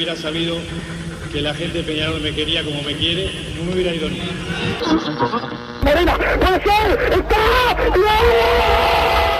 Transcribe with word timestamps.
hubiera 0.00 0.16
sabido 0.16 0.56
que 1.30 1.42
la 1.42 1.52
gente 1.54 1.78
de 1.78 1.84
Peñarol 1.84 2.22
me 2.22 2.34
quería 2.34 2.64
como 2.64 2.82
me 2.82 2.96
quiere, 2.96 3.30
no 3.54 3.64
me 3.64 3.74
hubiera 3.74 3.94
ido 3.94 4.08
ni. 4.08 4.20
Morena, 5.82 6.16
puede 6.16 6.62
ser, 6.62 7.12
está. 7.12 7.76
¡Gol 7.86 9.39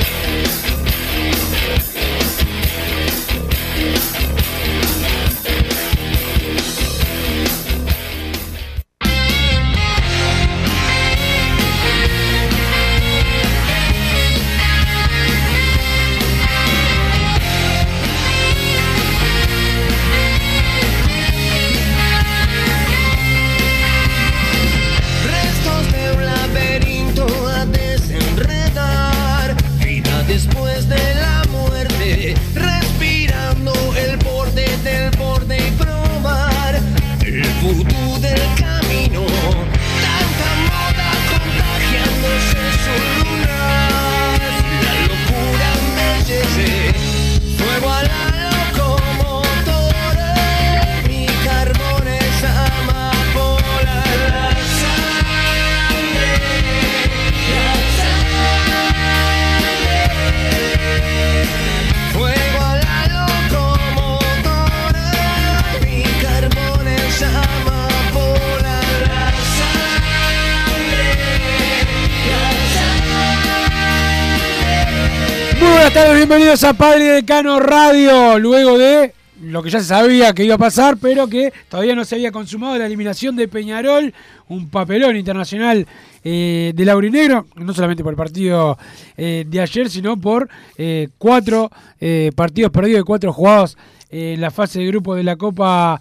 Bienvenidos 76.31 76.63
a 76.63 76.73
Padre 76.73 77.03
Decano 77.07 77.59
Radio. 77.59 78.39
Luego 78.39 78.77
de 78.77 79.13
lo 79.41 79.61
que 79.61 79.69
ya 79.69 79.81
se 79.81 79.87
sabía 79.87 80.31
que 80.31 80.45
iba 80.45 80.55
a 80.55 80.57
pasar, 80.57 80.95
pero 80.95 81.27
que 81.27 81.51
todavía 81.67 81.93
no 81.93 82.05
se 82.05 82.15
había 82.15 82.31
consumado 82.31 82.77
la 82.77 82.85
eliminación 82.85 83.35
de 83.35 83.49
Peñarol, 83.49 84.13
un 84.47 84.69
papelón 84.69 85.17
internacional 85.17 85.85
eh, 86.23 86.71
del 86.73 86.87
Aurinegro, 86.87 87.47
no 87.57 87.73
solamente 87.73 88.01
por 88.01 88.13
el 88.13 88.17
partido 88.17 88.77
eh, 89.17 89.43
de 89.45 89.59
ayer, 89.59 89.89
sino 89.89 90.15
por 90.15 90.47
eh, 90.77 91.09
cuatro 91.17 91.69
eh, 91.99 92.31
partidos 92.33 92.71
perdidos 92.71 93.01
y 93.01 93.03
cuatro 93.03 93.33
jugados 93.33 93.77
en 94.09 94.39
la 94.39 94.51
fase 94.51 94.79
de 94.79 94.87
grupo 94.87 95.15
de 95.15 95.23
la 95.23 95.35
Copa 95.35 95.99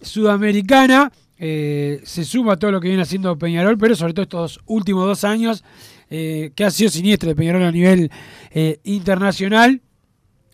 Sudamericana. 0.00 1.10
Se 1.36 2.24
suma 2.24 2.56
todo 2.56 2.70
lo 2.70 2.80
que 2.80 2.86
viene 2.86 3.02
haciendo 3.02 3.36
Peñarol, 3.36 3.76
pero 3.78 3.96
sobre 3.96 4.12
todo 4.12 4.22
estos 4.22 4.60
últimos 4.66 5.06
dos 5.06 5.24
años, 5.24 5.64
eh, 6.14 6.52
que 6.54 6.62
ha 6.62 6.70
sido 6.70 6.90
siniestro 6.90 7.30
de 7.30 7.34
Peñarol 7.34 7.62
a 7.62 7.72
nivel 7.72 8.10
eh, 8.50 8.80
internacional 8.84 9.80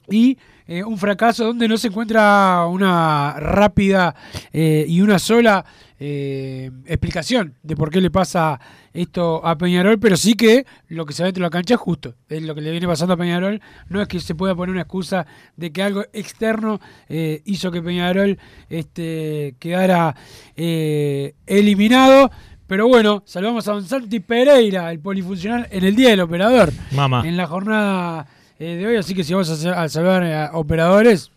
y 0.09 0.39
eh, 0.69 0.85
un 0.85 0.97
fracaso 0.99 1.47
donde 1.47 1.67
no 1.67 1.77
se 1.77 1.89
encuentra 1.89 2.65
una 2.69 3.35
rápida 3.41 4.15
y 4.53 5.01
una 5.01 5.19
sola 5.19 5.65
explicación 5.99 7.55
de 7.65 7.75
por 7.75 7.91
qué 7.91 8.01
le 8.01 8.09
pasa 8.09 8.61
esto 8.93 9.45
a 9.45 9.59
Peñarol, 9.59 9.99
pero 9.99 10.17
sí 10.17 10.35
que 10.35 10.65
lo 10.87 11.05
que 11.05 11.13
se 11.13 11.25
ve 11.25 11.29
dentro 11.29 11.43
de 11.43 11.47
la 11.47 11.51
cancha 11.51 11.75
es 11.75 11.81
justo. 11.81 12.15
Es 12.29 12.41
lo 12.45 12.55
que 12.55 12.61
le 12.61 12.71
viene 12.71 12.87
pasando 12.87 13.15
a 13.15 13.17
Peñarol. 13.17 13.61
No 13.89 14.01
es 14.01 14.07
que 14.07 14.21
se 14.21 14.37
pueda 14.37 14.55
poner 14.55 14.71
una 14.71 14.83
excusa 14.83 15.27
de 15.57 15.73
que 15.73 15.83
algo 15.83 16.05
externo 16.13 16.81
hizo 17.09 17.73
que 17.73 17.83
Peñarol 17.83 18.39
este, 18.69 19.57
quedara 19.59 20.15
eliminado. 20.55 22.31
Pero 22.69 22.87
bueno, 22.87 23.23
saludamos 23.25 23.67
a 23.67 23.73
Don 23.73 23.85
Santi 23.85 24.21
Pereira, 24.21 24.93
el 24.93 25.01
polifuncional, 25.01 25.67
en 25.71 25.85
el 25.85 25.97
Día 25.97 26.11
del 26.11 26.21
Operador. 26.21 26.71
Mamá. 26.93 27.27
En 27.27 27.37
la 27.39 27.47
jornada 27.47 28.27
eh, 28.59 28.77
de 28.77 28.87
hoy, 28.87 28.97
así 28.97 29.15
que 29.15 29.25
si 29.25 29.33
vamos 29.33 29.65
a, 29.65 29.83
a 29.83 29.89
saludar 29.89 30.23
a 30.25 30.51
operadores, 30.53 31.31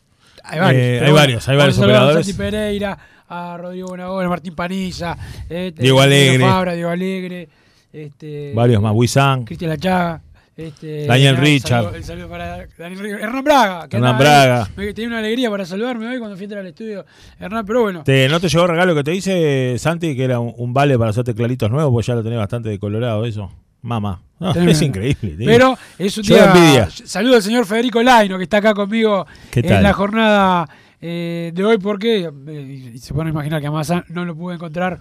hay 0.44 0.60
varios. 0.60 0.84
Eh, 0.84 1.02
hay 1.06 1.12
varios, 1.14 1.48
hay 1.48 1.58
varios 1.58 1.78
operadores. 1.80 2.18
A 2.18 2.24
Santi 2.24 2.38
Pereira, 2.38 2.98
a 3.30 3.58
Rodrigo 3.58 3.88
Bonagón, 3.88 4.26
a 4.26 4.30
Martín 4.30 4.54
Paniza, 4.54 5.18
eh, 5.50 5.72
Diego 5.74 6.02
eh, 6.02 6.04
Alegre. 6.04 6.44
Fabra, 6.44 6.74
Diego 6.74 6.90
Alegre, 6.90 7.48
este, 7.94 8.52
Varios 8.54 8.82
más, 8.82 8.94
Wisan. 8.94 9.46
Cristian 9.46 9.70
Lachaga. 9.70 10.22
Este, 10.58 11.06
Daniel 11.06 11.34
nada, 11.36 11.46
Richard. 11.46 12.28
para 12.30 12.68
Daniel. 12.78 13.06
Hernán 13.06 13.44
Braga. 13.44 13.88
que 13.88 13.96
Hernán. 13.98 14.18
Braga. 14.18 14.70
Me- 14.76 14.94
Tenía 14.94 15.08
una 15.10 15.20
alegría 15.20 15.50
para 15.50 15.66
saludarme 15.66 16.08
hoy 16.08 16.20
cuando 16.20 16.36
fui 16.36 16.44
a 16.44 16.46
entrar 16.46 16.62
al 16.62 16.68
estudio. 16.68 17.06
Hernán, 17.40 17.66
pero 17.66 17.82
bueno. 17.84 18.04
Te- 18.04 18.28
¿No 18.30 18.40
te 18.40 18.50
llegó 18.50 18.64
el 18.66 18.70
regalo 18.72 18.94
que 18.94 19.04
te 19.04 19.16
hice, 19.16 19.76
Santi, 19.80 20.16
que 20.16 20.24
era 20.24 20.40
un, 20.40 20.54
un 20.58 20.74
vale 20.74 20.98
para 20.98 21.12
hacerte 21.12 21.34
claritos 21.34 21.72
nuevos? 21.72 21.92
Porque 21.94 22.08
ya 22.08 22.16
lo 22.16 22.24
tenés 22.24 22.38
bastante 22.38 22.70
decolorado 22.70 23.26
eso. 23.26 23.52
Mamá. 23.82 24.22
No, 24.40 24.52
es 24.70 24.82
increíble. 24.82 25.36
tío. 25.38 25.46
Pero 25.46 25.78
es 25.98 26.18
un 26.18 26.24
Yo 26.24 26.36
día. 26.36 26.46
envidia. 26.54 26.90
Saludo 27.06 27.36
al 27.38 27.42
señor 27.42 27.66
Federico 27.66 28.04
Laino, 28.04 28.38
que 28.38 28.44
está 28.44 28.58
acá 28.58 28.74
conmigo 28.74 29.26
¿Qué 29.52 29.62
en 29.62 29.82
la 29.82 29.94
jornada 29.94 30.68
eh, 31.00 31.52
de 31.56 31.64
hoy, 31.64 31.78
porque 31.80 32.30
eh, 32.48 32.94
se 33.00 33.14
pueden 33.14 33.30
imaginar 33.32 33.62
que 33.62 33.68
a 33.68 33.72
Massa 33.72 34.04
no 34.10 34.26
lo 34.26 34.36
pude 34.36 34.56
encontrar 34.56 35.00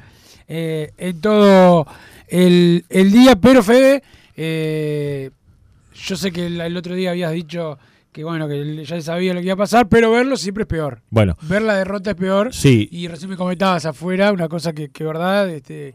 eh, 0.49 0.93
en 0.97 1.21
todo 1.21 1.87
el, 2.29 2.85
el 2.89 3.11
día. 3.13 3.37
Pero, 3.37 3.63
Fede, 3.63 4.03
eh, 4.37 5.31
yo 5.95 6.17
sé 6.17 6.31
que 6.33 6.47
el, 6.47 6.61
el 6.61 6.77
otro 6.77 6.95
día 6.95 7.11
habías 7.11 7.33
dicho 7.33 7.79
que 8.13 8.25
bueno, 8.25 8.49
que 8.49 8.85
ya 8.85 9.01
sabía 9.01 9.33
lo 9.35 9.41
que 9.41 9.47
iba 9.47 9.55
a 9.55 9.59
pasar, 9.59 9.89
pero 9.89 10.11
verlo 10.11 10.37
siempre 10.37 10.63
es 10.63 10.69
peor. 10.69 11.01
Bueno, 11.11 11.37
Ver 11.43 11.63
la 11.63 11.75
derrota 11.77 12.11
es 12.11 12.17
peor. 12.17 12.53
Sí. 12.53 12.89
Y 12.91 13.07
recién 13.07 13.31
me 13.31 13.37
comentabas 13.37 13.87
afuera 13.87 14.33
una 14.33 14.49
cosa 14.49 14.73
que, 14.73 14.89
que 14.89 15.05
verdad, 15.05 15.49
este, 15.49 15.95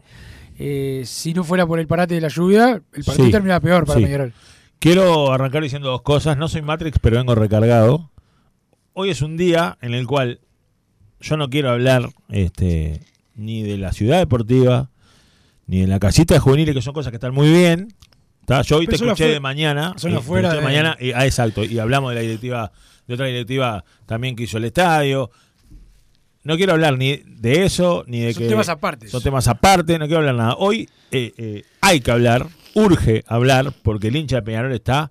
eh, 0.58 1.02
si 1.04 1.34
no 1.34 1.44
fuera 1.44 1.66
por 1.66 1.78
el 1.78 1.86
parate 1.86 2.14
de 2.14 2.22
la 2.22 2.28
lluvia, 2.28 2.80
el 2.92 3.04
partido 3.04 3.26
Sí. 3.26 3.32
termina 3.32 3.60
peor 3.60 3.84
para 3.84 3.98
Sí. 3.98 4.04
Peñarol. 4.06 4.32
quiero 4.78 5.30
arrancar 5.32 5.62
diciendo 5.62 5.88
dos 5.90 6.00
cosas. 6.02 6.38
No 6.38 6.48
soy 6.48 6.62
Matrix, 6.62 6.98
pero 7.00 7.16
vengo 7.18 7.34
recargado. 7.34 8.10
Hoy 8.94 9.10
es 9.10 9.20
un 9.20 9.36
día 9.36 9.76
en 9.82 9.92
el 9.92 10.06
cual 10.06 10.40
yo 11.20 11.36
no 11.36 11.50
quiero 11.50 11.68
hablar 11.70 12.08
este, 12.30 13.00
ni 13.34 13.62
de 13.62 13.76
la 13.76 13.92
ciudad 13.92 14.18
deportiva, 14.18 14.90
ni 15.66 15.80
de 15.82 15.86
la 15.86 15.98
casita 15.98 16.32
de 16.32 16.40
juveniles, 16.40 16.74
que 16.74 16.80
son 16.80 16.94
cosas 16.94 17.10
que 17.10 17.16
están 17.16 17.34
muy 17.34 17.50
bien. 17.50 17.88
¿Tá? 18.46 18.62
Yo 18.62 18.78
hoy 18.78 18.86
Pero 18.86 18.96
te 18.96 18.98
son 18.98 19.08
escuché 19.08 19.28
de 19.28 19.40
mañana. 19.40 19.92
son 19.98 20.12
y 20.12 20.14
afuera 20.14 20.54
de 20.54 20.60
mañana 20.62 20.96
y, 20.98 21.12
ah, 21.12 21.26
exacto. 21.26 21.62
Y 21.64 21.78
hablamos 21.78 22.10
de 22.10 22.14
la 22.14 22.20
directiva, 22.22 22.72
de 23.06 23.14
otra 23.14 23.26
directiva 23.26 23.84
también 24.06 24.34
que 24.34 24.44
hizo 24.44 24.56
el 24.56 24.64
estadio. 24.64 25.30
No 26.44 26.56
quiero 26.56 26.72
hablar 26.72 26.96
ni 26.96 27.16
de 27.26 27.64
eso, 27.64 28.04
ni 28.06 28.20
de 28.20 28.32
Son 28.32 28.42
que. 28.44 28.48
temas 28.48 28.68
apartes. 28.68 29.10
Son 29.10 29.22
temas 29.22 29.48
aparte, 29.48 29.98
no 29.98 30.06
quiero 30.06 30.20
hablar 30.20 30.36
nada. 30.36 30.54
Hoy 30.58 30.88
eh, 31.10 31.34
eh, 31.36 31.64
hay 31.80 32.00
que 32.00 32.10
hablar, 32.12 32.46
urge 32.74 33.24
hablar, 33.26 33.72
porque 33.82 34.08
el 34.08 34.16
hincha 34.16 34.36
de 34.36 34.42
Peñarol 34.42 34.72
está 34.72 35.10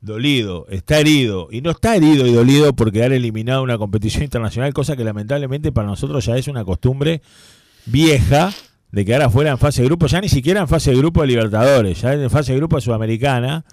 dolido, 0.00 0.66
está 0.70 1.00
herido. 1.00 1.48
Y 1.50 1.60
no 1.60 1.72
está 1.72 1.96
herido 1.96 2.24
y 2.24 2.32
dolido 2.32 2.72
por 2.72 2.92
quedar 2.92 3.12
eliminado 3.12 3.58
de 3.58 3.64
una 3.64 3.78
competición 3.78 4.22
internacional, 4.22 4.72
cosa 4.72 4.96
que 4.96 5.02
lamentablemente 5.02 5.72
para 5.72 5.88
nosotros 5.88 6.24
ya 6.24 6.36
es 6.36 6.46
una 6.46 6.64
costumbre 6.64 7.20
vieja 7.86 8.52
de 8.92 9.04
quedar 9.04 9.22
afuera 9.22 9.50
en 9.50 9.58
fase 9.58 9.82
de 9.82 9.88
grupo, 9.88 10.06
ya 10.06 10.20
ni 10.20 10.28
siquiera 10.28 10.60
en 10.60 10.68
fase 10.68 10.90
de 10.90 10.96
grupo 10.98 11.20
de 11.22 11.28
Libertadores, 11.28 12.00
ya 12.00 12.12
en 12.14 12.28
fase 12.30 12.52
de 12.52 12.58
grupo 12.58 12.76
de 12.76 12.82
Sudamericana, 12.82 13.64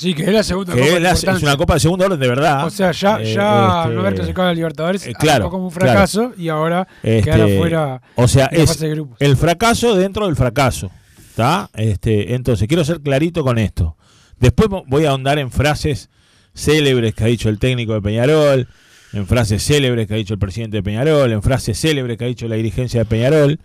Sí, 0.00 0.14
que 0.14 0.22
es 0.22 0.32
la 0.32 0.44
segunda 0.44 0.74
que 0.74 0.80
copa 0.80 1.10
es, 1.10 1.24
la- 1.24 1.36
una 1.38 1.56
copa 1.56 1.74
de 1.74 1.80
segundo 1.80 2.04
orden 2.04 2.20
de 2.20 2.28
verdad. 2.28 2.64
O 2.66 2.70
sea, 2.70 2.92
ya, 2.92 3.20
Eh, 3.20 3.34
ya 3.34 3.80
este, 3.82 3.94
no 3.94 4.00
haber 4.00 4.14
clasificado 4.14 4.48
a 4.48 4.54
Libertadores 4.54 5.04
eh, 5.08 5.12
claro, 5.18 5.50
como 5.50 5.64
un 5.64 5.70
fracaso 5.72 6.32
y 6.38 6.48
ahora 6.48 6.86
Este, 7.02 7.22
quedar 7.32 7.40
afuera 7.40 8.02
o 8.14 8.28
sea, 8.28 8.46
de 8.46 8.58
la 8.58 8.62
es 8.62 8.70
fase 8.70 8.88
de 8.94 9.04
el 9.18 9.36
fracaso 9.36 9.96
dentro 9.96 10.26
del 10.26 10.36
fracaso. 10.36 10.88
¿Está? 11.30 11.68
Este, 11.74 12.34
entonces, 12.36 12.68
quiero 12.68 12.84
ser 12.84 13.00
clarito 13.00 13.42
con 13.42 13.58
esto. 13.58 13.96
Después 14.38 14.68
vo- 14.68 14.84
voy 14.86 15.04
a 15.04 15.10
ahondar 15.10 15.40
en 15.40 15.50
frases 15.50 16.10
célebres 16.54 17.14
que 17.14 17.24
ha 17.24 17.26
dicho 17.26 17.48
el 17.48 17.58
técnico 17.58 17.92
de 17.94 18.00
Peñarol, 18.02 18.68
en 19.12 19.26
frases 19.26 19.64
célebres 19.64 20.06
que 20.06 20.14
ha 20.14 20.16
dicho 20.16 20.34
el 20.34 20.38
presidente 20.40 20.76
de 20.76 20.82
Peñarol, 20.84 21.32
en 21.32 21.42
frases 21.42 21.76
célebres 21.76 22.16
que 22.18 22.24
ha 22.24 22.28
dicho 22.28 22.46
la 22.46 22.54
dirigencia 22.54 23.00
de 23.00 23.04
Peñarol, 23.04 23.58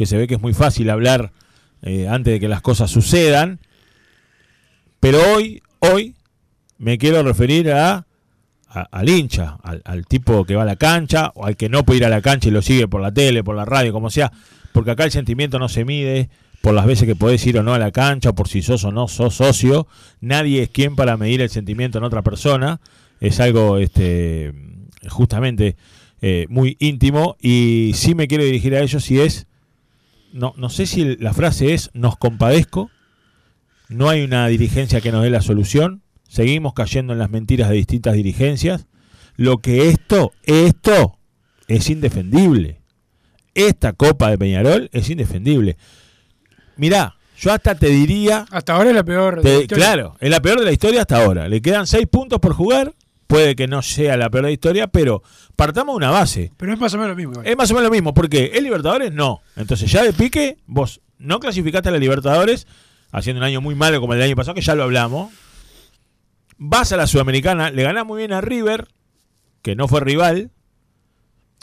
que 0.00 0.06
se 0.06 0.16
ve 0.16 0.26
que 0.26 0.36
es 0.36 0.40
muy 0.40 0.54
fácil 0.54 0.88
hablar 0.88 1.30
eh, 1.82 2.08
antes 2.08 2.32
de 2.32 2.40
que 2.40 2.48
las 2.48 2.62
cosas 2.62 2.90
sucedan. 2.90 3.60
Pero 4.98 5.18
hoy, 5.34 5.62
hoy, 5.80 6.14
me 6.78 6.96
quiero 6.96 7.22
referir 7.22 7.70
a, 7.70 8.06
al 8.66 9.08
hincha, 9.10 9.58
al, 9.62 9.82
al 9.84 10.06
tipo 10.06 10.46
que 10.46 10.56
va 10.56 10.62
a 10.62 10.64
la 10.64 10.76
cancha, 10.76 11.32
o 11.34 11.44
al 11.44 11.58
que 11.58 11.68
no 11.68 11.84
puede 11.84 11.98
ir 11.98 12.06
a 12.06 12.08
la 12.08 12.22
cancha 12.22 12.48
y 12.48 12.50
lo 12.50 12.62
sigue 12.62 12.88
por 12.88 13.02
la 13.02 13.12
tele, 13.12 13.44
por 13.44 13.54
la 13.54 13.66
radio, 13.66 13.92
como 13.92 14.08
sea, 14.08 14.32
porque 14.72 14.92
acá 14.92 15.04
el 15.04 15.10
sentimiento 15.10 15.58
no 15.58 15.68
se 15.68 15.84
mide 15.84 16.30
por 16.62 16.72
las 16.72 16.86
veces 16.86 17.06
que 17.06 17.14
podés 17.14 17.46
ir 17.46 17.58
o 17.58 17.62
no 17.62 17.74
a 17.74 17.78
la 17.78 17.90
cancha, 17.90 18.30
o 18.30 18.34
por 18.34 18.48
si 18.48 18.62
sos 18.62 18.82
o 18.84 18.92
no 18.92 19.06
sos 19.06 19.34
socio. 19.34 19.86
Nadie 20.22 20.62
es 20.62 20.70
quien 20.70 20.96
para 20.96 21.18
medir 21.18 21.42
el 21.42 21.50
sentimiento 21.50 21.98
en 21.98 22.04
otra 22.04 22.22
persona. 22.22 22.80
Es 23.20 23.38
algo 23.38 23.76
este 23.76 24.54
justamente 25.10 25.76
eh, 26.22 26.46
muy 26.48 26.78
íntimo. 26.80 27.36
Y 27.38 27.92
sí 27.92 28.14
me 28.14 28.28
quiero 28.28 28.44
dirigir 28.44 28.74
a 28.74 28.80
ellos 28.80 29.04
si 29.04 29.20
es. 29.20 29.46
No, 30.32 30.54
no 30.56 30.68
sé 30.70 30.86
si 30.86 31.16
la 31.16 31.32
frase 31.32 31.74
es 31.74 31.90
nos 31.92 32.16
compadezco. 32.16 32.90
No 33.88 34.08
hay 34.08 34.22
una 34.22 34.46
dirigencia 34.48 35.00
que 35.00 35.10
nos 35.12 35.22
dé 35.24 35.30
la 35.30 35.42
solución. 35.42 36.02
Seguimos 36.28 36.74
cayendo 36.74 37.12
en 37.12 37.18
las 37.18 37.30
mentiras 37.30 37.68
de 37.70 37.76
distintas 37.76 38.14
dirigencias. 38.14 38.86
Lo 39.36 39.58
que 39.58 39.88
esto, 39.88 40.32
esto 40.44 41.18
es 41.66 41.90
indefendible. 41.90 42.80
Esta 43.54 43.92
Copa 43.92 44.30
de 44.30 44.38
Peñarol 44.38 44.88
es 44.92 45.10
indefendible. 45.10 45.76
Mirá, 46.76 47.16
yo 47.38 47.52
hasta 47.52 47.74
te 47.74 47.88
diría. 47.88 48.44
Hasta 48.50 48.74
ahora 48.74 48.90
es 48.90 48.96
la 48.96 49.04
peor. 49.04 49.36
de 49.36 49.42
te- 49.42 49.54
la 49.56 49.60
historia. 49.62 49.84
claro, 49.84 50.16
es 50.20 50.30
la 50.30 50.40
peor 50.40 50.60
de 50.60 50.64
la 50.66 50.72
historia 50.72 51.00
hasta 51.00 51.22
ahora. 51.24 51.48
Le 51.48 51.60
quedan 51.60 51.86
seis 51.86 52.06
puntos 52.06 52.38
por 52.38 52.52
jugar. 52.54 52.94
Puede 53.30 53.54
que 53.54 53.68
no 53.68 53.80
sea 53.80 54.16
la 54.16 54.28
peor 54.28 54.42
de 54.42 54.48
la 54.48 54.52
historia, 54.52 54.86
pero 54.88 55.22
partamos 55.54 55.92
de 55.92 55.96
una 55.98 56.10
base. 56.10 56.50
Pero 56.56 56.72
es 56.72 56.80
más 56.80 56.92
o 56.94 56.96
menos 56.96 57.10
lo 57.10 57.16
mismo. 57.16 57.32
igual. 57.34 57.46
Es 57.46 57.56
más 57.56 57.70
o 57.70 57.74
menos 57.74 57.84
lo 57.84 57.92
mismo, 57.92 58.12
porque 58.12 58.50
el 58.54 58.64
Libertadores 58.64 59.12
no. 59.12 59.40
Entonces 59.54 59.88
ya 59.88 60.02
de 60.02 60.12
pique, 60.12 60.58
vos 60.66 61.00
no 61.16 61.38
clasificaste 61.38 61.90
a 61.90 61.92
la 61.92 61.98
Libertadores, 61.98 62.66
haciendo 63.12 63.38
un 63.38 63.44
año 63.44 63.60
muy 63.60 63.76
malo 63.76 64.00
como 64.00 64.14
el 64.14 64.18
del 64.18 64.30
año 64.30 64.36
pasado, 64.36 64.56
que 64.56 64.62
ya 64.62 64.74
lo 64.74 64.82
hablamos. 64.82 65.32
Vas 66.58 66.90
a 66.90 66.96
la 66.96 67.06
Sudamericana, 67.06 67.70
le 67.70 67.84
ganás 67.84 68.04
muy 68.04 68.18
bien 68.18 68.32
a 68.32 68.40
River, 68.40 68.88
que 69.62 69.76
no 69.76 69.86
fue 69.86 70.00
rival. 70.00 70.50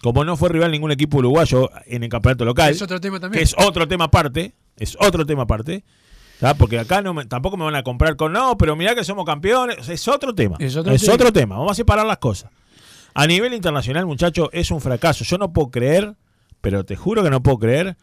Como 0.01 0.23
no 0.23 0.37
fue 0.37 0.47
rival 0.47 0.71
ningún 0.71 0.91
equipo 0.91 1.17
uruguayo 1.17 1.69
en 1.85 2.01
el 2.03 2.09
campeonato 2.09 2.45
local. 2.45 2.71
Es 2.71 2.81
otro 2.81 3.01
tema 3.01 3.19
también. 3.19 3.39
Que 3.39 3.43
es 3.43 3.53
otro 3.57 3.89
tema 3.89 4.05
aparte. 4.05 4.53
Es 4.77 4.95
otro 5.01 5.25
tema 5.25 5.43
aparte. 5.43 5.83
¿Tá? 6.39 6.53
Porque 6.55 6.79
acá 6.79 7.01
no 7.01 7.13
me- 7.13 7.25
tampoco 7.25 7.57
me 7.57 7.65
van 7.65 7.75
a 7.75 7.83
comprar 7.83 8.15
con 8.15 8.33
no, 8.33 8.57
pero 8.57 8.75
mirá 8.75 8.95
que 8.95 9.03
somos 9.03 9.25
campeones. 9.25 9.87
Es 9.89 10.07
otro 10.07 10.33
tema. 10.35 10.57
Es 10.59 10.75
otro 10.75 10.93
tema. 11.01 11.13
otro 11.13 11.33
tema. 11.33 11.55
Vamos 11.57 11.71
a 11.71 11.75
separar 11.75 12.05
las 12.05 12.17
cosas. 12.17 12.51
A 13.13 13.25
nivel 13.27 13.53
internacional, 13.53 14.05
muchachos, 14.05 14.49
es 14.51 14.69
un 14.71 14.81
fracaso. 14.81 15.23
Yo 15.23 15.37
no 15.37 15.51
puedo 15.53 15.69
creer, 15.71 16.15
pero 16.61 16.83
te 16.85 16.95
juro 16.95 17.23
que 17.23 17.29
no 17.29 17.41
puedo 17.41 17.57
creer 17.59 17.97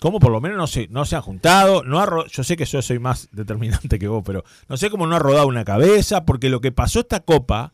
cómo 0.00 0.18
por 0.18 0.32
lo 0.32 0.40
menos 0.40 0.58
no 0.58 0.66
se, 0.66 0.88
no 0.88 1.04
se 1.04 1.16
han 1.16 1.22
juntado. 1.22 1.82
No 1.84 2.00
ha 2.00 2.26
yo 2.26 2.42
sé 2.44 2.56
que 2.56 2.64
yo 2.64 2.82
soy 2.82 2.98
más 2.98 3.28
determinante 3.32 3.98
que 3.98 4.08
vos, 4.08 4.22
pero 4.26 4.44
no 4.68 4.76
sé 4.76 4.90
cómo 4.90 5.06
no 5.06 5.16
ha 5.16 5.18
rodado 5.18 5.46
una 5.46 5.64
cabeza, 5.64 6.24
porque 6.24 6.48
lo 6.48 6.60
que 6.60 6.72
pasó 6.72 7.00
esta 7.00 7.20
copa 7.20 7.72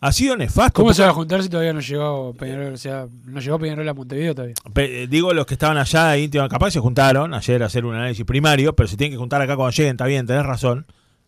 ha 0.00 0.12
sido 0.12 0.36
nefasto. 0.36 0.74
¿Cómo 0.80 0.94
se 0.94 1.02
va 1.02 1.08
a 1.08 1.12
juntar 1.12 1.42
si 1.42 1.48
todavía 1.48 1.72
no 1.72 1.80
llegó 1.80 2.32
Peñarol? 2.34 2.72
O 2.74 2.76
sea, 2.76 3.06
no 3.24 3.40
llegó 3.40 3.58
Peñarol 3.58 3.88
a 3.88 3.94
Montevideo 3.94 4.34
todavía. 4.34 4.54
Pe- 4.72 5.02
eh, 5.02 5.06
digo 5.08 5.32
los 5.34 5.46
que 5.46 5.54
estaban 5.54 5.76
allá 5.76 6.16
íntimos, 6.16 6.48
capaz 6.48 6.70
se 6.70 6.80
juntaron 6.80 7.34
ayer 7.34 7.62
a 7.62 7.66
hacer 7.66 7.84
un 7.84 7.94
análisis 7.94 8.24
primario, 8.24 8.74
pero 8.76 8.88
se 8.88 8.96
tienen 8.96 9.12
que 9.12 9.18
juntar 9.18 9.42
acá 9.42 9.56
cuando 9.56 9.72
lleguen, 9.76 9.92
está 9.92 10.06
bien, 10.06 10.26
tenés 10.26 10.46
razón. 10.46 10.86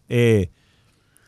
Eh, 0.08 0.50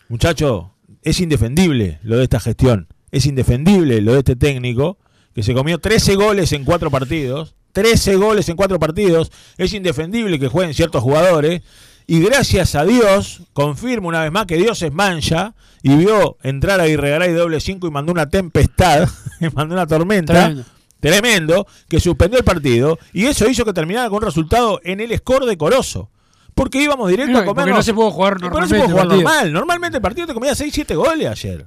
muchacho, 0.08 0.72
es 1.02 1.20
indefendible 1.20 1.98
lo 2.02 2.16
de 2.16 2.24
esta 2.24 2.40
gestión, 2.40 2.88
es 3.10 3.26
indefendible 3.26 4.00
lo 4.00 4.12
de 4.12 4.18
este 4.20 4.36
técnico 4.36 4.98
que 5.34 5.42
se 5.42 5.54
comió 5.54 5.78
13 5.78 6.14
goles 6.16 6.52
en 6.52 6.64
cuatro 6.64 6.90
partidos, 6.90 7.54
13 7.72 8.16
goles 8.16 8.48
en 8.48 8.56
cuatro 8.56 8.78
partidos, 8.78 9.32
es 9.56 9.72
indefendible 9.72 10.38
que 10.38 10.48
jueguen 10.48 10.74
ciertos 10.74 11.02
jugadores. 11.02 11.62
Y 12.06 12.20
gracias 12.20 12.74
a 12.74 12.84
Dios, 12.84 13.42
confirmo 13.52 14.08
una 14.08 14.22
vez 14.22 14.32
más 14.32 14.46
que 14.46 14.56
Dios 14.56 14.82
es 14.82 14.92
mancha 14.92 15.54
y 15.82 15.94
vio 15.96 16.36
entrar 16.42 16.80
a 16.80 16.88
Irregaray 16.88 17.32
doble 17.32 17.60
5 17.60 17.86
y 17.86 17.90
mandó 17.90 18.12
una 18.12 18.28
tempestad, 18.28 19.08
mandó 19.54 19.74
una 19.74 19.86
tormenta 19.86 20.32
Tremendo. 20.32 20.64
tremendo 21.00 21.66
que 21.88 22.00
suspendió 22.00 22.38
el 22.38 22.44
partido 22.44 22.98
y 23.12 23.26
eso 23.26 23.48
hizo 23.48 23.64
que 23.64 23.72
terminara 23.72 24.08
con 24.08 24.16
un 24.18 24.22
resultado 24.24 24.80
en 24.84 25.00
el 25.00 25.16
score 25.18 25.46
decoroso. 25.46 26.10
Porque 26.54 26.82
íbamos 26.82 27.08
directo 27.08 27.32
No, 27.32 27.38
a 27.38 27.44
comer. 27.46 27.68
no 27.68 27.82
se 27.82 27.94
pudo 27.94 28.10
jugar 28.10 28.38
no 28.38 28.46
se 28.46 28.50
pudo 28.50 28.58
normalmente 28.60 28.92
jugar 28.92 29.06
normal. 29.08 29.52
Normalmente 29.52 29.96
el 29.98 30.02
partido 30.02 30.26
te 30.26 30.34
comía 30.34 30.52
6-7 30.52 30.94
goles 30.94 31.26
ayer. 31.28 31.66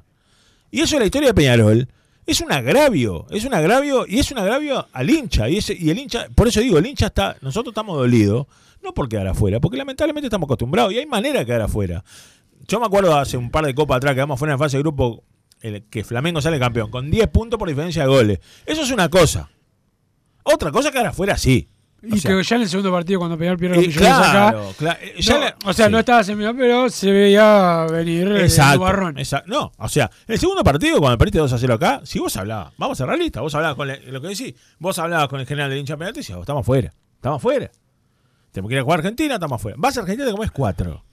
Y 0.69 0.81
eso 0.81 0.95
es 0.95 0.99
la 0.99 1.05
historia 1.05 1.29
de 1.29 1.33
Peñarol. 1.33 1.87
Es 2.25 2.41
un 2.41 2.51
agravio, 2.51 3.27
es 3.29 3.45
un 3.45 3.53
agravio 3.53 4.05
y 4.07 4.19
es 4.19 4.31
un 4.31 4.39
agravio 4.39 4.87
al 4.91 5.09
hincha. 5.09 5.47
Y, 5.47 5.57
ese, 5.57 5.75
y 5.77 5.91
el 5.91 5.99
hincha, 5.99 6.27
por 6.33 6.47
eso 6.47 6.59
digo, 6.59 6.77
el 6.79 6.85
hincha 6.85 7.07
está, 7.07 7.37
nosotros 7.41 7.71
estamos 7.71 7.97
dolidos, 7.97 8.47
no 8.81 8.93
por 8.93 9.07
quedar 9.07 9.27
afuera, 9.27 9.59
porque 9.59 9.77
lamentablemente 9.77 10.27
estamos 10.27 10.47
acostumbrados 10.47 10.91
y 10.93 10.97
hay 10.97 11.05
manera 11.05 11.39
de 11.39 11.45
quedar 11.45 11.61
afuera. 11.61 12.03
Yo 12.67 12.79
me 12.79 12.87
acuerdo 12.87 13.15
hace 13.15 13.37
un 13.37 13.51
par 13.51 13.65
de 13.65 13.75
copas 13.75 13.97
atrás 13.97 14.15
que 14.15 14.21
vamos 14.21 14.39
fuera 14.39 14.53
en 14.53 14.59
fase 14.59 14.77
de 14.77 14.83
grupo, 14.83 15.23
el, 15.61 15.83
que 15.83 16.03
Flamengo 16.03 16.41
sale 16.41 16.59
campeón, 16.59 16.89
con 16.89 17.11
10 17.11 17.27
puntos 17.27 17.59
por 17.59 17.69
diferencia 17.69 18.01
de 18.03 18.07
goles. 18.07 18.39
Eso 18.65 18.81
es 18.81 18.91
una 18.91 19.09
cosa. 19.09 19.51
Otra 20.43 20.71
cosa 20.71 20.89
que 20.89 20.93
quedar 20.93 21.07
afuera 21.07 21.37
sí. 21.37 21.69
Y 22.07 22.13
O 22.13 22.17
sea, 22.17 22.31
que 22.37 22.43
ya 22.43 22.55
en 22.57 22.61
el 22.61 22.69
segundo 22.69 22.91
partido, 22.91 23.19
cuando 23.19 23.37
Peñarol 23.37 23.57
pierde 23.57 23.75
eh, 23.75 23.77
los 23.79 23.87
millones 23.87 24.07
claro, 24.09 24.59
acá. 24.69 24.73
claro, 24.77 24.99
eh, 25.01 25.15
ya 25.19 25.33
no, 25.33 25.39
le- 25.45 25.55
o 25.65 25.73
sea, 25.73 25.85
sí. 25.87 25.91
no 25.91 25.99
estaba 25.99 26.23
semifinal, 26.23 26.55
pero 26.55 26.89
se 26.89 27.11
veía 27.11 27.85
venir 27.91 28.27
eh, 28.27 28.35
el 28.37 28.41
Exacto, 28.45 28.79
barrón. 28.81 29.17
exacto. 29.17 29.49
No, 29.51 29.71
o 29.77 29.89
sea, 29.89 30.09
el 30.27 30.37
segundo 30.39 30.63
partido, 30.63 30.99
cuando 30.99 31.17
perdiste 31.17 31.39
2 31.39 31.51
a 31.53 31.57
0 31.57 31.73
acá, 31.73 32.01
si 32.03 32.19
vos 32.19 32.35
hablabas, 32.37 32.73
vamos 32.77 32.99
a 32.99 33.03
ser 33.03 33.07
realistas, 33.07 33.41
vos 33.41 33.55
hablabas 33.55 33.75
con 33.75 33.89
el- 33.89 34.13
lo 34.13 34.21
que 34.21 34.27
decís, 34.27 34.53
vos 34.79 34.97
hablabas 34.99 35.27
con 35.29 35.39
el 35.39 35.45
general 35.47 35.69
del 35.69 35.79
hincha 35.79 35.97
penalti 35.97 36.19
y 36.19 36.21
decías, 36.21 36.39
estamos 36.39 36.65
fuera, 36.65 36.93
estamos 37.15 37.41
fuera. 37.41 37.71
Tenemos 38.51 38.69
que 38.69 38.75
ir 38.75 38.79
a 38.79 38.83
jugar 38.83 38.99
a 38.99 39.01
Argentina, 39.01 39.33
estamos 39.33 39.61
fuera. 39.61 39.75
Vas 39.79 39.97
a 39.97 40.01
Argentina, 40.01 40.25
te 40.27 40.31
comes 40.33 40.51
4. 40.51 41.03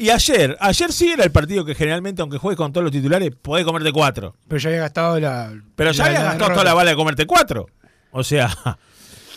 Y 0.00 0.10
ayer, 0.10 0.56
ayer 0.60 0.92
sí 0.92 1.10
era 1.10 1.24
el 1.24 1.32
partido 1.32 1.64
que 1.64 1.74
generalmente, 1.74 2.22
aunque 2.22 2.38
juegues 2.38 2.56
con 2.56 2.72
todos 2.72 2.84
los 2.84 2.92
titulares, 2.92 3.32
podés 3.42 3.64
comerte 3.64 3.90
4. 3.92 4.34
Pero 4.46 4.58
ya 4.60 4.68
había 4.70 4.80
gastado 4.82 5.18
la. 5.18 5.52
Pero 5.74 5.90
ya 5.90 6.04
habías 6.06 6.22
la 6.22 6.28
gastado 6.30 6.52
toda 6.52 6.64
la 6.64 6.74
bala 6.74 6.90
de 6.90 6.96
comerte 6.96 7.26
4. 7.26 7.66
O 8.12 8.22
sea, 8.24 8.48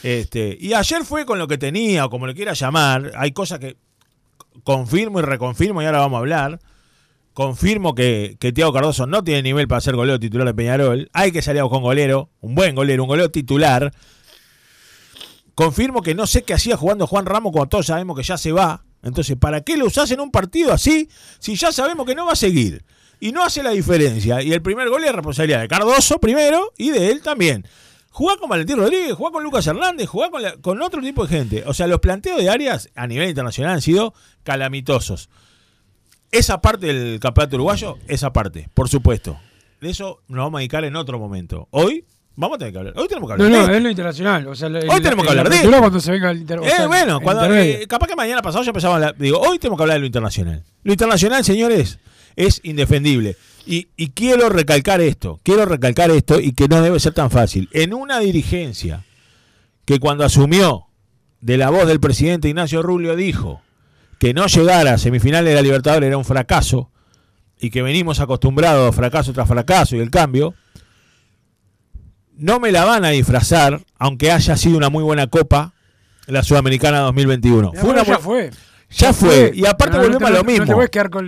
este, 0.03 0.58
y 0.60 0.74
ayer 0.74 1.03
fue 1.05 1.25
con 1.25 1.39
lo 1.39 1.48
que 1.48 1.58
tenía, 1.58 2.05
o 2.05 2.10
como 2.10 2.27
le 2.27 2.34
quieras 2.34 2.60
llamar. 2.60 3.12
Hay 3.15 3.31
cosas 3.31 3.60
que 3.60 3.77
confirmo 4.63 5.20
y 5.20 5.24
reconfirmo, 5.24 5.81
y 5.81 5.86
ahora 5.86 6.00
vamos 6.00 6.17
a 6.17 6.20
hablar. 6.20 6.60
Confirmo 7.34 7.96
que, 7.96 8.36
que 8.39 8.51
Tiago 8.51 8.74
Cardoso 8.74 9.08
no 9.08 9.24
tiene 9.24 9.41
nivel 9.43 9.67
para 9.67 9.79
ser 9.79 9.96
golero 9.96 10.20
titular 10.20 10.46
de 10.46 10.53
Peñarol. 10.53 11.10
Hay 11.13 11.31
que 11.31 11.41
salir 11.41 11.62
con 11.63 11.81
golero, 11.81 12.29
un 12.41 12.55
buen 12.55 12.75
golero, 12.75 13.03
un 13.03 13.08
golero 13.08 13.31
titular. 13.31 13.93
Confirmo 15.55 16.01
que 16.01 16.15
no 16.15 16.27
sé 16.27 16.43
qué 16.43 16.53
hacía 16.53 16.75
jugando 16.75 17.08
Juan 17.08 17.25
Ramos 17.25 17.51
cuando 17.51 17.70
todos 17.70 17.86
sabemos 17.86 18.17
que 18.17 18.24
ya 18.24 18.38
se 18.38 18.51
va. 18.51 18.84
Entonces, 19.03 19.38
¿para 19.38 19.62
qué 19.62 19.77
lo 19.77 19.86
usás 19.86 20.12
en 20.12 20.20
un 20.20 20.31
partido 20.31 20.74
así 20.74 21.10
si 21.39 21.55
ya 21.55 21.72
sabemos 21.72 22.05
que 22.05 22.15
no 22.15 22.25
va 22.25 22.34
a 22.34 22.36
seguir? 22.36 22.84
Y 23.20 23.31
no 23.31 23.43
hace 23.43 23.63
la 23.63 23.72
diferencia. 23.72 24.41
Y 24.41 24.51
el 24.51 24.62
primer 24.62 24.89
gol 24.89 25.03
es 25.03 25.12
responsabilidad 25.13 25.62
de 25.62 25.67
Cardoso 25.67 26.20
primero 26.20 26.74
y 26.77 26.89
de 26.89 27.12
él 27.12 27.22
también. 27.22 27.65
Jugá 28.12 28.36
con 28.38 28.50
Valentín 28.50 28.77
Rodríguez, 28.77 29.13
jugá 29.13 29.32
con 29.32 29.41
Lucas 29.44 29.65
Hernández, 29.65 30.08
jugá 30.08 30.30
con, 30.30 30.41
la- 30.41 30.58
con 30.58 30.82
otro 30.82 31.01
tipo 31.01 31.25
de 31.25 31.30
gente. 31.38 31.63
O 31.65 31.74
sea, 31.74 31.88
los 31.88 32.00
planteos 32.00 32.38
de 32.39 32.50
Arias 32.50 32.89
a 32.94 33.08
nivel 33.08 33.30
internacional 33.30 33.74
han 33.74 33.82
sido 33.82 34.13
calamitosos. 34.44 35.30
Esa 36.32 36.62
parte 36.62 36.88
del 36.88 37.20
campeonato 37.20 37.56
uruguayo, 37.58 37.98
esa 38.08 38.32
parte, 38.32 38.70
por 38.74 38.88
supuesto. 38.89 39.38
De 39.82 39.89
eso 39.89 40.22
nos 40.27 40.44
vamos 40.46 40.58
a 40.58 40.60
dedicar 40.60 40.84
en 40.86 40.96
otro 40.96 41.20
momento. 41.20 41.68
Hoy 41.72 42.06
vamos 42.36 42.56
a 42.56 42.60
tener 42.60 42.72
que 42.74 42.80
hablar. 42.80 42.94
Hoy 42.98 43.08
tenemos 43.08 43.27
que 43.30 43.34
hablar. 43.34 43.50
No, 43.50 43.58
no, 43.62 43.68
de 43.68 43.77
es 43.77 43.84
lo 43.84 43.89
internacional. 43.89 44.48
O 44.48 44.56
sea, 44.56 44.70
la- 44.70 44.80
Hoy 44.80 45.01
tenemos 45.01 45.24
que 45.25 45.30
hablar 45.32 45.50
la 45.50 45.56
de 45.62 45.68
cuando 45.80 46.00
se 46.00 46.12
venga 46.12 46.32
el 46.32 46.38
inter, 46.39 46.60
o 46.60 46.63
Eh, 46.63 46.70
sea, 46.70 46.88
bueno, 46.88 47.18
el 47.18 47.24
cuando, 47.24 47.53
eh, 47.56 47.86
capaz 47.88 48.08
que 48.08 48.15
mañana 48.15 48.41
pasado 48.41 48.63
ya 48.63 48.70
empezamos 48.70 48.94
a 48.94 48.96
hablar. 48.96 49.15
Digo, 49.18 49.39
hoy 49.39 49.58
tenemos 49.60 49.77
que 49.77 49.84
hablar 49.84 49.96
de 49.96 50.00
lo 50.01 50.06
internacional. 50.06 50.63
Lo 50.84 50.91
internacional, 50.94 51.44
señores, 51.44 52.00
es 52.36 52.62
indefendible. 52.63 53.36
Y, 53.65 53.89
y 53.96 54.10
quiero 54.10 54.50
recalcar 54.50 55.01
esto, 55.01 55.39
quiero 55.44 55.65
recalcar 55.65 56.10
esto 56.12 56.39
y 56.39 56.53
que 56.53 56.68
no 56.68 56.82
debe 56.82 57.00
ser 57.00 57.13
tan 57.13 57.30
fácil. 57.30 57.70
En 57.74 57.94
una 57.94 58.20
dirigencia 58.20 59.03
que 59.86 60.00
cuando 60.00 60.24
asumió 60.25 60.88
de 61.41 61.58
la 61.58 61.70
voz 61.70 61.88
del 61.88 62.00
presidente 62.00 62.48
Ignacio 62.50 62.82
Rubio 62.82 63.15
dijo 63.15 63.62
que 64.20 64.34
no 64.34 64.48
llegar 64.48 64.88
a 64.88 64.98
semifinales 64.98 65.50
de 65.50 65.56
la 65.56 65.62
Libertadores 65.62 66.08
era 66.08 66.18
un 66.18 66.25
fracaso 66.25 66.89
y 67.60 67.70
que 67.70 67.82
venimos 67.82 68.20
acostumbrados 68.20 68.89
a 68.89 68.91
fracaso 68.91 69.34
tras 69.34 69.48
fracaso 69.48 69.96
y 69.96 70.00
el 70.00 70.10
cambio, 70.10 70.56
no 72.36 72.60
me 72.60 72.72
la 72.72 72.86
van 72.86 73.06
a 73.06 73.10
disfrazar, 73.10 73.82
aunque 74.00 74.32
haya 74.32 74.58
sido 74.58 74.77
una 74.77 74.89
muy 74.89 75.03
buena 75.03 75.27
copa, 75.27 75.74
la 76.27 76.44
Sudamericana 76.44 77.00
2021. 77.01 77.72
Ya, 77.74 77.82
Fue 77.82 77.89
una 77.91 78.03
ya 78.03 78.18
fue. 78.18 78.51
Ya 78.89 79.13
fue. 79.13 79.51
Y 79.53 79.65
aparte 79.65 79.98
No, 79.98 80.03
volvemos 80.03 80.30
a 80.30 80.34
lo 80.34 80.44
mismo. 80.44 80.65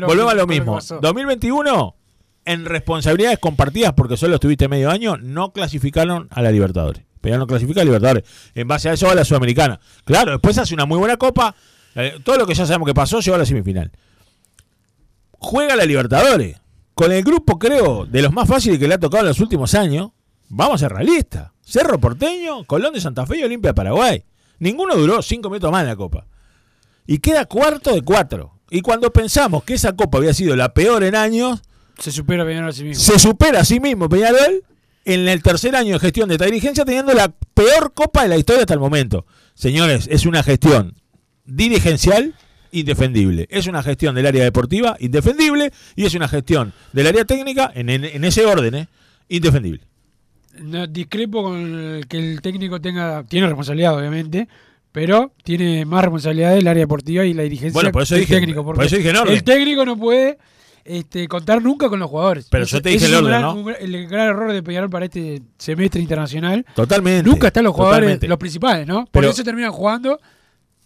volvemos 0.07 0.31
a 0.31 0.35
lo 0.35 0.47
mismo. 0.47 0.75
pasó. 0.75 0.99
2021, 0.99 1.95
en 2.45 2.65
responsabilidades 2.65 3.39
compartidas, 3.39 3.93
porque 3.93 4.17
solo 4.17 4.35
estuviste 4.35 4.67
medio 4.67 4.89
año, 4.89 5.17
no 5.17 5.53
clasificaron 5.53 6.27
a 6.31 6.41
la 6.41 6.51
Libertadores. 6.51 7.03
Pero 7.21 7.37
no 7.37 7.47
clasifica 7.47 7.81
a 7.81 7.85
Libertadores. 7.85 8.23
En 8.53 8.67
base 8.67 8.89
a 8.89 8.93
eso 8.93 9.07
va 9.07 9.15
la 9.15 9.23
Sudamericana. 9.23 9.79
Claro, 10.03 10.31
después 10.31 10.57
hace 10.57 10.73
una 10.73 10.85
muy 10.85 10.97
buena 10.97 11.17
copa. 11.17 11.55
eh, 11.95 12.19
todo 12.23 12.37
lo 12.37 12.45
que 12.45 12.53
ya 12.53 12.65
sabemos 12.65 12.87
que 12.87 12.93
pasó 12.93 13.19
llegó 13.21 13.35
a 13.35 13.39
la 13.39 13.45
semifinal. 13.45 13.91
Juega 15.39 15.75
la 15.75 15.85
Libertadores. 15.85 16.59
Con 16.93 17.11
el 17.11 17.23
grupo, 17.23 17.57
creo, 17.57 18.05
de 18.05 18.21
los 18.21 18.31
más 18.33 18.47
fáciles 18.47 18.77
que 18.77 18.87
le 18.87 18.95
ha 18.95 18.99
tocado 18.99 19.23
en 19.23 19.29
los 19.29 19.39
últimos 19.39 19.73
años. 19.73 20.11
Vamos 20.49 20.75
a 20.75 20.85
ser 20.85 20.93
realistas. 20.93 21.51
Cerro 21.61 21.97
Porteño, 21.97 22.65
Colón 22.65 22.93
de 22.93 23.01
Santa 23.01 23.25
Fe 23.25 23.39
y 23.39 23.43
Olimpia 23.43 23.69
de 23.69 23.75
Paraguay. 23.75 24.25
Ninguno 24.59 24.95
duró 24.95 25.21
cinco 25.21 25.49
minutos 25.49 25.71
más 25.71 25.81
en 25.81 25.87
la 25.87 25.95
copa. 25.95 26.27
Y 27.07 27.19
queda 27.19 27.45
cuarto 27.45 27.93
de 27.93 28.01
cuatro. 28.01 28.59
Y 28.69 28.81
cuando 28.81 29.11
pensamos 29.11 29.63
que 29.63 29.73
esa 29.75 29.93
copa 29.93 30.17
había 30.17 30.33
sido 30.33 30.55
la 30.55 30.73
peor 30.73 31.03
en 31.03 31.15
años, 31.15 31.61
Se 32.03 32.11
supera 32.11 32.45
Peñarol 32.45 32.69
a 32.69 32.73
sí 32.73 32.83
mismo. 32.83 33.01
se 33.03 33.17
supera 33.19 33.61
a 33.61 33.65
sí 33.65 33.79
mismo 33.79 34.09
Peñarol 34.09 34.63
en 35.05 35.27
el 35.27 35.41
tercer 35.43 35.75
año 35.75 35.93
de 35.93 35.99
gestión 35.99 36.27
de 36.29 36.35
esta 36.35 36.45
dirigencia, 36.45 36.85
teniendo 36.85 37.13
la 37.13 37.29
peor 37.53 37.93
copa 37.93 38.23
de 38.23 38.29
la 38.29 38.37
historia 38.37 38.61
hasta 38.61 38.73
el 38.73 38.79
momento. 38.79 39.25
Señores, 39.53 40.07
es 40.11 40.25
una 40.25 40.43
gestión 40.43 40.95
dirigencial 41.45 42.33
indefendible. 42.71 43.47
Es 43.51 43.67
una 43.67 43.83
gestión 43.83 44.15
del 44.15 44.25
área 44.25 44.43
deportiva 44.43 44.95
indefendible 44.99 45.71
y 45.95 46.05
es 46.05 46.13
una 46.15 46.27
gestión 46.27 46.73
del 46.91 47.07
área 47.07 47.25
técnica 47.25 47.71
en, 47.75 47.89
en- 47.89 48.05
en 48.05 48.23
ese 48.23 48.45
orden, 48.45 48.73
¿eh? 48.75 48.87
indefendible. 49.29 49.81
No, 50.59 50.87
discrepo 50.87 51.43
con 51.43 51.57
el 51.95 52.07
que 52.07 52.17
el 52.17 52.41
técnico 52.41 52.79
tenga. 52.79 53.23
Tiene 53.23 53.47
responsabilidad, 53.47 53.97
obviamente. 53.97 54.47
Pero 54.91 55.33
tiene 55.43 55.85
más 55.85 56.01
responsabilidad 56.03 56.53
del 56.53 56.67
área 56.67 56.81
deportiva 56.83 57.25
y 57.25 57.33
la 57.33 57.41
dirigencia 57.43 57.73
Bueno, 57.73 57.91
por 57.91 58.03
eso 58.03 58.15
dije- 58.15 58.35
técnico. 58.35 58.63
por 58.63 58.83
eso 58.83 58.95
dije 58.95 59.09
en 59.09 59.15
orden. 59.17 59.33
El 59.35 59.43
técnico 59.43 59.83
no 59.85 59.97
puede 59.97 60.37
este, 60.85 61.27
contar 61.27 61.61
nunca 61.61 61.89
con 61.89 61.99
los 61.99 62.09
jugadores. 62.09 62.47
Pero 62.49 62.65
yo 62.65 62.81
te 62.81 62.89
dije 62.89 63.05
el 63.05 63.15
orden, 63.15 63.27
gran- 63.29 63.41
¿no? 63.41 63.63
gran- 63.63 63.81
el 63.81 64.07
gran 64.07 64.27
error 64.29 64.51
de 64.51 64.61
Peñarol 64.63 64.89
para 64.89 65.05
este 65.05 65.41
semestre 65.57 66.01
internacional. 66.01 66.65
Totalmente. 66.75 67.29
Nunca 67.29 67.47
están 67.47 67.63
los 67.63 67.73
jugadores, 67.73 67.99
totalmente. 68.01 68.27
los 68.27 68.37
principales, 68.37 68.87
¿no? 68.87 69.05
Por 69.05 69.21
Pero- 69.21 69.29
eso 69.31 69.43
terminan 69.43 69.71
jugando 69.71 70.19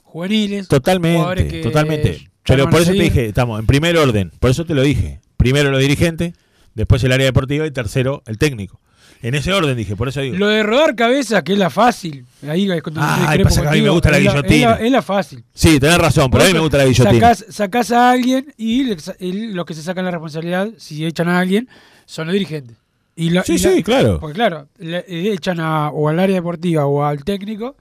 juveniles. 0.04 0.68
Totalmente, 0.68 1.48
que 1.48 1.62
totalmente. 1.62 2.30
Pero 2.46 2.70
por 2.70 2.82
eso 2.82 2.92
te 2.92 3.02
dije, 3.04 3.26
estamos 3.28 3.60
en 3.60 3.66
primer 3.66 3.98
orden. 3.98 4.32
Por 4.40 4.50
eso 4.52 4.66
te 4.66 4.74
lo 4.74 4.82
dije. 4.82 5.20
Primero 5.36 5.70
los 5.70 5.82
dirigentes, 5.82 6.34
después 6.74 7.04
el 7.04 7.12
área 7.12 7.26
deportiva 7.26 7.66
y 7.68 7.72
tercero 7.72 8.24
el 8.26 8.38
técnico. 8.38 8.80
En 9.22 9.34
ese 9.36 9.52
orden 9.52 9.76
dije, 9.76 9.96
por 9.96 10.08
eso 10.10 10.22
digo. 10.22 10.38
Lo 10.38 10.48
de 10.48 10.62
rodar 10.64 10.96
cabeza, 10.96 11.44
que 11.44 11.54
es 11.54 11.60
la 11.60 11.70
fácil. 11.70 12.26
Ahí 12.48 12.70
es 12.72 12.82
cuando 12.84 13.02
yo 13.02 13.08
Ay, 13.10 13.20
discrepo 13.22 13.44
pasa 13.50 13.62
que 13.64 13.68
a 13.68 13.72
mí 13.72 13.82
me 13.82 13.90
gusta 13.90 14.12
la 14.12 14.20
guillotina. 14.20 14.72
Es 14.74 14.80
la, 14.80 14.86
es 14.86 14.92
la 14.92 15.02
fácil. 15.02 15.44
Sí, 15.54 15.80
tenés 15.80 15.98
razón, 15.98 16.30
pero 16.30 16.44
a 16.44 16.48
mí 16.48 16.54
me 16.54 16.60
gusta 16.60 16.78
la 16.78 16.86
guillotina. 16.86 17.12
Sacás, 17.36 17.46
sacás 17.50 17.92
a 17.92 18.12
alguien 18.12 18.54
y 18.58 18.84
le- 18.84 18.98
el- 19.20 19.54
los 19.54 19.66
que 19.66 19.74
se 19.74 19.82
sacan 19.82 20.06
la 20.06 20.12
responsabilidad, 20.12 20.70
si 20.78 21.06
echan 21.06 21.30
a 21.30 21.40
alguien, 21.40 21.68
son 22.06 22.28
los 22.28 22.34
dirigentes. 22.34 22.78
Y 23.16 23.32
la- 23.32 23.44
Sí, 23.44 23.56
y 23.56 23.58
la- 23.58 23.72
sí, 23.72 23.84
claro. 23.84 24.20
Porque 24.20 24.36
claro, 24.36 24.68
le- 24.78 25.04
echan 25.08 25.60
a, 25.60 25.90
o 25.90 26.10
al 26.10 26.20
área 26.20 26.36
deportiva 26.36 26.86
o 26.86 27.04
al 27.04 27.24
técnico, 27.24 27.76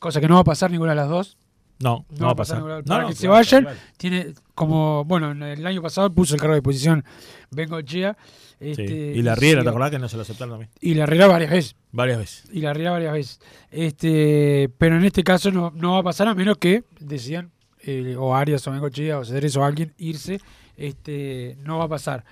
cosa 0.00 0.20
que 0.20 0.26
no 0.26 0.34
va 0.34 0.40
a 0.40 0.44
pasar 0.44 0.70
ninguna 0.72 0.90
de 0.90 0.96
las 0.96 1.08
dos. 1.08 1.36
No, 1.80 2.04
no, 2.10 2.26
va 2.26 2.32
a 2.32 2.36
pasar. 2.36 2.58
No, 2.58 2.84
para 2.84 3.02
no, 3.02 3.08
que 3.08 3.14
se 3.14 3.20
claro, 3.20 3.34
vayan, 3.34 3.62
claro. 3.62 3.78
tiene 3.96 4.34
como, 4.54 5.04
bueno, 5.06 5.32
en 5.32 5.42
el 5.42 5.66
año 5.66 5.80
pasado 5.80 6.10
puso 6.10 6.34
el 6.34 6.40
cargo 6.40 6.54
de 6.54 6.60
disposición 6.60 7.04
Bengo 7.50 7.80
Chea. 7.80 8.16
Sí. 8.60 8.70
Este, 8.72 8.84
Y 9.16 9.22
la 9.22 9.34
Riera, 9.34 9.62
¿te 9.62 9.70
acordás 9.70 9.90
que 9.90 9.98
no 9.98 10.06
se 10.06 10.16
lo 10.16 10.22
aceptaron 10.22 10.54
a 10.54 10.58
mí? 10.58 10.66
Y 10.80 10.92
la 10.92 11.06
Riera 11.06 11.26
varias 11.26 11.50
veces. 11.50 11.76
Varias 11.92 12.18
veces. 12.18 12.44
Y 12.52 12.60
la 12.60 12.74
Riera 12.74 12.90
varias 12.90 13.12
veces. 13.14 13.40
Este, 13.70 14.70
pero 14.76 14.96
en 14.96 15.04
este 15.04 15.24
caso 15.24 15.50
no, 15.50 15.72
no 15.74 15.94
va 15.94 16.00
a 16.00 16.02
pasar 16.02 16.28
a 16.28 16.34
menos 16.34 16.58
que 16.58 16.84
decían, 16.98 17.50
eh, 17.82 18.14
o 18.18 18.36
Arias 18.36 18.66
o 18.66 18.72
Bengochea 18.72 19.18
o 19.18 19.24
Cedrés 19.24 19.56
o 19.56 19.64
alguien 19.64 19.94
irse. 19.96 20.38
Este, 20.76 21.56
no 21.62 21.78
va 21.78 21.84
a 21.84 21.88
pasar. 21.88 22.24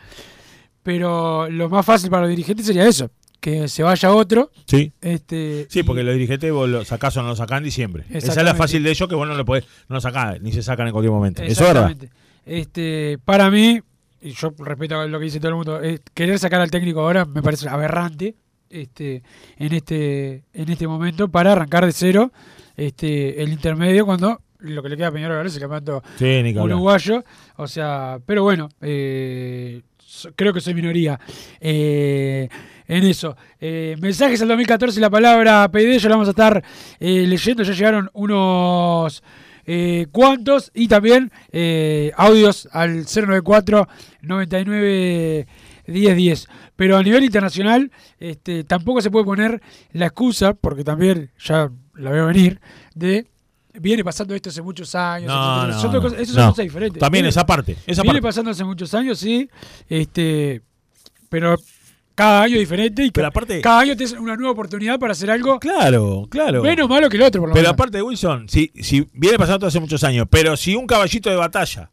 Pero 0.82 1.50
lo 1.50 1.68
más 1.68 1.84
fácil 1.84 2.10
para 2.10 2.22
los 2.22 2.30
dirigentes 2.30 2.66
sería 2.66 2.86
eso, 2.86 3.10
que 3.40 3.68
se 3.68 3.83
vaya 3.83 4.12
otro. 4.12 4.50
Sí. 4.66 4.92
Este, 5.00 5.66
Sí, 5.71 5.80
y- 5.80 5.83
porque 5.83 6.02
los 6.02 6.14
dirigentes 6.14 6.52
vos 6.52 6.68
lo 6.68 6.85
sacás 6.85 7.16
o 7.16 7.23
no 7.23 7.28
lo 7.28 7.37
sacás 7.37 7.59
en 7.59 7.64
diciembre. 7.64 8.04
Esa 8.11 8.33
es 8.33 8.37
la 8.45 8.54
fácil 8.54 8.83
de 8.83 8.90
ellos 8.90 9.09
que 9.09 9.14
vos 9.14 9.26
no 9.28 9.35
lo 9.35 9.45
podés, 9.45 9.64
no 9.88 9.97
lo 9.97 10.00
sacás, 10.00 10.40
ni 10.40 10.52
se 10.52 10.62
sacan 10.62 10.87
en 10.88 10.92
cualquier 10.92 11.12
momento. 11.12 11.42
Eso 11.42 11.66
es 11.66 11.75
verdad. 11.75 11.97
Este, 12.45 13.18
para 13.25 13.50
mí, 13.50 13.80
y 14.21 14.30
yo 14.30 14.52
respeto 14.59 15.07
lo 15.07 15.18
que 15.18 15.25
dice 15.26 15.38
todo 15.38 15.50
el 15.50 15.54
mundo, 15.57 15.80
es 15.80 16.00
querer 16.14 16.38
sacar 16.38 16.61
al 16.61 16.71
técnico 16.71 17.00
ahora 17.00 17.25
me 17.25 17.42
parece 17.42 17.68
aberrante 17.68 18.35
este, 18.71 19.23
en 19.59 19.73
este 19.73 20.45
en 20.52 20.68
este 20.71 20.87
momento 20.88 21.28
para 21.28 21.52
arrancar 21.52 21.87
de 21.87 21.92
cero 21.92 22.33
este 22.76 23.42
el 23.42 23.50
intermedio 23.50 24.04
cuando 24.04 24.40
lo 24.61 24.83
que 24.83 24.88
le 24.88 24.97
queda 24.97 25.07
a 25.09 25.12
Peñarol 25.12 25.37
ahora 25.37 25.49
es 25.49 25.54
el 25.54 25.61
campeonato 25.61 26.02
Sí, 26.18 26.54
uruguayo. 26.59 27.25
O 27.57 27.68
sea, 27.68 28.18
pero 28.26 28.42
bueno, 28.42 28.68
eh, 28.80 29.83
creo 30.35 30.52
que 30.52 30.61
soy 30.61 30.75
minoría 30.75 31.18
eh, 31.61 32.49
en 32.88 33.04
eso. 33.04 33.37
Eh, 33.61 33.97
mensajes 34.00 34.42
al 34.42 34.49
2014, 34.49 34.99
la 35.00 35.11
palabra 35.11 35.68
PD, 35.71 35.99
ya 35.99 36.09
la 36.09 36.16
vamos 36.16 36.28
a 36.28 36.30
estar 36.33 36.64
eh, 36.99 37.26
leyendo. 37.26 37.62
Ya 37.62 37.73
llegaron 37.75 38.11
unos 38.14 39.23
eh, 39.66 40.07
cuantos 40.11 40.71
y 40.75 40.88
también 40.88 41.30
eh, 41.52 42.11
audios 42.16 42.68
al 42.73 43.04
094 43.04 43.87
99 44.23 45.47
10 45.87 46.16
10. 46.16 46.49
Pero 46.76 46.97
a 46.97 47.02
nivel 47.02 47.25
internacional, 47.25 47.90
este, 48.18 48.64
tampoco 48.64 49.00
se 49.00 49.11
puede 49.11 49.25
poner 49.25 49.61
la 49.92 50.07
excusa, 50.07 50.54
porque 50.54 50.85
también 50.85 51.30
ya 51.38 51.71
la 51.95 52.11
veo 52.11 52.26
venir, 52.26 52.61
de 52.95 53.26
viene 53.80 54.02
pasando 54.04 54.35
esto 54.35 54.49
hace 54.50 54.62
muchos 54.62 54.95
años. 54.95 55.28
No, 55.28 55.66
no, 55.66 55.80
Son 55.80 55.92
no. 55.92 56.00
cosas- 56.00 56.18
eso 56.21 56.33
son 56.35 56.50
cosas 56.50 56.64
diferentes. 56.64 56.99
También 57.00 57.23
Viene- 57.23 57.28
esa 57.30 57.47
parte, 57.47 57.76
esa 57.87 58.02
viene 58.02 58.21
parte. 58.21 58.28
pasando 58.28 58.50
hace 58.50 58.64
muchos 58.64 58.92
años, 58.95 59.18
sí. 59.18 59.49
Este, 59.88 60.62
pero 61.28 61.57
cada 62.18 62.42
año 62.42 62.58
diferente 62.58 63.04
y 63.04 63.10
Pero 63.12 63.28
aparte- 63.28 63.60
cada 63.60 63.80
año 63.80 63.96
tienes 63.96 64.12
una 64.18 64.34
nueva 64.34 64.50
oportunidad 64.50 64.98
para 64.98 65.12
hacer 65.12 65.30
algo 65.30 65.60
Claro, 65.60 66.26
claro. 66.28 66.62
menos 66.62 66.88
malo 66.88 67.08
que 67.08 67.16
el 67.16 67.22
otro, 67.22 67.40
por 67.42 67.50
lo 67.50 67.54
Pero 67.54 67.62
menos. 67.68 67.75
aparte, 67.75 68.02
Wilson, 68.02 68.48
si, 68.48 68.72
si 68.80 69.06
viene 69.12 69.38
pasando 69.38 69.66
hace 69.68 69.78
muchos 69.78 70.02
años, 70.02 70.26
pero 70.28 70.56
si 70.56 70.75
un 70.75 70.87
caballito 70.87 71.30
de 71.30 71.37
batalla 71.37 71.90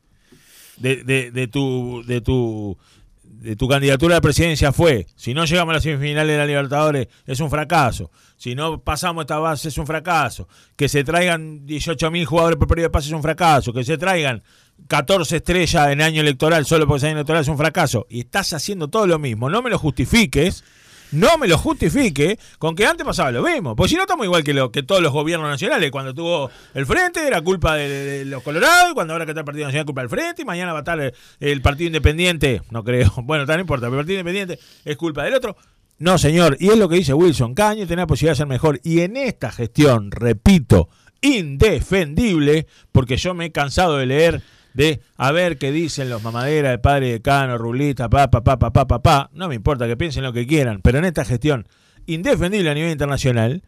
de, 0.78 1.04
de, 1.04 1.32
de 1.32 1.48
tu 1.48 2.04
de 2.08 2.22
tu 2.22 2.76
de 3.24 3.56
tu 3.56 3.68
candidatura 3.68 4.16
a 4.16 4.18
la 4.18 4.22
presidencia 4.22 4.72
fue, 4.74 5.06
si 5.16 5.36
no 5.36 5.46
llegamos 5.46 5.72
a 5.72 5.76
la 5.76 5.82
semifinal 5.82 6.26
de 6.26 6.36
la 6.38 6.48
Libertadores, 6.48 7.08
es 7.28 7.40
un 7.40 7.52
fracaso. 7.52 8.10
Si 8.38 8.56
no 8.56 8.82
pasamos 8.82 9.22
esta 9.22 9.38
base, 9.38 9.68
es 9.70 9.78
un 9.78 9.86
fracaso. 9.86 10.48
Que 10.76 10.90
se 10.90 11.04
traigan 11.04 11.64
18.000 11.68 12.26
jugadores 12.26 12.58
por 12.58 12.68
periodo 12.68 12.88
de 12.88 12.90
pase 12.90 13.08
es 13.10 13.14
un 13.14 13.22
fracaso. 13.22 13.72
Que 13.72 13.84
se 13.84 14.00
traigan 14.00 14.42
14 14.88 15.38
estrellas 15.38 15.90
en 15.90 16.02
año 16.02 16.22
electoral 16.22 16.66
solo 16.66 16.88
porque 16.88 17.00
es 17.00 17.04
año 17.06 17.14
electoral 17.14 17.42
es 17.42 17.48
un 17.48 17.58
fracaso. 17.58 18.06
Y 18.10 18.22
estás 18.22 18.54
haciendo 18.54 18.88
todo 18.88 19.08
lo 19.08 19.20
mismo. 19.20 19.50
No 19.50 19.62
me 19.62 19.70
lo 19.70 19.80
justifiques. 19.80 20.64
No 21.12 21.38
me 21.38 21.48
lo 21.48 21.58
justifique 21.58 22.40
con 22.58 22.76
que 22.76 22.86
antes 22.86 23.06
pasaba 23.06 23.32
lo 23.32 23.44
mismo. 23.44 23.76
Porque 23.76 23.92
si 23.92 23.96
no 23.96 24.02
estamos 24.02 24.26
igual 24.26 24.44
que, 24.44 24.54
lo, 24.54 24.72
que 24.72 24.84
todos 24.84 25.02
los 25.02 25.14
gobiernos 25.14 25.50
nacionales. 25.50 25.92
Cuando 25.92 26.14
tuvo 26.14 26.50
el 26.74 26.86
frente 26.86 27.26
era 27.26 27.42
culpa 27.42 27.76
de, 27.76 28.26
los 28.26 28.44
colorados. 28.44 28.92
Y 28.92 28.94
cuando 28.94 29.14
ahora 29.14 29.26
que 29.26 29.32
está 29.32 29.42
el 29.42 29.46
Partido 29.46 29.66
Nacional 29.66 29.86
culpa 29.86 30.02
del 30.02 30.10
frente. 30.10 30.42
Y 30.42 30.46
mañana 30.46 30.74
va 30.74 30.80
a 30.80 30.82
estar 30.82 31.14
el, 31.40 31.62
Partido 31.62 31.88
Independiente. 31.88 32.62
No 32.70 32.84
creo. 32.84 33.12
Bueno, 33.24 33.46
no 33.46 33.60
importa. 33.60 33.88
El 33.88 33.94
Partido 33.94 34.20
Independiente 34.20 34.60
es 34.84 34.98
culpa 34.98 35.24
del 35.24 35.36
otro. 35.36 35.56
No, 35.98 36.18
señor. 36.18 36.58
Y 36.60 36.70
es 36.70 36.78
lo 36.78 36.90
que 36.90 36.96
dice 36.96 37.14
Wilson. 37.14 37.56
Cada 37.56 37.72
año 37.72 37.88
tiene 37.88 38.02
la 38.02 38.08
posibilidad 38.08 38.34
de 38.34 38.38
ser 38.38 38.48
mejor. 38.48 38.82
Y 38.84 39.00
en 39.02 39.16
esta 39.16 39.52
gestión, 39.52 40.12
repito, 40.12 40.90
indefendible. 41.22 42.68
Porque 42.92 43.18
yo 43.18 43.34
me 43.34 43.46
he 43.46 43.52
cansado 43.52 43.98
de 43.98 44.06
leer 44.06 44.42
de 44.76 45.02
a 45.16 45.32
ver 45.32 45.58
qué 45.58 45.72
dicen 45.72 46.10
los 46.10 46.22
mamaderas, 46.22 46.74
el 46.74 46.82
padre 46.82 47.14
de 47.14 47.22
Cano, 47.22 47.58
Rulita, 47.58 48.10
pa, 48.10 48.30
pa, 48.30 48.44
pa, 48.44 48.60
pa, 48.60 48.72
pa, 48.72 49.02
pa. 49.02 49.30
No 49.34 49.48
me 49.48 49.56
importa 49.56 49.88
que 49.88 49.98
piensen 49.98 50.24
lo 50.24 50.34
que 50.34 50.46
quieran, 50.46 50.82
pero 50.84 51.00
en 51.00 51.06
esta 51.06 51.26
gestión 51.26 51.68
indefendible 52.06 52.70
a 52.70 52.74
nivel 52.74 52.92
internacional, 52.92 53.64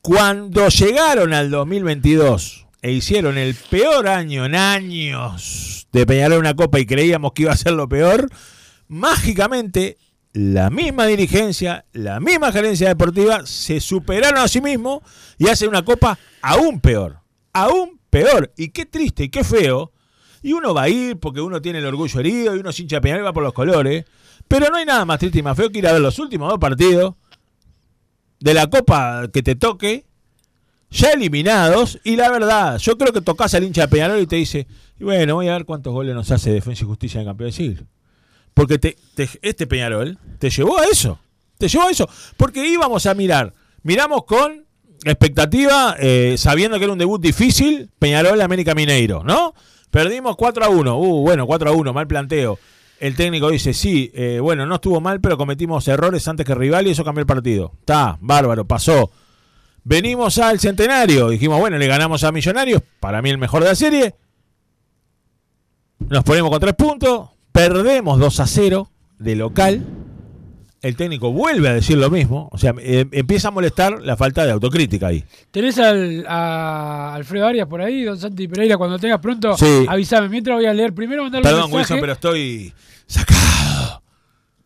cuando 0.00 0.68
llegaron 0.68 1.34
al 1.34 1.50
2022 1.50 2.66
e 2.80 2.92
hicieron 2.92 3.36
el 3.38 3.54
peor 3.54 4.06
año 4.08 4.46
en 4.46 4.54
años 4.54 5.88
de 5.92 6.06
Peñarol 6.06 6.38
una 6.38 6.54
copa 6.54 6.78
y 6.78 6.86
creíamos 6.86 7.32
que 7.32 7.42
iba 7.42 7.52
a 7.52 7.56
ser 7.56 7.72
lo 7.72 7.88
peor, 7.88 8.30
mágicamente 8.86 9.98
la 10.32 10.70
misma 10.70 11.06
dirigencia, 11.06 11.86
la 11.92 12.20
misma 12.20 12.52
gerencia 12.52 12.88
deportiva 12.88 13.46
se 13.46 13.80
superaron 13.80 14.38
a 14.38 14.48
sí 14.48 14.60
mismos 14.60 15.00
y 15.38 15.48
hacen 15.48 15.70
una 15.70 15.84
copa 15.84 16.18
aún 16.40 16.80
peor, 16.80 17.18
aún 17.52 17.98
peor. 18.10 18.52
Y 18.56 18.68
qué 18.68 18.86
triste 18.86 19.24
y 19.24 19.28
qué 19.28 19.42
feo. 19.42 19.92
Y 20.42 20.52
uno 20.52 20.72
va 20.74 20.82
a 20.82 20.88
ir 20.88 21.18
porque 21.18 21.40
uno 21.40 21.60
tiene 21.62 21.78
el 21.80 21.86
orgullo 21.86 22.20
herido 22.20 22.54
y 22.56 22.60
uno 22.60 22.70
es 22.70 22.80
hincha 22.80 22.96
de 22.96 23.00
Peñarol 23.02 23.24
va 23.26 23.32
por 23.32 23.42
los 23.42 23.52
colores. 23.52 24.04
Pero 24.48 24.68
no 24.70 24.76
hay 24.76 24.84
nada 24.84 25.04
más 25.04 25.18
triste 25.18 25.38
y 25.38 25.42
más 25.42 25.56
feo 25.56 25.70
que 25.70 25.78
ir 25.78 25.86
a 25.88 25.92
ver 25.92 26.00
los 26.00 26.18
últimos 26.18 26.48
dos 26.48 26.58
partidos 26.58 27.14
de 28.40 28.54
la 28.54 28.68
copa 28.68 29.28
que 29.32 29.42
te 29.42 29.54
toque, 29.56 30.04
ya 30.90 31.10
eliminados. 31.12 31.98
Y 32.04 32.16
la 32.16 32.30
verdad, 32.30 32.78
yo 32.78 32.96
creo 32.98 33.12
que 33.12 33.20
tocas 33.20 33.54
al 33.54 33.64
hincha 33.64 33.82
de 33.82 33.88
Peñarol 33.88 34.20
y 34.20 34.26
te 34.26 34.36
dice, 34.36 34.66
y 35.00 35.04
bueno, 35.04 35.34
voy 35.34 35.48
a 35.48 35.52
ver 35.54 35.64
cuántos 35.64 35.92
goles 35.92 36.14
nos 36.14 36.30
hace 36.30 36.50
Defensa 36.52 36.84
y 36.84 36.86
Justicia 36.86 37.18
en 37.18 37.22
el 37.26 37.30
campeón 37.30 37.46
del 37.48 37.54
siglo. 37.54 37.86
Porque 38.54 38.78
te, 38.78 38.96
te- 39.14 39.28
este 39.42 39.66
Peñarol 39.66 40.18
te 40.38 40.48
llevó 40.50 40.78
a 40.78 40.84
eso. 40.84 41.18
Te 41.58 41.68
llevó 41.68 41.88
a 41.88 41.90
eso. 41.90 42.08
Porque 42.36 42.66
íbamos 42.66 43.06
a 43.06 43.14
mirar. 43.14 43.52
Miramos 43.82 44.24
con 44.24 44.64
expectativa, 45.04 45.96
eh, 45.98 46.34
sabiendo 46.38 46.78
que 46.78 46.84
era 46.84 46.92
un 46.92 46.98
debut 46.98 47.20
difícil, 47.20 47.90
Peñarol 47.98 48.40
América 48.40 48.74
Mineiro, 48.74 49.22
¿no? 49.24 49.54
Perdimos 49.96 50.36
4 50.36 50.62
a 50.62 50.68
1. 50.68 50.98
Uh, 50.98 51.22
bueno, 51.22 51.46
4 51.46 51.70
a 51.70 51.72
1, 51.72 51.94
mal 51.94 52.06
planteo. 52.06 52.58
El 53.00 53.16
técnico 53.16 53.48
dice, 53.48 53.72
sí, 53.72 54.12
eh, 54.14 54.40
bueno, 54.42 54.66
no 54.66 54.74
estuvo 54.74 55.00
mal, 55.00 55.22
pero 55.22 55.38
cometimos 55.38 55.88
errores 55.88 56.28
antes 56.28 56.44
que 56.44 56.54
rival 56.54 56.86
y 56.86 56.90
eso 56.90 57.02
cambió 57.02 57.20
el 57.20 57.26
partido. 57.26 57.72
Está, 57.80 58.18
bárbaro, 58.20 58.66
pasó. 58.66 59.10
Venimos 59.84 60.36
al 60.36 60.60
centenario. 60.60 61.30
Dijimos, 61.30 61.58
bueno, 61.60 61.78
le 61.78 61.86
ganamos 61.86 62.24
a 62.24 62.30
Millonarios, 62.30 62.82
para 63.00 63.22
mí 63.22 63.30
el 63.30 63.38
mejor 63.38 63.62
de 63.62 63.70
la 63.70 63.74
serie. 63.74 64.14
Nos 66.10 66.24
ponemos 66.24 66.50
con 66.50 66.60
tres 66.60 66.74
puntos, 66.74 67.30
perdemos 67.50 68.18
2 68.18 68.40
a 68.40 68.46
0 68.46 68.90
de 69.18 69.34
local. 69.34 69.82
El 70.82 70.94
técnico 70.94 71.32
vuelve 71.32 71.68
a 71.68 71.74
decir 71.74 71.96
lo 71.98 72.10
mismo. 72.10 72.48
O 72.52 72.58
sea, 72.58 72.74
eh, 72.78 73.06
empieza 73.12 73.48
a 73.48 73.50
molestar 73.50 74.02
la 74.02 74.16
falta 74.16 74.44
de 74.44 74.52
autocrítica 74.52 75.08
ahí. 75.08 75.24
¿Tenés 75.50 75.78
al, 75.78 76.24
a 76.28 77.14
Alfredo 77.14 77.46
Arias 77.46 77.66
por 77.66 77.80
ahí, 77.80 78.04
don 78.04 78.18
Santi 78.18 78.46
Pereira? 78.46 78.76
Cuando 78.76 78.98
tengas 78.98 79.18
pronto, 79.20 79.56
Sí. 79.56 79.84
avisame. 79.88 80.28
Mientras 80.28 80.56
voy 80.56 80.66
a 80.66 80.74
leer 80.74 80.92
primero, 80.94 81.22
mandarle 81.24 81.44
Perdón, 81.48 81.64
un 81.64 81.70
mensaje. 81.76 81.94
Wilson, 81.94 82.00
pero 82.00 82.12
estoy 82.12 82.72
sacado. 83.06 84.02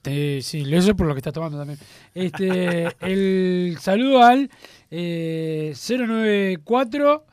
Eh, 0.04 0.40
sí, 0.42 0.64
eso 0.72 0.90
es 0.90 0.96
por 0.96 1.06
lo 1.06 1.14
que 1.14 1.18
estás 1.18 1.32
tomando 1.32 1.58
también. 1.58 1.78
Este, 2.14 2.88
el 3.00 3.76
saludo 3.80 4.22
al 4.22 4.50
eh, 4.90 5.74
094 5.88 7.24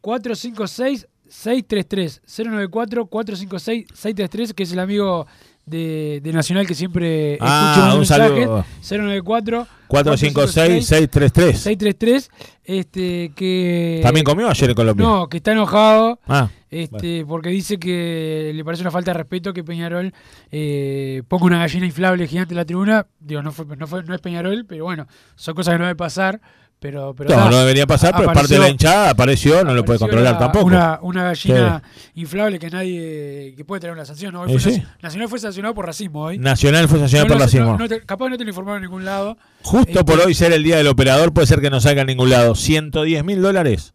456 0.00 1.06
633 1.28 2.22
094 2.26 3.06
456 3.06 3.86
633 3.92 4.54
que 4.54 4.62
es 4.62 4.72
el 4.72 4.78
amigo 4.78 5.26
de, 5.68 6.20
de 6.22 6.32
Nacional 6.32 6.66
que 6.66 6.74
siempre 6.74 7.38
Ah, 7.40 7.74
saludo. 7.76 7.98
mensajes 7.98 8.48
094 8.90 9.66
456-633. 9.88 11.52
633 11.54 12.30
este 12.64 13.32
que 13.34 14.00
También 14.02 14.24
comió 14.24 14.48
ayer 14.50 14.70
en 14.70 14.76
Colombia. 14.76 15.06
no, 15.06 15.28
que 15.28 15.38
está 15.38 15.52
enojado 15.52 16.18
Ah, 16.28 16.48
este, 16.70 17.24
porque 17.26 17.48
dice 17.48 17.78
que 17.78 18.52
le 18.54 18.64
parece 18.64 18.82
una 18.82 18.90
falta 18.90 19.12
de 19.12 19.18
respeto 19.18 19.54
que 19.54 19.64
Peñarol 19.64 20.12
eh, 20.50 21.22
ponga 21.28 21.46
una 21.46 21.58
gallina 21.60 21.86
inflable 21.86 22.26
gigante 22.26 22.52
en 22.52 22.58
la 22.58 22.64
tribuna. 22.66 23.06
Digo, 23.20 23.42
no, 23.42 23.52
fue, 23.52 23.64
no, 23.76 23.86
fue, 23.86 24.02
no 24.04 24.14
es 24.14 24.20
Peñarol, 24.20 24.66
pero 24.66 24.84
bueno, 24.84 25.06
son 25.34 25.54
cosas 25.54 25.72
que 25.74 25.78
no 25.78 25.84
deben 25.84 25.96
pasar. 25.96 26.40
Pero, 26.80 27.12
pero 27.12 27.34
no, 27.34 27.50
no 27.50 27.58
debería 27.58 27.88
pasar, 27.88 28.14
pero 28.16 28.30
es 28.30 28.34
parte 28.38 28.54
de 28.54 28.60
la 28.60 28.68
hinchada, 28.68 29.10
apareció, 29.10 29.64
no 29.64 29.74
lo 29.74 29.84
puede 29.84 29.98
controlar 29.98 30.34
la- 30.34 30.38
tampoco. 30.38 30.66
Una, 30.66 31.00
una 31.02 31.24
gallina 31.24 31.82
inflable 32.14 32.60
que 32.60 32.70
nadie 32.70 33.52
que 33.56 33.64
puede 33.64 33.80
tener 33.80 33.94
una 33.94 34.04
sanción. 34.04 34.32
¿no? 34.32 34.42
Hoy 34.42 34.58
fue 34.60 34.74
sí. 34.74 34.80
nac- 34.80 35.02
Nacional 35.02 35.28
fue 35.28 35.38
sancionado 35.40 35.74
por 35.74 35.86
racismo 35.86 36.22
hoy. 36.22 36.38
Nacional 36.38 36.86
fue 36.86 37.00
sancionado 37.00 37.28
No 37.28 37.34
por 37.34 37.42
racismo. 37.42 37.66
no- 37.72 37.78
no 37.78 37.88
te- 37.88 38.00
capaz 38.06 38.28
no 38.28 38.38
te 38.38 38.44
lo 38.44 38.50
informaron 38.50 38.76
en 38.76 38.82
ningún 38.90 39.04
lado. 39.04 39.36
Justo 39.62 39.90
Este, 39.90 40.04
por 40.04 40.20
hoy 40.20 40.34
ser 40.34 40.52
el 40.52 40.62
día 40.62 40.76
del 40.76 40.86
operador, 40.86 41.32
puede 41.34 41.48
ser 41.48 41.60
que 41.60 41.68
no 41.68 41.80
salga 41.80 42.02
a 42.02 42.04
ningún 42.04 42.30
lado. 42.30 42.54
110 42.54 43.24
mil 43.24 43.42
dólares 43.42 43.94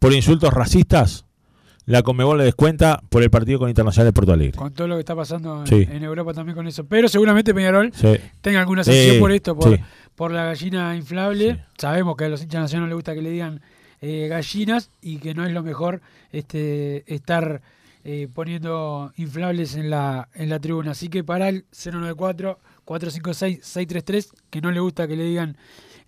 por 0.00 0.12
insultos 0.12 0.52
racistas. 0.52 1.23
La 1.86 2.02
Conmebol 2.02 2.38
le 2.38 2.44
descuenta 2.44 3.02
por 3.10 3.22
el 3.22 3.28
partido 3.30 3.58
con 3.58 3.68
Internacional 3.68 4.06
de 4.08 4.12
Porto 4.14 4.32
Alegre. 4.32 4.56
Con 4.56 4.72
todo 4.72 4.88
lo 4.88 4.94
que 4.96 5.00
está 5.00 5.14
pasando 5.14 5.60
en, 5.60 5.66
Sí. 5.66 5.86
en 5.90 6.02
Europa 6.02 6.32
también 6.32 6.56
con 6.56 6.66
eso. 6.66 6.84
Pero 6.84 7.08
seguramente 7.08 7.52
Peñarol 7.54 7.92
Sí. 7.94 8.16
tenga 8.40 8.60
alguna 8.60 8.82
sanción 8.84 9.18
por 9.20 9.32
esto, 9.32 9.54
por, 9.54 9.76
sí. 9.76 9.82
por 10.14 10.30
la 10.32 10.44
gallina 10.46 10.96
inflable. 10.96 11.62
Sabemos 11.76 12.16
que 12.16 12.24
a 12.24 12.28
los 12.30 12.42
hinchas 12.42 12.62
nacionales 12.62 12.88
les 12.90 12.94
gusta 12.96 13.14
que 13.14 13.20
le 13.22 13.30
digan 13.30 13.60
eh, 14.00 14.28
gallinas 14.28 14.90
y 15.02 15.18
que 15.18 15.34
no 15.34 15.44
es 15.46 15.52
lo 15.52 15.62
mejor 15.62 16.00
este 16.32 17.04
estar 17.12 17.60
eh, 18.04 18.28
poniendo 18.32 19.12
inflables 19.16 19.74
en 19.76 19.90
la, 19.90 20.28
en 20.34 20.48
la 20.50 20.58
tribuna. 20.60 20.92
Así 20.92 21.08
que 21.08 21.24
para 21.24 21.48
el 21.48 21.64
094-456-633, 21.72 24.30
que 24.50 24.60
no 24.60 24.70
le 24.70 24.78
gusta 24.80 25.08
que 25.08 25.16
le 25.16 25.24
digan 25.24 25.56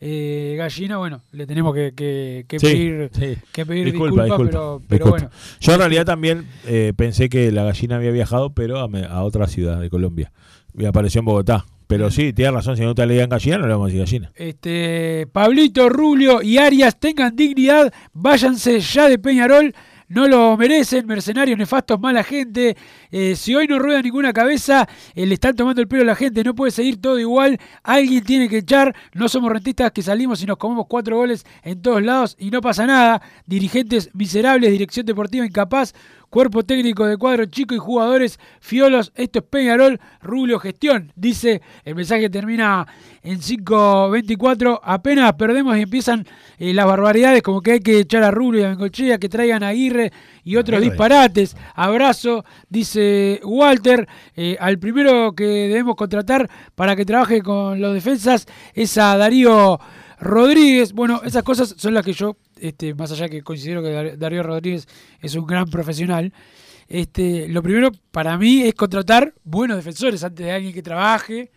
eh, 0.00 0.54
gallina, 0.58 0.98
bueno, 0.98 1.22
le 1.32 1.46
tenemos 1.46 1.74
que, 1.74 1.92
que- 1.96 2.44
que 2.46 2.58
Sí, 2.58 2.66
pedir, 2.66 3.10
sí. 3.12 3.36
que 3.52 3.64
pedir 3.66 3.84
Disculpa, 3.86 4.24
disculpas, 4.24 4.26
disculpa, 4.26 4.50
pero, 4.50 4.82
pero 4.88 5.04
disculpa. 5.04 5.26
bueno. 5.28 5.30
Yo 5.60 5.72
en 5.72 5.78
realidad 5.78 6.04
también 6.04 6.46
eh, 6.66 6.92
pensé 6.96 7.28
que 7.28 7.50
la 7.52 7.64
gallina 7.64 7.96
había 7.96 8.10
viajado, 8.10 8.50
pero 8.54 8.78
a, 8.80 8.88
me- 8.88 9.04
a 9.06 9.22
otra 9.22 9.46
ciudad 9.46 9.80
de 9.80 9.88
Colombia. 9.90 10.32
Y 10.78 10.84
apareció 10.84 11.20
en 11.20 11.24
Bogotá. 11.24 11.64
Pero 11.88 12.10
sí, 12.10 12.32
tiene 12.32 12.50
razón, 12.50 12.76
si 12.76 12.82
no 12.82 12.96
te 12.96 13.06
le 13.06 13.14
digan 13.14 13.28
gallina, 13.28 13.58
no 13.58 13.66
le 13.68 13.72
vamos 13.74 13.84
a 13.84 13.92
decir 13.94 14.00
gallina. 14.00 14.32
Este, 14.34 15.28
Pablito, 15.32 15.88
Rubio 15.88 16.42
y 16.42 16.58
Arias 16.58 16.98
tengan 16.98 17.36
dignidad, 17.36 17.92
váyanse 18.12 18.80
ya 18.80 19.08
de 19.08 19.20
Peñarol, 19.20 19.72
no 20.08 20.28
lo 20.28 20.56
merecen, 20.56 21.06
mercenarios 21.06 21.58
nefastos, 21.58 21.98
mala 21.98 22.22
gente. 22.22 22.76
Eh, 23.10 23.34
si 23.36 23.54
hoy 23.54 23.66
no 23.66 23.78
rueda 23.78 24.02
ninguna 24.02 24.32
cabeza, 24.32 24.88
eh, 25.14 25.26
le 25.26 25.34
están 25.34 25.54
tomando 25.56 25.80
el 25.80 25.88
pelo 25.88 26.02
a 26.02 26.06
la 26.06 26.14
gente, 26.14 26.44
no 26.44 26.54
puede 26.54 26.70
seguir 26.70 27.00
todo 27.00 27.18
igual, 27.18 27.58
alguien 27.82 28.22
tiene 28.24 28.48
que 28.48 28.58
echar, 28.58 28.94
no 29.14 29.28
somos 29.28 29.52
rentistas 29.52 29.92
que 29.92 30.02
salimos 30.02 30.42
y 30.42 30.46
nos 30.46 30.58
comemos 30.58 30.86
cuatro 30.88 31.16
goles 31.16 31.44
en 31.62 31.82
todos 31.82 32.02
lados 32.02 32.36
y 32.38 32.50
no 32.50 32.60
pasa 32.60 32.86
nada, 32.86 33.22
dirigentes 33.46 34.10
miserables, 34.14 34.70
dirección 34.70 35.06
deportiva 35.06 35.44
incapaz, 35.44 35.94
cuerpo 36.30 36.64
técnico 36.64 37.06
de 37.06 37.16
cuadro 37.16 37.46
chico 37.46 37.74
y 37.74 37.78
jugadores 37.78 38.38
fiolos, 38.60 39.12
esto 39.14 39.38
es 39.38 39.44
Peñarol, 39.44 40.00
Rubio 40.22 40.58
gestión, 40.58 41.12
dice, 41.16 41.62
el 41.84 41.94
mensaje 41.94 42.28
termina 42.28 42.86
en 43.22 43.40
5.24, 43.40 44.80
apenas 44.82 45.32
perdemos 45.34 45.76
y 45.76 45.82
empiezan 45.82 46.26
eh, 46.58 46.72
las 46.74 46.86
barbaridades 46.86 47.42
como 47.42 47.60
que 47.60 47.72
hay 47.72 47.80
que 47.80 48.00
echar 48.00 48.22
a 48.22 48.30
Rubio 48.30 48.60
y 48.60 48.64
a 48.64 48.68
Bengochea, 48.68 49.18
que 49.18 49.28
traigan 49.28 49.62
a 49.62 49.68
Aguirre 49.68 50.12
y 50.44 50.56
otros 50.56 50.80
disparates, 50.80 51.56
abrazo, 51.74 52.44
dice 52.68 53.40
Walter, 53.44 54.06
eh, 54.34 54.56
al 54.60 54.78
primero 54.78 55.34
que 55.34 55.44
debemos 55.44 55.96
contratar 55.96 56.48
para 56.74 56.94
que 56.96 57.04
trabaje 57.04 57.42
con 57.42 57.80
los 57.80 57.94
defensas 57.94 58.46
es 58.74 58.96
a 58.98 59.16
Darío 59.16 59.80
Rodríguez, 60.18 60.92
bueno, 60.92 61.20
esas 61.24 61.42
cosas 61.42 61.74
son 61.76 61.94
las 61.94 62.04
que 62.04 62.12
yo, 62.12 62.36
este, 62.58 62.94
más 62.94 63.12
allá 63.12 63.28
que 63.28 63.42
considero 63.42 63.82
que 63.82 63.90
Dar- 63.90 64.18
Darío 64.18 64.42
Rodríguez 64.42 64.86
es 65.20 65.34
un 65.34 65.46
gran 65.46 65.66
profesional, 65.68 66.32
este, 66.88 67.48
lo 67.48 67.62
primero 67.62 67.90
para 68.10 68.38
mí 68.38 68.62
es 68.62 68.74
contratar 68.74 69.34
buenos 69.44 69.76
defensores 69.76 70.22
antes 70.24 70.46
de 70.46 70.52
alguien 70.52 70.72
que 70.72 70.82
trabaje 70.82 71.50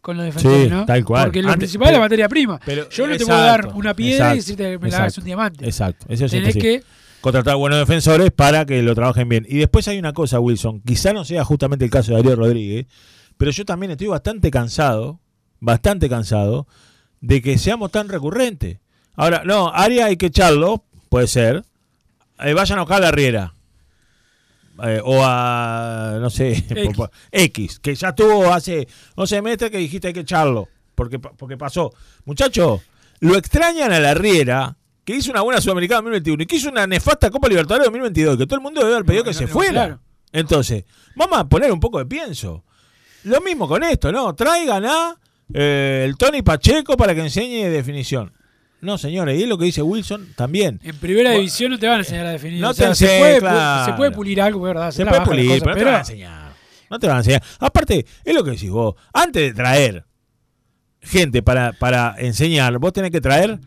con 0.00 0.16
los 0.16 0.24
defensores, 0.26 0.64
Sí, 0.64 0.70
¿no? 0.70 0.86
tal 0.86 1.04
cual. 1.04 1.24
Porque 1.24 1.42
lo 1.42 1.48
Antes- 1.48 1.58
principal 1.70 1.88
es 1.88 1.94
la 1.94 1.98
materia 2.00 2.28
prima. 2.28 2.60
pero- 2.64 2.88
yo 2.88 3.04
no 3.06 3.10
te 3.10 3.22
exacto, 3.22 3.32
puedo 3.34 3.40
dar 3.46 3.66
una 3.74 3.94
piedra 3.94 4.16
exacto, 4.16 4.34
y 4.34 4.38
decirte 4.38 4.62
que 4.62 4.78
me 4.78 4.90
la 4.90 4.96
hagas 4.98 5.08
exacto, 5.08 5.20
un 5.20 5.24
diamante. 5.26 5.64
Exacto, 5.66 6.06
eso 6.08 6.28
sí, 6.28 6.36
Tenés 6.38 6.56
que 6.56 6.82
Contratar 7.20 7.56
buenos 7.56 7.80
defensores 7.80 8.30
para 8.30 8.64
que 8.66 8.82
lo 8.82 8.94
trabajen 8.94 9.28
bien. 9.28 9.44
Y 9.48 9.56
después 9.58 9.88
hay 9.88 9.98
una 9.98 10.12
cosa, 10.12 10.38
Wilson, 10.38 10.80
quizá 10.82 11.12
no 11.12 11.24
sea 11.24 11.44
justamente 11.44 11.84
el 11.84 11.90
caso 11.90 12.12
de 12.12 12.18
Darío 12.18 12.36
Rodríguez, 12.36 12.86
pero 13.36 13.50
yo 13.50 13.64
también 13.64 13.90
estoy 13.90 14.06
bastante 14.06 14.48
cansado, 14.50 15.18
bastante 15.58 16.08
cansado, 16.08 16.68
de 17.26 17.42
que 17.42 17.58
seamos 17.58 17.90
tan 17.90 18.08
recurrentes. 18.08 18.78
Ahora, 19.16 19.42
no, 19.44 19.68
Aria 19.74 20.06
hay 20.06 20.16
que 20.16 20.26
echarlo, 20.26 20.84
puede 21.08 21.26
ser. 21.26 21.64
Eh, 22.38 22.54
vayan 22.54 22.78
a 22.78 22.82
buscar 22.82 22.98
a 22.98 23.06
la 23.06 23.10
Riera. 23.10 23.54
Eh, 24.84 25.00
o 25.02 25.20
a, 25.24 26.18
no 26.20 26.30
sé, 26.30 26.64
X. 27.32 27.80
que 27.80 27.94
ya 27.94 28.14
tuvo 28.14 28.52
hace 28.52 28.86
11 29.16 29.42
meses 29.42 29.70
que 29.70 29.78
dijiste 29.78 30.08
hay 30.08 30.12
que 30.14 30.20
echarlo, 30.20 30.68
porque, 30.94 31.18
porque 31.18 31.56
pasó. 31.56 31.92
Muchachos, 32.26 32.82
lo 33.20 33.36
extrañan 33.36 33.90
a 33.92 33.98
la 33.98 34.14
Riera, 34.14 34.76
que 35.04 35.16
hizo 35.16 35.32
una 35.32 35.40
buena 35.40 35.60
Sudamericana 35.60 35.98
en 36.00 36.04
2021 36.04 36.42
y 36.42 36.46
que 36.46 36.56
hizo 36.56 36.68
una 36.68 36.86
nefasta 36.86 37.30
Copa 37.30 37.48
Libertadores 37.48 37.86
en 37.88 37.92
2022, 37.92 38.36
que 38.36 38.46
todo 38.46 38.56
el 38.56 38.62
mundo 38.62 38.82
debe 38.82 38.92
haber 38.94 39.06
pedido 39.06 39.24
No, 39.24 39.30
que 39.30 39.34
no, 39.34 39.38
se 39.38 39.46
no, 39.46 39.52
fuera. 39.52 39.72
claro. 39.72 40.00
Entonces, 40.30 40.84
vamos 41.16 41.38
a 41.38 41.48
poner 41.48 41.72
un 41.72 41.80
poco 41.80 41.98
de 41.98 42.06
pienso. 42.06 42.62
Lo 43.24 43.40
mismo 43.40 43.66
con 43.66 43.82
esto, 43.82 44.12
¿no? 44.12 44.32
Traigan 44.34 44.84
a 44.84 45.16
eh, 45.54 46.04
el 46.06 46.16
Tony 46.16 46.42
Pacheco 46.42 46.96
para 46.96 47.14
que 47.14 47.20
enseñe 47.20 47.68
definición. 47.70 48.32
No, 48.80 48.98
señores, 48.98 49.38
y 49.38 49.42
es 49.42 49.48
lo 49.48 49.56
que 49.58 49.64
dice 49.64 49.82
Wilson 49.82 50.28
también. 50.36 50.80
en 50.84 50.96
primera 50.98 51.30
Bueno, 51.30 51.38
división 51.40 51.70
no 51.72 51.78
te 51.78 51.86
van 51.86 51.96
a 51.96 51.98
enseñar 52.00 52.26
a 52.26 52.30
definir. 52.32 52.60
no 52.60 52.70
O 52.70 52.74
sea, 52.74 52.90
te 52.90 52.94
se, 52.96 53.04
enseñan, 53.06 53.20
puede, 53.22 53.38
claro. 53.40 53.84
se 53.86 53.92
puede 53.96 54.10
pulir 54.12 54.40
algo, 54.40 54.60
¿verdad? 54.60 54.90
Se 54.90 55.04
puede 55.04 55.18
la 55.18 55.24
pulir, 55.24 55.60
cosa, 55.60 55.64
pero 55.64 55.74
no 55.74 55.78
te 55.78 55.84
van 55.84 55.94
a 55.94 55.98
enseñar. 55.98 56.52
No 56.90 56.98
te 56.98 57.06
van 57.06 57.16
a 57.16 57.20
enseñar. 57.20 57.42
Aparte, 57.58 58.06
es 58.24 58.34
lo 58.34 58.44
que 58.44 58.50
decís 58.52 58.70
vos. 58.70 58.94
Antes 59.12 59.42
de 59.42 59.54
traer 59.54 60.04
gente 61.00 61.42
para, 61.42 61.72
para 61.72 62.14
enseñar, 62.18 62.78
vos 62.78 62.92
tenés 62.92 63.10
que 63.10 63.20
traer 63.20 63.58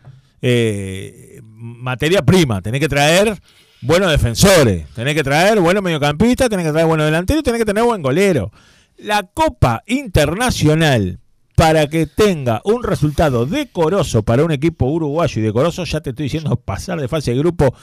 eh, 0.42 1.40
materia 1.42 2.22
prima, 2.22 2.62
tenés 2.62 2.80
que 2.80 2.88
traer 2.88 3.36
buenos 3.82 4.10
defensores, 4.10 4.86
tenés 4.94 5.14
que 5.14 5.24
traer 5.24 5.58
buenos 5.60 5.82
mediocampistas, 5.82 6.48
tenés 6.48 6.66
que 6.66 6.72
traer 6.72 6.86
buenos 6.86 7.06
delanteros, 7.06 7.42
tenés 7.42 7.58
que 7.58 7.66
tener 7.66 7.82
buen 7.84 8.00
golero. 8.00 8.52
La 8.96 9.22
Copa 9.24 9.82
Internacional, 9.86 11.18
para 11.60 11.88
que 11.88 12.06
tenga 12.06 12.62
un 12.64 12.82
resultado 12.82 13.44
decoroso 13.44 14.22
para 14.22 14.42
un 14.44 14.50
equipo 14.50 14.86
uruguayo 14.86 15.40
y 15.42 15.44
decoroso, 15.44 15.84
ya 15.84 16.00
te 16.00 16.08
estoy 16.10 16.22
diciendo, 16.24 16.56
pasar 16.56 16.98
de 16.98 17.06
fase 17.06 17.32
de 17.32 17.38
grupo, 17.38 17.74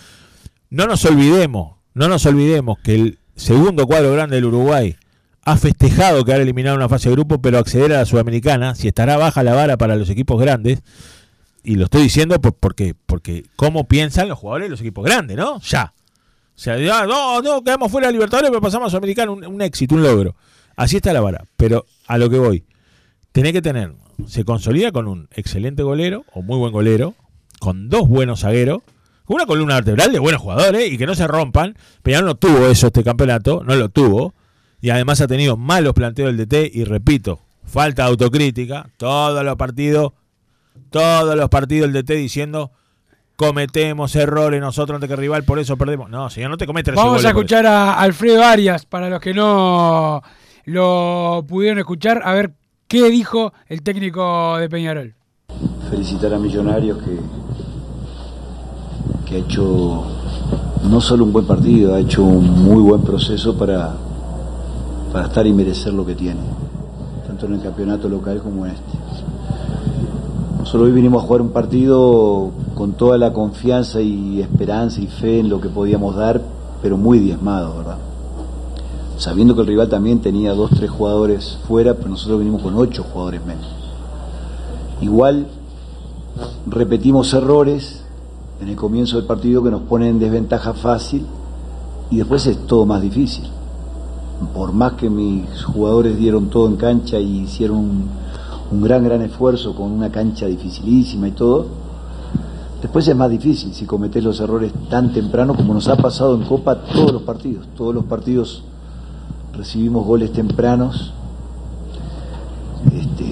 no 0.72 0.88
nos 0.88 1.06
olvidemos, 1.06 1.76
no 1.94 2.08
nos 2.08 2.26
olvidemos 2.26 2.80
que 2.84 2.96
el 2.96 3.20
segundo 3.36 3.86
cuadro 3.86 4.12
grande 4.14 4.38
del 4.38 4.46
Uruguay 4.46 4.96
ha 5.44 5.58
festejado 5.58 6.26
quedar 6.26 6.42
eliminado 6.42 6.74
en 6.74 6.80
una 6.80 6.90
fase 6.90 7.10
de 7.10 7.16
grupo, 7.16 7.40
pero 7.40 7.60
acceder 7.60 7.94
a 7.94 8.00
la 8.00 8.06
Sudamericana, 8.06 8.74
si 8.74 8.88
estará 8.88 9.16
baja 9.16 9.44
la 9.44 9.54
vara 9.54 9.78
para 9.78 9.96
los 9.96 10.10
equipos 10.10 10.42
grandes, 10.42 10.82
y 11.64 11.76
lo 11.76 11.84
estoy 11.86 12.02
diciendo 12.02 12.42
por- 12.42 12.56
porque, 12.56 12.96
porque 13.06 13.46
cómo 13.56 13.88
piensan 13.88 14.28
los 14.28 14.40
jugadores 14.40 14.66
de 14.66 14.70
los 14.72 14.82
equipos 14.82 15.06
grandes, 15.06 15.38
¿no? 15.38 15.60
Ya. 15.62 15.94
O 16.56 16.60
sea, 16.60 16.80
ya, 16.80 17.06
no, 17.06 17.44
no, 17.44 17.64
quedamos 17.64 17.92
fuera 17.92 18.08
de 18.08 18.14
Libertadores, 18.14 18.50
pero 18.50 18.60
pasamos 18.60 18.88
a 18.88 18.90
Sudamericana, 18.90 19.32
un 19.32 19.62
éxito, 19.62 19.94
un 19.94 20.02
logro. 20.02 20.36
Así 20.76 20.96
está 20.96 21.14
la 21.14 21.22
vara. 21.22 21.46
Pero 21.56 21.86
a 22.08 22.18
lo 22.18 22.28
que 22.30 22.40
voy, 22.40 22.64
tenés 23.32 23.54
que 23.54 23.62
tener 23.62 23.94
se 24.26 24.46
consolida 24.46 24.92
con 24.92 25.08
un 25.08 25.28
excelente 25.32 25.84
golero, 25.84 26.26
o 26.34 26.42
muy 26.42 26.58
buen 26.58 26.72
golero, 26.72 27.14
con 27.60 27.90
dos 27.90 28.08
buenos 28.08 28.42
zagueros, 28.42 28.82
con 29.26 29.36
una 29.36 29.46
columna 29.46 29.76
vertebral 29.76 30.12
de 30.12 30.20
buenos 30.20 30.42
jugadores 30.42 30.92
y 30.92 30.98
que 30.98 31.06
no 31.06 31.16
se 31.16 31.28
rompan. 31.28 31.76
Peñarol 32.02 32.26
no 32.26 32.36
tuvo 32.36 32.68
eso 32.68 32.88
este 32.88 33.04
campeonato, 33.04 33.64
no 33.64 33.76
lo 33.76 33.90
tuvo. 33.90 34.34
Y 34.80 34.90
además 34.90 35.22
ha 35.22 35.28
tenido 35.28 35.58
malos 35.58 35.94
planteos 35.94 36.36
del 36.36 36.48
DT 36.48 36.72
y 36.74 36.84
repito, 36.84 37.42
falta 37.66 38.04
de 38.04 38.10
autocrítica. 38.10 38.90
Todos 38.98 39.44
los 39.44 39.56
partidos, 39.56 40.14
todos 40.90 41.36
los 41.36 41.50
partidos 41.50 41.92
del 41.92 42.04
DT 42.04 42.12
diciendo 42.14 42.72
cometemos 43.36 44.16
errores 44.16 44.60
nosotros 44.60 44.96
ante 44.96 45.08
que 45.08 45.14
el 45.14 45.20
rival, 45.20 45.44
por 45.44 45.60
eso 45.60 45.78
perdemos. 45.78 46.10
No, 46.10 46.30
señor, 46.30 46.50
no 46.50 46.58
te 46.58 46.66
cometes 46.66 46.96
Vamos 46.96 47.24
a 47.24 47.30
escuchar 47.30 47.68
a 47.68 48.00
Alfredo 48.00 48.44
Arias, 48.44 48.86
para 48.86 49.10
los 49.10 49.20
que 49.20 49.34
no 49.34 50.24
lo 50.66 51.46
pudieron 51.48 51.78
escuchar, 51.80 52.22
a 52.26 52.34
ver 52.34 52.54
qué 52.88 53.10
dijo 53.10 53.54
el 53.68 53.82
técnico 53.82 54.58
de 54.58 54.70
Peñarol. 54.70 55.14
Felicitar 55.90 56.34
a 56.34 56.40
Millonarios 56.40 56.98
que, 57.00 57.20
que 59.26 59.36
ha 59.36 59.40
hecho 59.40 60.06
no 60.84 61.02
solo 61.02 61.26
un 61.26 61.34
buen 61.34 61.46
partido, 61.46 61.96
ha 61.96 62.00
hecho 62.00 62.24
un 62.24 62.64
muy 62.64 62.82
buen 62.82 63.02
proceso 63.02 63.58
para, 63.58 63.94
para 65.12 65.28
estar 65.28 65.46
y 65.46 65.54
merecer 65.54 65.94
lo 65.94 66.06
que 66.06 66.16
tiene, 66.16 66.40
tanto 67.26 67.46
en 67.46 67.56
el 67.56 67.62
campeonato 67.62 68.08
local 68.10 68.42
como 68.42 68.66
en 68.66 68.74
este. 68.74 68.98
Nosotros 70.60 70.88
hoy 70.88 70.92
vinimos 70.92 71.24
a 71.24 71.28
jugar 71.28 71.42
un 71.42 71.52
partido 71.52 72.52
con 72.76 72.94
toda 72.94 73.18
la 73.18 73.32
confianza 73.32 74.02
y 74.02 74.42
esperanza 74.42 75.02
y 75.02 75.08
fe 75.08 75.40
en 75.40 75.50
lo 75.50 75.62
que 75.62 75.70
podíamos 75.70 76.16
dar, 76.16 76.42
pero 76.82 76.98
muy 76.98 77.20
diezmado, 77.20 77.78
¿verdad? 77.78 77.98
Sabiendo 79.18 79.56
que 79.56 79.62
el 79.62 79.68
rival 79.68 79.90
también 79.90 80.20
tenía 80.20 80.54
dos, 80.54 80.70
tres 80.70 80.92
jugadores 80.92 81.58
fuera, 81.68 81.96
pero 81.96 82.10
nosotros 82.10 82.38
vinimos 82.38 82.62
con 82.62 82.76
ocho 82.76 83.04
jugadores 83.04 83.44
menos. 83.46 83.66
Igual 85.02 85.48
repetimos 86.68 87.34
errores 87.34 88.04
en 88.62 88.70
el 88.70 88.76
comienzo 88.76 89.18
del 89.18 89.26
partido 89.26 89.64
que 89.64 89.72
nos 89.72 89.82
ponen 89.84 90.10
en 90.10 90.20
desventaja 90.20 90.74
fácil 90.74 91.26
y 92.12 92.18
después 92.18 92.46
es 92.46 92.68
todo 92.68 92.86
más 92.86 93.02
difícil. 93.02 93.46
Por 94.54 94.72
más 94.72 94.94
que 94.94 95.10
mis 95.10 95.64
jugadores 95.64 96.16
dieron 96.16 96.52
todo 96.52 96.68
en 96.68 96.76
cancha 96.76 97.18
y 97.18 97.40
hicieron 97.40 97.78
un, 97.78 98.10
un 98.72 98.82
gran, 98.82 99.04
gran 99.04 99.24
esfuerzo 99.24 99.74
con 99.76 99.92
una 99.92 100.12
cancha 100.12 100.46
dificilísima 100.46 101.28
y 101.28 101.32
todo, 101.32 101.66
después 102.84 103.08
es 103.08 103.16
más 103.16 103.32
difícil 103.32 103.74
si 103.74 103.86
cometés 103.86 104.24
los 104.24 104.40
errores 104.40 104.72
tan 104.92 105.12
temprano 105.12 105.56
como 105.56 105.74
nos 105.74 105.88
ha 105.88 105.96
pasado 105.96 106.36
en 106.36 106.44
Copa 106.44 106.76
todos 106.84 107.12
los 107.12 107.24
partidos. 107.24 107.66
Todos 107.76 107.96
los 107.96 108.06
partidos 108.06 108.64
recibimos 109.58 110.06
goles 110.06 110.32
tempranos 110.32 111.12
este, 112.94 113.26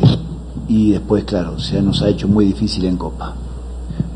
y 0.67 0.91
después, 0.91 1.23
claro, 1.23 1.59
se 1.59 1.81
nos 1.81 2.01
ha 2.01 2.09
hecho 2.09 2.27
muy 2.27 2.45
difícil 2.45 2.85
en 2.85 2.97
Copa. 2.97 3.35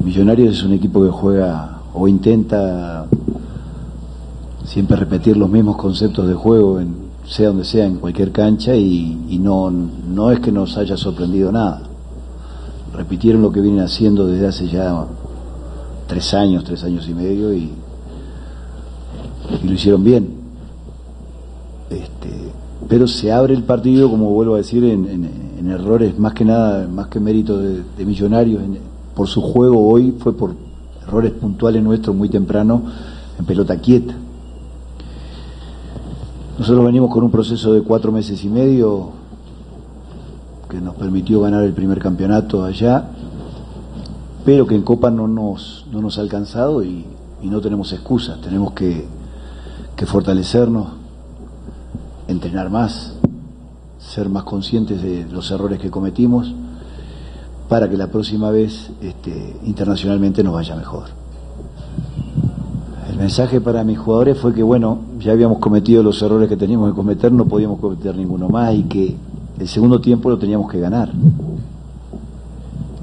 Millonarios 0.04 0.58
es 0.58 0.64
un 0.64 0.74
equipo 0.74 1.04
que 1.04 1.12
juega 1.12 1.82
o 1.94 2.08
intenta 2.08 3.06
siempre 4.66 4.98
repetir 4.98 5.38
los 5.38 5.50
mismos 5.50 5.78
conceptos 5.78 6.28
de 6.28 6.34
juego, 6.34 6.80
en, 6.80 6.96
sea 7.26 7.50
donde 7.50 7.66
sea, 7.66 7.86
en 7.86 7.98
cualquier 7.98 8.32
cancha, 8.32 8.76
y, 8.76 9.40
no, 9.40 9.70
no 9.70 10.32
es 10.32 10.40
que 10.40 10.52
nos 10.52 10.78
haya 10.78 10.98
sorprendido 10.98 11.52
nada. 11.52 11.84
Repitieron 12.96 13.42
lo 13.42 13.52
que 13.52 13.62
vienen 13.62 13.84
haciendo 13.84 14.26
desde 14.26 14.48
hace 14.48 14.68
ya 14.68 15.06
tres 16.08 16.34
años, 16.34 16.64
tres 16.64 16.84
años 16.84 17.08
y 17.08 17.14
medio, 17.14 17.54
y 17.54 17.72
lo 19.64 19.72
hicieron 19.72 20.04
bien. 20.04 20.39
Este, 21.90 22.30
pero 22.88 23.08
se 23.08 23.32
abre 23.32 23.54
el 23.54 23.64
partido, 23.64 24.10
como 24.10 24.30
vuelvo 24.30 24.56
a 24.56 24.58
decir, 24.58 24.84
en, 24.84 25.70
errores 25.70 26.18
más 26.18 26.34
que 26.34 26.46
nada, 26.46 26.88
más 26.88 27.08
que 27.08 27.20
mérito 27.20 27.58
de, 27.58 28.06
Millonarios, 28.06 28.64
por 29.14 29.28
su 29.28 29.42
juego 29.42 29.88
hoy 29.88 30.16
fue 30.18 30.34
por 30.34 30.56
errores 31.04 31.32
puntuales 31.34 31.84
nuestros 31.84 32.16
muy 32.16 32.30
temprano 32.30 32.84
en 33.38 33.46
pelota 33.46 33.78
quieta. 33.78 34.16
Nosotros 36.58 36.86
venimos 36.86 37.12
con 37.12 37.24
un 37.24 37.32
proceso 37.32 37.74
de 37.74 37.82
cuatro 37.82 38.12
meses 38.12 38.44
y 38.44 38.50
medio 38.50 39.12
que 40.70 40.82
nos 40.82 40.96
permitió 40.96 41.42
ganar 41.42 41.64
el 41.64 41.74
primer 41.74 42.00
campeonato 42.00 42.64
allá, 42.64 43.10
pero 44.46 44.66
que 44.66 44.76
en 44.76 44.82
Copa 44.82 45.12
no 45.12 45.28
nos, 45.28 45.86
no 45.92 46.02
nos 46.02 46.18
ha 46.18 46.22
alcanzado 46.22 46.84
y, 46.84 47.06
no 47.44 47.62
tenemos 47.62 47.94
excusas, 47.94 48.42
tenemos 48.42 48.74
que 48.74 49.06
fortalecernos, 50.06 50.99
entrenar 52.30 52.70
más, 52.70 53.14
ser 54.00 54.30
más 54.30 54.44
conscientes 54.44 55.02
de 55.02 55.26
los 55.32 55.50
errores 55.52 55.80
que 55.80 55.90
cometimos 55.90 56.54
para 57.68 57.90
que 57.90 57.98
la 57.98 58.08
próxima 58.08 58.52
vez 58.52 58.92
este, 59.02 59.58
internacionalmente 59.66 60.44
nos 60.44 60.54
vaya 60.54 60.76
mejor. 60.76 61.06
El 63.10 63.18
mensaje 63.18 63.60
para 63.60 63.84
mis 63.84 63.98
jugadores 63.98 64.38
fue 64.38 64.54
que, 64.54 64.64
bueno, 64.64 65.00
ya 65.20 65.32
habíamos 65.32 65.58
cometido 65.58 66.04
los 66.04 66.22
errores 66.22 66.48
que 66.48 66.56
teníamos 66.56 66.92
que 66.92 66.96
cometer, 66.96 67.32
no 67.32 67.46
podíamos 67.46 67.80
cometer 67.80 68.16
ninguno 68.16 68.48
más 68.48 68.74
y 68.76 68.84
que 68.84 69.16
el 69.60 69.68
segundo 69.68 70.00
tiempo 70.00 70.30
lo 70.30 70.38
teníamos 70.38 70.72
que 70.72 70.80
ganar. 70.80 71.12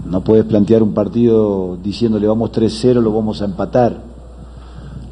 No 0.09 0.21
puedes 0.23 0.45
plantear 0.45 0.83
un 0.83 0.95
partido 0.95 1.77
diciéndole 1.83 2.29
vamos 2.29 2.53
3-0, 2.53 3.01
lo 3.03 3.13
vamos 3.13 3.43
a 3.43 3.47
empatar. 3.47 4.01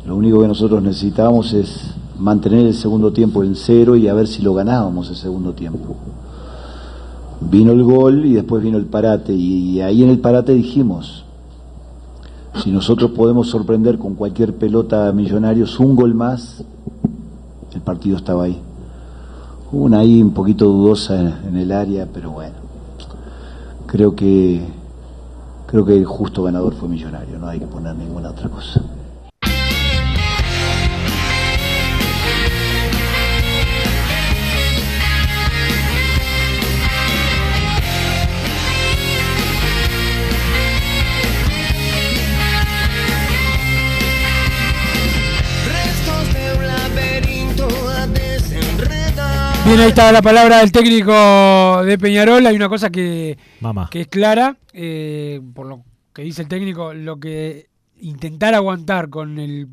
Lo 0.07 0.16
único 0.16 0.40
que 0.40 0.48
nosotros 0.48 0.83
necesitábamos 0.83 1.53
es 1.53 1.94
mantener 2.18 2.66
el 2.66 2.74
segundo 2.74 3.12
tiempo 3.12 3.42
en 3.42 3.57
cero 3.57 3.96
y 3.96 4.09
a 4.09 4.14
ver 4.14 4.29
si 4.29 4.42
lo 4.42 4.55
ganábamos 4.55 5.11
el 5.11 5.16
segundo 5.16 5.53
tiempo. 5.53 5.96
Vino 7.40 7.72
el 7.72 7.83
gol 7.83 8.24
y 8.27 8.35
después 8.35 8.62
vino 8.62 8.79
el 8.79 8.87
parate 8.87 9.33
y 9.35 9.81
ahí 9.81 10.03
en 10.03 10.11
el 10.11 10.20
parate 10.20 10.53
dijimos, 10.53 11.24
si 12.62 12.70
nosotros 12.70 13.11
podemos 13.11 13.48
sorprender 13.48 13.98
con 13.98 14.14
cualquier 14.14 14.55
pelota 14.55 15.09
a 15.09 15.12
millonarios 15.12 15.81
un 15.81 15.96
gol 15.96 16.14
más, 16.14 16.64
el 17.74 17.81
partido 17.81 18.16
estaba 18.16 18.44
ahí. 18.44 18.61
Hubo 19.72 19.85
una 19.85 19.98
ahí 19.98 20.22
un 20.22 20.33
poquito 20.33 20.66
dudosa 20.66 21.20
en, 21.20 21.57
el 21.57 21.72
área, 21.72 22.07
pero 22.12 22.31
bueno, 22.31 22.55
creo 23.87 24.14
que 24.14 24.62
creo 25.66 25.85
que 25.85 25.96
el 25.96 26.05
justo 26.05 26.44
ganador 26.44 26.74
fue 26.74 26.88
millonario, 26.88 27.38
no 27.38 27.48
hay 27.48 27.59
que 27.59 27.66
poner 27.66 27.96
ninguna 27.96 28.31
otra 28.31 28.48
cosa. 28.48 28.81
Bien, 49.66 49.81
ahí 49.81 49.88
está 49.88 50.12
la 50.12 50.20
palabra 50.20 50.59
del 50.59 50.70
técnico 50.70 51.83
de 51.85 51.98
Peñarol. 51.98 52.46
Hay 52.46 52.55
una 52.55 52.68
cosa 52.68 52.90
que, 52.90 53.38
Mamá. 53.61 53.88
que 53.90 54.03
es 54.03 54.09
clara, 54.09 54.59
eh, 54.74 55.40
por 55.55 55.66
lo 55.66 55.85
que 56.12 56.22
dice 56.22 56.42
el 56.42 56.48
técnico, 56.48 56.92
lo 56.92 57.18
que 57.18 57.68
intentar 58.00 58.55
aguantar 58.55 59.09
con 59.09 59.38
el 59.38 59.68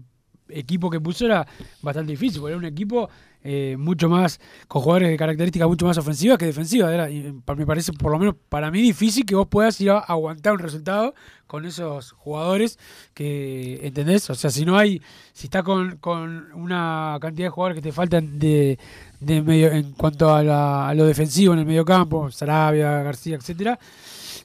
equipo 0.48 0.90
que 0.90 1.02
puso 1.02 1.26
era 1.26 1.46
bastante 1.82 2.12
difícil, 2.14 2.40
porque 2.40 2.52
era 2.54 2.60
un 2.60 2.66
equipo 2.66 3.10
eh, 3.44 3.76
mucho 3.80 4.08
más, 4.10 4.40
con 4.68 4.82
jugadores 4.82 5.10
de 5.10 5.18
características 5.18 5.68
mucho 5.68 5.86
más 5.86 5.98
ofensivas 5.98 6.38
que 6.38 6.46
defensivas. 6.46 6.92
Era, 6.94 7.10
y 7.10 7.34
me 7.58 7.66
parece, 7.66 7.92
por 7.94 8.12
lo 8.12 8.20
menos 8.20 8.36
para 8.50 8.70
mí, 8.72 8.82
difícil 8.82 9.26
que 9.26 9.36
vos 9.36 9.48
puedas 9.48 9.80
ir 9.82 9.92
a 9.92 10.00
aguantar 10.00 10.54
un 10.54 10.60
resultado 10.60 11.14
con 11.48 11.66
esos 11.66 12.12
jugadores 12.14 12.80
que, 13.14 13.86
¿entendés? 13.86 14.30
O 14.30 14.36
sea, 14.36 14.50
si 14.50 14.64
no 14.64 14.78
hay, 14.78 15.02
si 15.34 15.48
está 15.48 15.64
con, 15.64 15.98
con 15.98 16.48
una 16.54 17.18
cantidad 17.20 17.48
de 17.48 17.50
jugadores 17.50 17.76
que 17.76 17.82
te 17.90 17.92
faltan 17.92 18.40
de, 18.40 18.80
de 19.20 19.42
medio, 19.42 19.72
en 19.72 19.92
cuanto 19.92 20.34
a, 20.34 20.44
la- 20.44 20.88
a 20.90 20.94
lo 20.94 21.06
defensivo 21.06 21.54
en 21.54 21.60
el 21.60 21.66
medio 21.66 21.84
campo, 21.84 22.32
Sarabia, 22.32 23.04
García, 23.04 23.36
etcétera, 23.36 23.78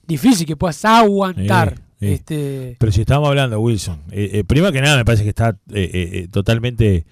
difícil 0.07 0.47
que 0.47 0.57
puedas 0.57 0.85
aguantar. 0.85 1.81
Este, 2.01 2.77
Pero 2.79 2.93
si 2.93 3.01
estamos 3.03 3.29
hablando, 3.29 3.59
Wilson, 3.61 4.01
eh, 4.11 4.31
eh, 4.35 4.45
primero 4.45 4.71
que 4.73 4.81
nada 4.83 4.97
me 4.97 5.05
parece 5.05 5.23
que 5.23 5.31
está 5.31 5.51
eh, 5.73 5.91
eh, 5.95 6.29
totalmente 6.31 7.07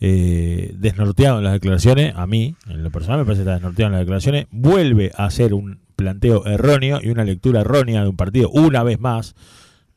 eh, 0.00 0.74
desnorteado 0.78 1.38
en 1.38 1.44
las 1.44 1.52
declaraciones. 1.52 2.14
A 2.16 2.26
mí, 2.26 2.56
en 2.68 2.82
lo 2.82 2.90
personal, 2.90 3.20
me 3.20 3.24
parece 3.24 3.40
que 3.40 3.50
está 3.50 3.54
desnorteado 3.54 3.88
en 3.88 3.92
las 3.92 4.00
declaraciones. 4.00 4.46
Vuelve 4.50 5.12
a 5.16 5.26
hacer 5.26 5.54
un 5.54 5.80
planteo 5.96 6.46
erróneo 6.46 7.00
y 7.02 7.10
una 7.10 7.24
lectura 7.24 7.60
errónea 7.60 8.02
de 8.02 8.08
un 8.08 8.16
partido 8.16 8.48
una 8.50 8.82
vez 8.82 8.98
más. 8.98 9.34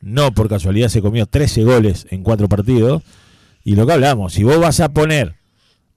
No 0.02 0.34
por 0.34 0.50
casualidad 0.50 0.90
se 0.90 1.02
comió 1.02 1.26
13 1.26 1.64
goles 1.64 2.08
en 2.10 2.24
cuatro 2.24 2.50
partidos. 2.50 3.04
Y 3.64 3.76
lo 3.76 3.88
que 3.88 3.94
hablamos, 3.94 4.34
si 4.34 4.44
vos 4.44 4.60
vas 4.60 4.82
a 4.82 4.90
poner 4.90 5.36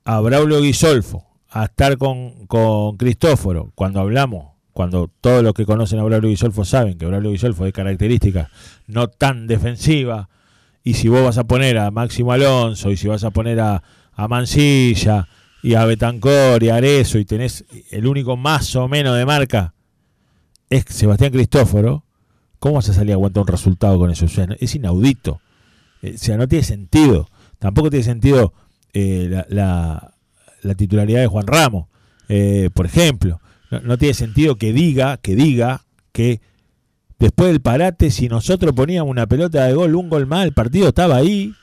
a 0.04 0.20
Braulio 0.20 0.60
Guisolfo 0.60 1.26
a 1.50 1.64
estar 1.64 1.98
con, 1.98 2.46
con 2.46 2.96
Cristóforo, 2.96 3.72
cuando 3.74 3.98
hablamos, 4.00 4.56
cuando 4.72 5.10
todos 5.20 5.42
los 5.42 5.54
que 5.54 5.64
conocen 5.64 5.98
a 5.98 6.04
Braulio 6.04 6.28
Guisolfo 6.28 6.64
saben 6.64 6.98
que 6.98 7.06
Braulio 7.06 7.30
Guisolfo 7.30 7.64
es 7.64 7.72
características 7.72 8.48
no 8.86 9.08
tan 9.08 9.46
defensiva, 9.46 10.28
y 10.86 10.94
si 10.94 11.08
vos 11.08 11.24
vas 11.24 11.36
a 11.36 11.42
poner 11.48 11.78
a 11.78 11.90
Máximo 11.90 12.30
Alonso, 12.30 12.92
y 12.92 12.96
si 12.96 13.08
vas 13.08 13.24
a 13.24 13.32
poner 13.32 13.58
a, 13.58 13.82
a 14.12 14.28
Mancilla, 14.28 15.26
y 15.60 15.74
a 15.74 15.84
Betancor, 15.84 16.62
y 16.62 16.68
a 16.68 16.76
Arezo, 16.76 17.18
y 17.18 17.24
tenés 17.24 17.64
el 17.90 18.06
único 18.06 18.36
más 18.36 18.76
o 18.76 18.86
menos 18.86 19.16
de 19.16 19.26
marca, 19.26 19.74
es 20.70 20.84
Sebastián 20.88 21.32
Cristóforo, 21.32 22.04
¿cómo 22.60 22.76
vas 22.76 22.88
a 22.88 22.92
salir 22.92 23.10
a 23.10 23.14
aguantar 23.14 23.40
un 23.40 23.48
resultado 23.48 23.98
con 23.98 24.12
eso? 24.12 24.26
Es 24.60 24.74
inaudito. 24.76 25.40
Eh, 26.02 26.12
O 26.14 26.18
sea, 26.18 26.36
no 26.36 26.46
tiene 26.46 26.62
sentido. 26.62 27.28
Tampoco 27.58 27.90
tiene 27.90 28.04
sentido 28.04 28.52
eh, 28.94 29.42
la 29.48 30.12
titularidad 30.76 31.20
de 31.20 31.26
Juan 31.26 31.48
Ramos, 31.48 31.88
eh, 32.28 32.70
por 32.72 32.86
ejemplo. 32.86 33.40
No, 33.72 33.80
no 33.80 33.98
tiene 33.98 34.14
sentido 34.14 34.54
que 34.54 34.72
diga, 34.72 35.16
que 35.16 35.34
diga 35.34 35.84
que 36.12 36.40
después 37.18 37.50
del 37.50 37.60
parate, 37.60 38.10
si 38.10 38.28
nosotros 38.28 38.72
poníamos 38.74 39.10
una 39.10 39.26
pelota 39.26 39.64
de 39.64 39.74
gol, 39.74 39.94
un 39.94 40.08
gol 40.08 40.26
más, 40.26 40.44
el 40.44 40.52
partido 40.52 40.88
estaba 40.88 41.16
ahí. 41.16 41.54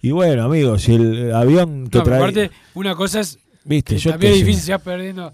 Y 0.00 0.10
bueno, 0.12 0.44
amigos, 0.44 0.82
si 0.82 0.94
el 0.94 1.34
avión 1.34 1.88
que 1.88 1.98
No, 1.98 2.04
trae... 2.04 2.18
aparte, 2.18 2.50
una 2.74 2.94
cosa 2.94 3.20
es 3.20 3.38
Viste, 3.64 3.94
que 3.94 4.00
yo 4.00 4.10
también 4.12 4.32
es 4.32 4.38
difícil, 4.38 4.62
se 4.62 4.72
va 4.72 4.78
perdiendo 4.78 5.32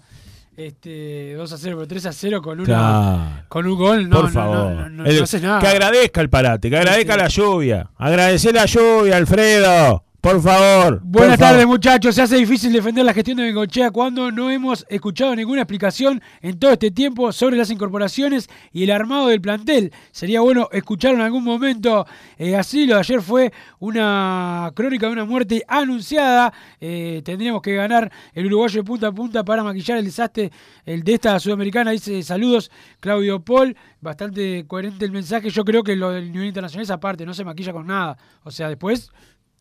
este, 0.57 1.33
2 1.35 1.51
a 1.53 1.57
0, 1.57 1.75
pero 1.77 1.87
3 1.87 2.05
a 2.07 2.13
0 2.13 2.41
con, 2.41 2.59
una, 2.59 2.65
Claro. 2.65 3.45
con 3.49 3.67
un 3.67 3.77
gol. 3.77 4.09
No, 4.09 4.21
Por 4.21 4.31
favor. 4.31 4.55
No, 4.57 4.73
no, 4.73 4.89
no, 4.89 5.05
El- 5.05 5.21
haces 5.23 5.41
nada. 5.41 5.59
Que 5.59 5.67
agradezca 5.67 6.21
el 6.21 6.29
parate, 6.29 6.69
que 6.69 6.77
agradezca 6.77 7.15
la 7.17 7.27
lluvia. 7.27 7.89
Agradecer 7.97 8.55
la 8.55 8.65
lluvia, 8.65 9.17
Alfredo. 9.17 10.03
Por 10.25 10.41
favor. 10.41 11.01
Buenas 11.03 11.37
tardes, 11.37 11.67
muchachos. 11.67 12.15
Se 12.15 12.23
hace 12.23 12.37
difícil 12.37 12.73
defender 12.73 13.05
la 13.05 13.13
gestión 13.13 13.37
de 13.37 13.43
Bengochea 13.43 13.91
cuando 13.91 14.31
no 14.31 14.49
hemos 14.49 14.83
escuchado 14.89 15.35
ninguna 15.35 15.61
explicación 15.61 16.19
en 16.41 16.57
todo 16.57 16.71
este 16.71 16.89
tiempo 16.89 17.31
sobre 17.31 17.57
las 17.57 17.69
incorporaciones 17.69 18.49
y 18.73 18.85
el 18.85 18.89
armado 18.89 19.27
del 19.27 19.39
plantel. 19.39 19.93
Sería 20.09 20.41
bueno 20.41 20.67
escuchar 20.71 21.13
en 21.13 21.21
algún 21.21 21.43
momento 21.43 22.07
eh, 22.39 22.55
así. 22.55 22.87
Lo 22.87 22.95
de 22.95 23.01
ayer 23.01 23.21
fue 23.21 23.53
una 23.77 24.71
crónica 24.73 25.05
de 25.05 25.13
una 25.13 25.25
muerte 25.25 25.63
anunciada. 25.67 26.51
Eh, 26.81 27.21
tendríamos 27.23 27.61
que 27.61 27.75
ganar 27.75 28.11
el 28.33 28.47
uruguayo 28.47 28.81
de 28.81 28.83
punta 28.83 29.07
a 29.09 29.11
punta 29.11 29.45
para 29.45 29.63
maquillar 29.63 29.99
el 29.99 30.05
desastre 30.05 30.51
el 30.87 31.03
de 31.03 31.13
esta 31.13 31.39
sudamericana. 31.39 31.91
Dice 31.91 32.23
saludos, 32.23 32.71
Claudio 32.99 33.41
Paul. 33.45 33.77
Bastante 34.01 34.65
coherente 34.65 35.05
el 35.05 35.11
mensaje. 35.11 35.51
Yo 35.51 35.63
creo 35.63 35.83
que 35.83 35.95
lo 35.95 36.09
del 36.09 36.31
nivel 36.31 36.47
internacional 36.47 36.81
es 36.81 36.89
aparte, 36.89 37.27
no 37.27 37.35
se 37.35 37.43
maquilla 37.43 37.73
con 37.73 37.85
nada. 37.85 38.17
O 38.43 38.49
sea, 38.49 38.69
después 38.69 39.11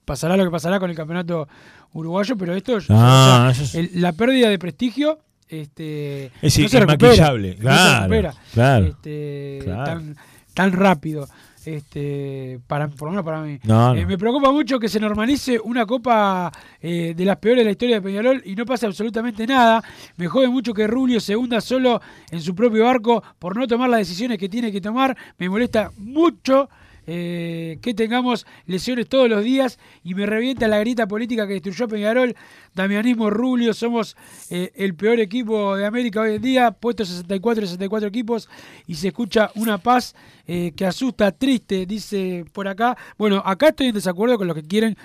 pasará 0.04 0.36
lo 0.36 0.44
que 0.44 0.50
pasará 0.50 0.78
con 0.80 0.90
el 0.90 0.96
campeonato 0.96 1.48
uruguayo, 1.92 2.36
pero 2.36 2.54
esto 2.54 2.78
Ah, 2.90 3.48
o 3.50 3.54
sea, 3.54 3.64
eso 3.64 3.64
es- 3.64 3.74
el- 3.94 4.00
la 4.02 4.12
pérdida 4.12 4.48
de 4.48 4.58
prestigio 4.58 5.18
este 5.48 6.26
Es 6.42 6.58
no 6.58 6.68
se 6.68 6.80
recupera, 6.80 7.14
inmaquillable, 7.14 7.48
no 7.50 7.54
se 7.56 7.60
claro, 7.60 8.00
recupera, 8.00 8.34
claro, 8.52 8.86
este, 8.86 9.60
claro. 9.64 9.84
tan 9.84 10.16
tan 10.54 10.72
rápido 10.72 11.28
este 11.64 12.60
para 12.66 12.88
por 12.88 13.08
lo 13.08 13.10
menos 13.12 13.24
para 13.24 13.40
mí. 13.42 13.58
No, 13.64 13.94
Eh, 13.94 14.04
me 14.06 14.18
preocupa 14.18 14.50
mucho 14.52 14.78
que 14.78 14.88
se 14.88 15.00
normalice 15.00 15.58
una 15.62 15.86
copa 15.86 16.52
eh, 16.80 17.14
de 17.16 17.24
las 17.24 17.36
peores 17.38 17.60
de 17.60 17.64
la 17.64 17.70
historia 17.70 17.96
de 17.96 18.02
Peñarol 18.02 18.42
y 18.44 18.54
no 18.54 18.64
pase 18.66 18.86
absolutamente 18.86 19.46
nada. 19.46 19.82
Me 20.16 20.26
jode 20.28 20.48
mucho 20.48 20.74
que 20.74 20.86
Rubio 20.86 21.20
se 21.20 21.36
hunda 21.36 21.60
solo 21.60 22.00
en 22.30 22.40
su 22.40 22.54
propio 22.54 22.84
barco 22.84 23.22
por 23.38 23.56
no 23.56 23.66
tomar 23.66 23.88
las 23.90 24.00
decisiones 24.00 24.38
que 24.38 24.48
tiene 24.48 24.70
que 24.72 24.80
tomar. 24.80 25.16
Me 25.38 25.48
molesta 25.48 25.90
mucho 25.96 26.68
eh, 27.06 27.78
que 27.82 27.94
tengamos 27.94 28.46
lesiones 28.66 29.08
todos 29.08 29.28
los 29.28 29.44
días 29.44 29.78
y 30.02 30.14
me 30.14 30.26
revienta 30.26 30.68
la 30.68 30.78
grita 30.78 31.06
política 31.06 31.46
que 31.46 31.54
destruyó 31.54 31.88
Peñarol. 31.88 32.34
Damianismo 32.74 33.30
Rubio, 33.30 33.72
somos 33.74 34.16
eh, 34.50 34.72
el 34.74 34.94
peor 34.94 35.20
equipo 35.20 35.76
de 35.76 35.86
América 35.86 36.20
hoy 36.22 36.36
en 36.36 36.42
día, 36.42 36.70
puestos 36.72 37.08
64 37.08 37.66
64 37.66 38.08
equipos 38.08 38.48
y 38.86 38.94
se 38.94 39.08
escucha 39.08 39.50
una 39.54 39.78
paz 39.78 40.14
eh, 40.46 40.72
que 40.76 40.86
asusta, 40.86 41.30
triste, 41.32 41.86
dice 41.86 42.44
por 42.52 42.66
acá. 42.68 42.96
Bueno, 43.18 43.42
acá 43.44 43.68
estoy 43.68 43.88
en 43.88 43.94
desacuerdo 43.94 44.36
con 44.38 44.46
los 44.46 44.56
que 44.56 44.62
quieren 44.62 44.96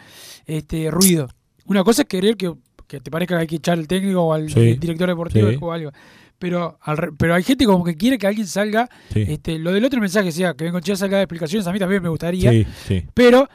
este 0.46 0.90
ruido. 0.92 1.28
Una 1.66 1.84
cosa 1.84 2.02
es 2.02 2.08
querer 2.08 2.36
que, 2.36 2.52
que 2.88 3.00
te 3.00 3.12
parezca 3.12 3.36
que 3.36 3.42
hay 3.42 3.48
que 3.48 3.56
echar 3.58 3.78
al 3.78 3.88
técnico 3.88 4.22
o 4.24 4.34
al 4.34 4.50
Sí, 4.50 4.74
director 4.76 5.08
deportivo 5.08 5.50
sí. 5.52 5.58
o 5.62 5.72
algo. 5.72 5.92
Pero, 6.39 6.80
al 6.82 6.97
re- 6.97 7.12
pero 7.17 7.36
hay 7.36 7.43
gente 7.43 7.65
como 7.65 7.84
que 7.84 7.95
quiere 7.97 8.17
que 8.17 8.25
alguien 8.28 8.47
salga. 8.47 8.89
Sí. 9.13 9.25
Este, 9.28 9.60
lo 9.60 9.71
del 9.73 9.84
otro 9.86 9.99
mensaje, 9.99 10.32
sea 10.32 10.54
que 10.54 10.63
Bengochea 10.63 10.95
salga 10.95 11.17
de 11.17 11.23
explicaciones, 11.23 11.67
a 11.67 11.71
mí 11.73 11.80
también 11.80 12.02
me 12.02 12.10
gustaría. 12.10 12.49
Sí, 12.52 12.65
sí. 12.88 13.06
Pero 13.13 13.49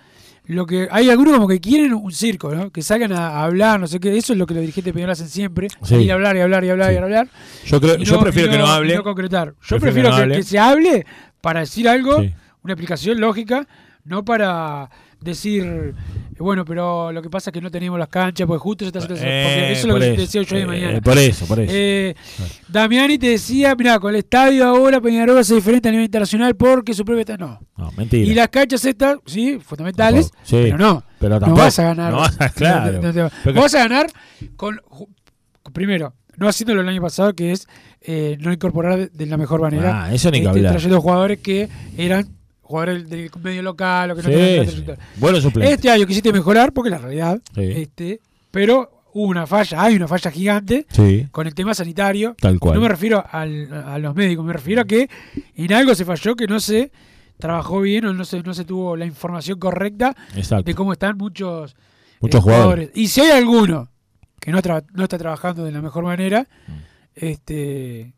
lo 0.47 0.67
que 0.67 0.87
hay 0.91 1.09
algunos 1.09 1.33
como 1.35 1.49
que 1.49 1.59
quieren 1.59 1.95
un 1.95 2.13
circo, 2.13 2.55
¿no? 2.55 2.71
Que 2.71 2.83
salgan 2.83 3.13
a, 3.13 3.29
a 3.29 3.45
hablar, 3.45 3.81
no 3.81 3.87
sé 3.87 3.99
qué. 3.99 4.15
Eso 4.17 4.35
es 4.35 4.39
lo 4.39 4.45
que 4.47 4.53
los 4.53 4.61
dirigentes 4.61 4.93
Peñarol 4.93 5.13
hacen 5.13 5.29
siempre. 5.29 5.69
Salir 5.83 6.11
a 6.11 6.15
hablar 6.15 6.37
y 6.37 6.41
hablar 6.41 6.63
y 6.65 6.69
hablar 6.69 6.93
y 6.93 6.97
hablar. 6.97 7.29
Yo 7.65 7.81
creo- 7.81 7.97
yo 7.97 8.21
prefiero 8.21 8.51
que 8.51 8.59
no 8.59 8.67
hable. 8.67 9.01
concretar. 9.03 9.55
Yo 9.63 9.79
Prefiero 9.81 10.11
prefiero, 10.11 10.31
que 10.31 10.37
que, 10.37 10.43
se 10.43 10.59
hable 10.59 11.07
para 11.41 11.61
decir 11.61 11.89
algo, 11.89 12.19
una 12.19 12.73
explicación 12.75 13.19
lógica, 13.21 13.67
no 14.05 14.25
para 14.27 14.91
decir, 15.25 15.95
bueno, 16.39 16.65
pero 16.65 17.11
lo 17.13 17.23
que 17.23 17.31
pasa 17.31 17.51
es 17.51 17.53
que 17.55 17.61
no 17.61 17.71
teníamos 17.71 17.99
las 17.99 18.09
canchas, 18.09 18.47
porque 18.47 18.61
justo 18.61 18.85
esta 18.85 19.01
situación. 19.01 19.27
porque 19.29 19.69
Eh, 19.69 19.73
eso 19.73 19.81
es 19.81 19.87
lo 19.87 19.99
que 19.99 20.07
eso. 20.07 20.15
te 20.17 20.21
decía 20.21 20.43
yo 20.43 20.57
de 20.57 20.63
Eh, 20.63 20.67
mañana. 20.67 21.01
por 21.01 21.19
eso, 21.19 21.47
por 21.47 21.61
eso. 21.61 21.73
Eh, 21.75 22.15
Damiani 22.69 23.19
te 23.19 23.29
decía, 23.29 23.75
mira, 23.75 23.99
con 23.99 24.11
el 24.15 24.21
estadio 24.21 24.67
ahora 24.67 25.01
Peñarol 25.01 25.39
es 25.39 25.49
diferente 25.49 25.89
a 25.89 25.93
nivel 25.93 26.05
internacional 26.07 26.55
porque 26.57 26.95
su 26.95 27.05
propio 27.05 27.21
estadio. 27.21 27.39
No. 27.47 27.61
No, 27.77 27.93
mentira. 27.97 28.31
Y 28.31 28.35
las 28.35 28.49
canchas 28.49 28.85
estas, 28.85 29.19
sí, 29.27 29.59
fundamentales, 29.65 30.31
sí, 30.43 30.57
pero 30.63 30.79
no. 30.79 31.03
pero 31.19 31.41
no 31.41 31.55
vas 31.55 31.79
a 31.79 31.85
ganar. 31.85 32.13
No 32.13 32.19
vas 32.19 32.41
a- 32.41 32.49
claro. 32.51 33.01
No 33.01 33.13
te- 33.13 33.21
no 33.23 33.29
te- 33.31 33.37
Porque- 33.45 33.61
vas 33.61 33.75
a 33.75 33.79
ganar 33.79 34.07
con, 34.57 34.81
primero, 35.73 36.15
no 36.37 36.49
haciéndolo 36.49 36.81
el 36.81 36.89
año 36.89 37.01
pasado, 37.03 37.33
que 37.35 37.53
es 37.53 37.67
eh, 38.07 38.37
no 38.41 38.53
incorporar 38.53 38.99
de, 38.99 39.07
de 39.09 39.27
la 39.27 39.37
mejor 39.39 39.61
manera. 39.63 40.05
Ah, 40.05 40.15
eso 40.15 40.31
ni 40.31 40.41
que 40.43 40.49
este. 40.49 40.61
Trayendo 40.63 41.01
jugadores 41.01 41.39
que 41.39 41.69
eran 41.97 42.29
jugadores 42.65 43.09
del 43.09 43.31
medio 43.43 43.63
local 43.63 44.11
o 44.11 44.17
que 44.17 44.23
no 44.23 44.29
Sí, 44.29 44.35
tenían 44.35 44.57
la 44.57 44.65
sí. 44.65 44.69
trayectoria. 44.71 45.05
Buenos 45.17 45.43
suplentes. 45.43 45.75
Este 45.75 45.91
año 45.91 46.07
quisiste 46.07 46.33
mejorar, 46.33 46.73
porque 46.73 46.89
es 46.89 46.93
la 46.93 46.99
realidad, 46.99 47.41
Sí. 47.55 47.63
este, 47.63 48.21
pero 48.51 48.91
hubo 49.13 49.27
una 49.29 49.47
falla, 49.47 49.83
hay 49.83 49.95
una 49.97 50.09
falla 50.09 50.31
gigante 50.31 50.87
con 51.31 51.47
el 51.47 51.55
tema 51.55 51.73
sanitario. 51.75 52.35
Tal 52.41 52.59
cual. 52.59 52.75
No 52.75 52.81
me 52.81 52.89
refiero 52.89 53.25
al- 53.31 53.73
a 53.73 53.99
los 53.99 54.15
médicos, 54.15 54.45
me 54.45 54.53
refiero 54.53 54.83
a 54.83 54.85
que 54.85 55.09
en 55.55 55.73
algo 55.73 55.95
se 55.95 56.05
falló, 56.05 56.35
que 56.35 56.47
no 56.49 56.59
se 56.59 56.91
trabajó 57.39 57.81
bien 57.81 58.07
o 58.07 58.13
no 58.15 58.25
se, 58.25 58.43
no 58.43 58.55
se 58.55 58.65
tuvo 58.65 58.97
la 58.97 59.07
información 59.07 59.59
correcta 59.59 60.17
Exacto. 60.35 60.65
de 60.65 60.75
cómo 60.75 60.93
están 60.93 61.17
muchos, 61.17 61.77
Muchos 62.21 62.41
eh, 62.41 62.43
jugadores. 62.43 62.91
Y 62.95 63.09
si 63.09 63.21
hay 63.21 63.31
alguno 63.33 63.89
que 64.41 64.51
no 64.51 64.59
está 64.59 65.19
trabajando 65.19 65.65
de 65.65 65.73
la 65.73 65.81
mejor 65.83 66.05
manera, 66.05 66.47
este 67.15 68.15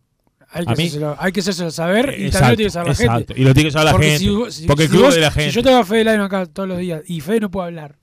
hay 0.48 0.64
que, 0.64 0.72
hacérselo, 0.72 1.16
hay 1.18 1.32
que 1.32 1.40
hacérselo 1.40 1.70
saber 1.70 2.14
y 2.18 2.26
Exacto, 2.26 2.46
también 2.46 2.50
lo 2.50 2.56
tiene 2.56 2.64
que 2.66 2.70
saber 2.70 2.86
la 2.86 2.92
exacto. 2.92 3.18
gente. 3.34 3.40
Y 3.40 3.44
lo 3.44 3.54
tiene 3.54 3.68
que 3.68 3.72
saber 3.72 3.84
la 3.86 3.92
Porque 3.92 4.06
gente. 4.18 4.18
si 4.50 4.60
si- 4.62 4.66
Porque 4.66 4.82
el 4.84 4.88
si 4.88 4.94
club 4.94 5.04
vos- 5.06 5.14
de 5.14 5.20
la 5.20 5.30
gente. 5.30 5.50
Si 5.50 5.56
yo 5.56 5.62
tengo 5.62 5.76
a 5.78 5.84
Fede 5.84 6.04
Ladino 6.04 6.24
acá 6.24 6.46
todos 6.46 6.68
los 6.68 6.78
días 6.78 7.02
y 7.06 7.20
Fede 7.20 7.40
no 7.40 7.50
puede 7.50 7.66
hablar. 7.68 7.96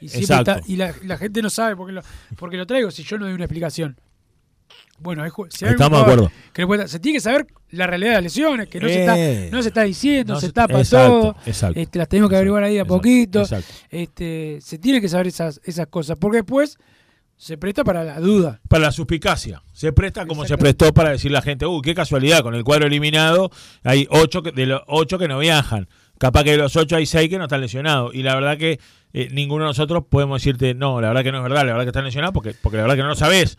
Y, 0.00 0.08
siempre 0.08 0.36
está- 0.36 0.60
y 0.66 0.76
la, 0.76 0.94
la 1.04 1.18
gente 1.18 1.42
no 1.42 1.50
sabe 1.50 1.74
por 1.76 1.86
qué, 1.88 1.92
lo, 1.92 2.02
por 2.36 2.50
qué 2.50 2.56
lo 2.56 2.66
traigo 2.66 2.90
si 2.90 3.02
yo 3.02 3.18
no 3.18 3.24
doy 3.26 3.34
una 3.34 3.44
explicación. 3.44 4.00
Bueno, 5.00 5.22
si 5.50 5.64
hay 5.64 5.72
Estamos 5.72 5.98
de 5.98 6.02
acuerdo. 6.02 6.32
que 6.52 6.66
puede- 6.66 6.88
se 6.88 6.98
tiene 6.98 7.18
que 7.18 7.20
saber 7.20 7.46
la 7.70 7.86
realidad 7.86 8.10
de 8.10 8.14
las 8.16 8.22
lesiones, 8.24 8.68
que 8.68 8.80
no, 8.80 8.88
se, 8.88 8.94
Eh. 9.04 9.44
está, 9.44 9.56
no 9.56 9.62
se 9.62 9.68
está 9.68 9.82
diciendo, 9.82 10.34
No 10.34 10.40
se 10.40 10.46
se- 10.48 10.52
tapa 10.52 10.78
exacto, 10.80 11.20
todo. 11.20 11.36
exacto. 11.46 11.78
Este, 11.80 11.98
las 11.98 12.08
tenemos 12.08 12.30
que 12.30 12.36
averiguar 12.36 12.64
ahí 12.64 12.78
a 12.78 12.84
poquito. 12.84 13.42
exacto. 13.42 13.72
Este, 13.90 14.58
se 14.60 14.78
tiene 14.78 15.00
que 15.00 15.08
saber 15.08 15.28
esas, 15.28 15.60
esas 15.64 15.86
cosas, 15.86 16.16
porque 16.18 16.38
después 16.38 16.78
se 17.38 17.56
presta 17.56 17.84
para 17.84 18.02
la 18.04 18.18
duda. 18.20 18.60
Para 18.68 18.82
la 18.84 18.92
suspicacia. 18.92 19.62
Se 19.72 19.92
presta 19.92 20.26
como 20.26 20.44
se 20.44 20.58
prestó 20.58 20.92
para 20.92 21.10
decir 21.10 21.30
la 21.30 21.40
gente, 21.40 21.64
uy, 21.66 21.80
qué 21.82 21.94
casualidad, 21.94 22.42
con 22.42 22.54
el 22.54 22.64
cuadro 22.64 22.86
eliminado 22.86 23.50
hay 23.84 24.06
ocho 24.10 24.42
que- 24.42 24.50
de 24.52 24.66
los 24.66 24.82
ocho 24.88 25.18
que 25.18 25.28
no 25.28 25.38
viajan. 25.38 25.88
Capaz 26.18 26.42
que 26.42 26.50
de 26.50 26.56
los 26.58 26.74
ocho 26.74 26.96
hay 26.96 27.06
seis 27.06 27.30
que 27.30 27.38
no 27.38 27.44
están 27.44 27.60
lesionados. 27.60 28.12
Y 28.14 28.24
la 28.24 28.34
verdad 28.34 28.58
que 28.58 28.80
eh, 29.14 29.28
ninguno 29.30 29.64
de 29.64 29.68
nosotros 29.70 30.04
podemos 30.10 30.42
decirte, 30.42 30.74
no, 30.74 31.00
la 31.00 31.08
verdad 31.08 31.22
que 31.22 31.30
no 31.32 31.38
es 31.38 31.42
verdad, 31.44 31.60
la 31.64 31.72
verdad 31.72 31.84
que 31.84 31.88
están 31.90 32.04
lesionados, 32.04 32.34
porque, 32.34 32.54
porque 32.60 32.76
la 32.76 32.82
verdad 32.82 32.96
que 32.96 33.02
no 33.02 33.08
lo 33.08 33.14
sabés. 33.14 33.56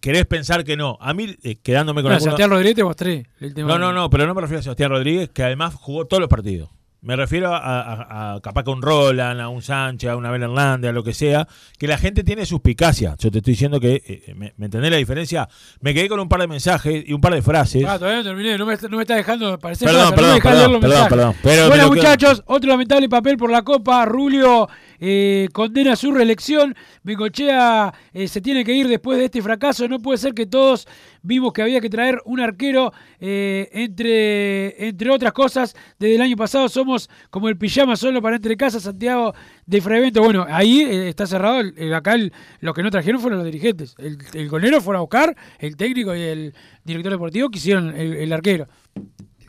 Querés 0.00 0.24
pensar 0.26 0.64
que 0.64 0.76
no. 0.76 0.96
A 1.00 1.12
mí, 1.12 1.36
eh, 1.42 1.56
quedándome 1.56 2.02
con 2.02 2.12
No, 2.12 2.18
Santiago 2.20 2.52
Rodríguez 2.54 2.76
te 2.76 2.84
mostré 2.84 3.26
el 3.40 3.52
tema. 3.52 3.68
No, 3.68 3.78
no, 3.78 3.92
no, 3.92 4.08
pero 4.10 4.26
no 4.26 4.34
me 4.34 4.40
refiero 4.40 4.60
a 4.60 4.62
Sebastián 4.62 4.90
Rodríguez, 4.90 5.28
que 5.28 5.42
además 5.42 5.74
jugó 5.74 6.06
todos 6.06 6.20
los 6.20 6.30
partidos. 6.30 6.70
Me 7.00 7.14
refiero 7.14 7.54
a, 7.54 7.58
a- 7.58 8.34
a 8.34 8.40
capaz 8.40 8.64
que 8.64 8.70
a 8.70 8.74
un 8.74 8.82
Roland, 8.82 9.40
a 9.40 9.48
un 9.48 9.62
Sánchez, 9.62 10.10
a 10.10 10.16
una 10.16 10.30
Abel 10.30 10.42
Hernández, 10.42 10.88
a 10.90 10.92
lo 10.92 11.04
que 11.04 11.14
sea, 11.14 11.46
que 11.78 11.86
la 11.86 11.96
gente 11.96 12.24
tiene 12.24 12.44
suspicacia. 12.44 13.14
Yo 13.20 13.30
te 13.30 13.38
estoy 13.38 13.52
diciendo 13.52 13.78
que, 13.78 14.02
eh, 14.04 14.34
me, 14.34 14.52
me 14.56 14.64
entendés 14.66 14.90
la 14.90 14.96
diferencia? 14.96 15.48
Me 15.80 15.94
quedé 15.94 16.08
con 16.08 16.18
un 16.18 16.28
par 16.28 16.40
de 16.40 16.48
mensajes 16.48 17.04
y 17.06 17.12
un 17.12 17.20
par 17.20 17.34
de 17.34 17.42
frases. 17.42 17.84
Ah, 17.86 17.98
todavía 18.00 18.18
no 18.18 18.24
terminé, 18.24 18.58
no 18.58 18.66
me, 18.66 18.74
no 18.76 18.96
me 18.96 19.02
está 19.04 19.14
dejando 19.14 19.56
parecer 19.60 19.86
Perdón, 19.86 20.12
perdón, 20.12 20.34
no 20.36 20.42
perdón, 20.42 20.80
perdón, 20.80 21.08
perdón, 21.08 21.68
bueno, 21.68 21.84
quedo- 21.84 21.94
muchachos, 21.94 22.42
otro 22.46 22.68
lamentable 22.68 23.08
papel 23.08 23.36
por 23.36 23.50
la 23.52 23.62
Copa. 23.62 24.04
Rulio 24.04 24.68
eh, 24.98 25.48
condena 25.52 25.94
su 25.94 26.10
reelección. 26.12 26.74
Bengochea 27.04 27.94
eh, 28.12 28.26
se 28.26 28.40
tiene 28.40 28.64
que 28.64 28.72
ir 28.74 28.88
después 28.88 29.18
de 29.18 29.26
este 29.26 29.40
fracaso. 29.40 29.86
No 29.86 30.00
puede 30.00 30.18
ser 30.18 30.34
que 30.34 30.46
todos 30.46 30.88
vimos 31.28 31.52
que 31.52 31.60
había 31.62 31.80
que 31.80 31.90
traer 31.90 32.20
un 32.24 32.40
arquero, 32.40 32.90
eh, 33.20 33.68
entre, 33.72 34.88
entre 34.88 35.10
otras 35.10 35.32
cosas. 35.32 35.76
Desde 35.98 36.14
el 36.14 36.22
año 36.22 36.36
pasado 36.36 36.68
somos 36.70 37.10
como 37.30 37.48
el 37.50 37.58
pijama 37.58 37.96
solo 37.96 38.22
para 38.22 38.36
entre 38.36 38.56
casa, 38.56 38.80
Santiago 38.80 39.34
de 39.66 39.80
Frevento. 39.82 40.22
Bueno, 40.22 40.46
ahí 40.48 40.80
eh, 40.80 41.08
está 41.10 41.26
cerrado. 41.26 41.60
el- 41.60 41.94
acá 41.94 42.14
el- 42.14 42.32
los 42.60 42.74
que 42.74 42.82
no 42.82 42.90
trajeron 42.90 43.20
fueron 43.20 43.38
los 43.40 43.46
dirigentes. 43.46 43.94
El, 43.98 44.16
el 44.32 44.48
golero 44.48 44.80
fueron 44.80 44.98
a 44.98 45.02
buscar, 45.02 45.36
el 45.58 45.76
técnico 45.76 46.16
y 46.16 46.22
el 46.22 46.54
director 46.84 47.12
deportivo 47.12 47.50
quisieron 47.50 47.94
el, 47.94 48.14
el 48.14 48.32
arquero. 48.32 48.66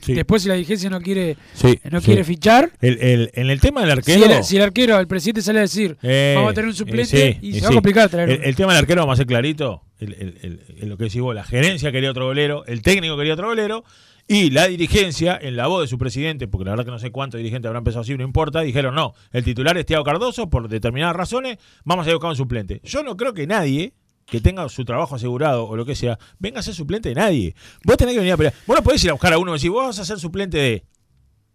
Sí. 0.01 0.13
Después, 0.13 0.41
si 0.43 0.47
la 0.47 0.55
dirigencia 0.55 0.89
no 0.89 1.01
quiere, 1.01 1.35
Sí, 1.53 1.79
no 1.91 2.01
quiere 2.01 2.23
fichar, 2.23 2.71
El- 2.81 2.97
el- 3.01 3.31
en 3.33 3.49
el 3.49 3.59
tema 3.59 3.81
del 3.85 3.91
si 4.03 4.12
arquero. 4.13 4.38
el, 4.38 4.43
si 4.43 4.55
el 4.57 4.62
arquero, 4.63 4.99
el 4.99 5.07
presidente 5.07 5.41
sale 5.41 5.59
a 5.59 5.63
decir, 5.63 5.97
Eh, 6.01 6.33
vamos 6.35 6.51
a 6.51 6.53
tener 6.53 6.67
un 6.67 6.73
eh, 6.73 6.77
suplente 6.77 7.38
y 7.41 7.53
se 7.53 7.62
va 7.62 7.67
a 7.69 7.73
complicar 7.73 8.09
traer 8.09 8.29
El, 8.29 8.43
el 8.43 8.55
tema 8.55 8.73
del 8.73 8.79
arquero, 8.79 9.01
vamos 9.01 9.13
a 9.13 9.17
ser 9.17 9.27
clarito. 9.27 9.83
Lo 9.99 10.97
que 10.97 11.03
decís 11.05 11.21
vos, 11.21 11.35
la 11.35 11.43
gerencia 11.43 11.91
quería 11.91 12.12
otro 12.12 12.25
golero, 12.27 12.65
el 12.65 12.81
técnico 12.81 13.17
quería 13.17 13.33
otro 13.33 13.47
golero. 13.47 13.83
Y 14.31 14.51
la 14.51 14.67
dirigencia, 14.67 15.39
en 15.41 15.55
la 15.55 15.65
voz 15.65 15.81
de 15.81 15.88
su 15.88 15.97
presidente, 15.97 16.47
porque 16.47 16.65
la 16.65 16.71
verdad 16.71 16.85
que 16.85 16.91
no 16.91 16.99
sé 16.99 17.09
cuántos 17.12 17.39
dirigentes 17.39 17.67
habrán 17.67 17.81
empezado 17.81 18.01
así, 18.03 18.15
no 18.15 18.23
importa, 18.23 18.62
dijeron 18.62 18.93
no, 18.93 19.15
el 19.31 19.43
titular 19.43 19.75
es 19.79 19.88
Tiago 19.88 20.03
Cardoso, 20.03 20.51
por 20.51 20.69
determinadas 20.69 21.15
razones, 21.15 21.57
vamos 21.83 22.05
a 22.05 22.09
ir 22.09 22.13
a 22.13 22.15
buscar 22.17 22.29
un 22.29 22.35
suplente. 22.35 22.79
Yo 22.83 23.01
no 23.01 23.17
creo 23.17 23.33
que 23.33 23.47
nadie 23.47 23.93
que 24.29 24.41
tenga 24.41 24.67
su 24.69 24.85
trabajo 24.85 25.15
asegurado 25.15 25.65
o 25.65 25.75
lo 25.75 25.85
que 25.85 25.95
sea, 25.95 26.19
venga 26.39 26.59
a 26.59 26.63
ser 26.63 26.73
suplente 26.73 27.09
de 27.09 27.15
nadie. 27.15 27.55
Vos 27.83 27.97
tenés 27.97 28.13
que 28.13 28.19
venir 28.19 28.33
a 28.33 28.37
pelear. 28.37 28.53
Vos 28.65 28.77
no 28.77 28.83
podés 28.83 29.03
ir 29.03 29.09
a 29.09 29.13
buscar 29.13 29.33
a 29.33 29.37
uno 29.37 29.51
y 29.51 29.55
decir, 29.55 29.71
vos 29.71 29.87
vas 29.87 29.99
a 29.99 30.05
ser 30.05 30.19
suplente 30.19 30.57
de. 30.57 30.85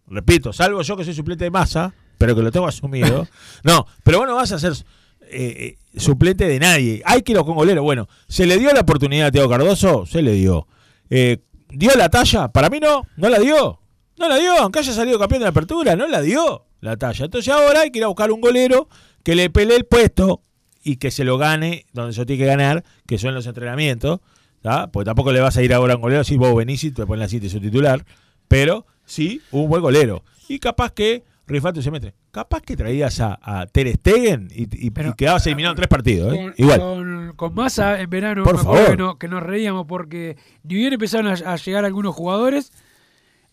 Repito, 0.07 0.53
salvo 0.53 0.81
yo 0.81 0.95
que 0.95 1.03
soy 1.03 1.13
suplente 1.13 1.45
de 1.45 1.51
masa, 1.51 1.93
pero 2.17 2.35
que 2.35 2.41
lo 2.41 2.51
tengo 2.51 2.67
asumido. 2.67 3.27
no, 3.63 3.87
pero 4.03 4.19
vos 4.19 4.27
no 4.27 4.35
vas 4.35 4.51
a 4.51 4.59
ser 4.59 4.73
eh, 5.21 5.77
eh, 5.91 5.99
suplente 5.99 6.47
de 6.47 6.59
nadie. 6.59 7.01
Hay 7.05 7.21
que 7.21 7.31
ir 7.31 7.39
con 7.39 7.55
golero. 7.55 7.83
Bueno, 7.83 8.07
¿se 8.27 8.45
le 8.45 8.57
dio 8.57 8.71
la 8.71 8.81
oportunidad 8.81 9.27
a 9.27 9.31
Tiago 9.31 9.49
Cardoso? 9.49 10.05
Se 10.05 10.21
le 10.21 10.33
dio. 10.33 10.67
Eh, 11.09 11.39
¿Dio 11.69 11.91
la 11.95 12.09
talla? 12.09 12.49
Para 12.49 12.69
mí 12.69 12.79
no, 12.79 13.07
no 13.17 13.29
la 13.29 13.39
dio. 13.39 13.79
No 14.17 14.29
la 14.29 14.37
dio, 14.37 14.53
aunque 14.59 14.79
haya 14.79 14.93
salido 14.93 15.19
campeón 15.19 15.39
de 15.39 15.45
la 15.45 15.49
apertura, 15.49 15.95
no 15.95 16.07
la 16.07 16.21
dio 16.21 16.67
la 16.79 16.95
talla. 16.95 17.25
Entonces 17.25 17.53
ahora 17.53 17.81
hay 17.81 17.91
que 17.91 17.99
ir 17.99 18.05
a 18.05 18.07
buscar 18.07 18.31
un 18.31 18.39
golero 18.39 18.87
que 19.23 19.35
le 19.35 19.49
pelee 19.49 19.75
el 19.75 19.85
puesto 19.85 20.43
y 20.85 20.95
que 20.95 21.11
se 21.11 21.25
lo 21.25 21.37
gane 21.37 21.85
donde 21.91 22.13
se 22.13 22.21
lo 22.21 22.25
tiene 22.25 22.43
que 22.43 22.47
ganar, 22.47 22.85
que 23.05 23.17
son 23.17 23.33
los 23.35 23.45
entrenamientos. 23.47 24.21
¿tá? 24.61 24.87
Porque 24.91 25.05
tampoco 25.05 25.31
le 25.33 25.41
vas 25.41 25.57
a 25.57 25.61
ir 25.63 25.73
ahora 25.73 25.93
a 25.93 25.95
un 25.97 26.01
golero 26.01 26.23
si 26.23 26.37
vos 26.37 26.55
venís 26.55 26.83
y 26.85 26.91
te 26.91 27.05
pones 27.05 27.19
la 27.19 27.27
cita 27.27 27.45
y 27.45 27.49
su 27.49 27.59
titular. 27.59 28.05
Pero 28.47 28.85
sí, 29.05 29.41
un 29.51 29.67
buen 29.69 29.81
golero. 29.81 30.23
Y 30.47 30.59
capaz 30.59 30.91
que, 30.93 31.23
Rifato 31.47 31.79
se 31.83 31.91
mete, 31.91 32.15
capaz 32.31 32.61
que 32.61 32.75
traías 32.75 33.19
a, 33.19 33.37
a 33.41 33.67
Ter 33.67 33.87
Stegen 33.95 34.47
y, 34.51 34.63
y- 34.63 34.87
y 34.87 35.13
quedabas 35.15 35.45
eliminado 35.45 35.73
en 35.73 35.77
tres 35.77 35.87
partidos. 35.87 36.33
¿eh? 36.33 36.37
Con, 36.37 36.53
Igual. 36.57 36.79
Con, 36.79 37.33
con 37.35 37.53
Massa 37.53 37.99
en 38.01 38.09
verano 38.09 38.43
Por 38.43 38.57
favor. 38.63 38.89
Que, 38.91 38.97
no- 38.97 39.17
que 39.19 39.27
nos 39.27 39.43
reíamos 39.43 39.85
porque 39.85 40.35
ni 40.63 40.75
bien 40.75 40.93
empezaron 40.93 41.27
a, 41.27 41.33
a 41.33 41.55
llegar 41.57 41.85
algunos 41.85 42.15
jugadores, 42.15 42.71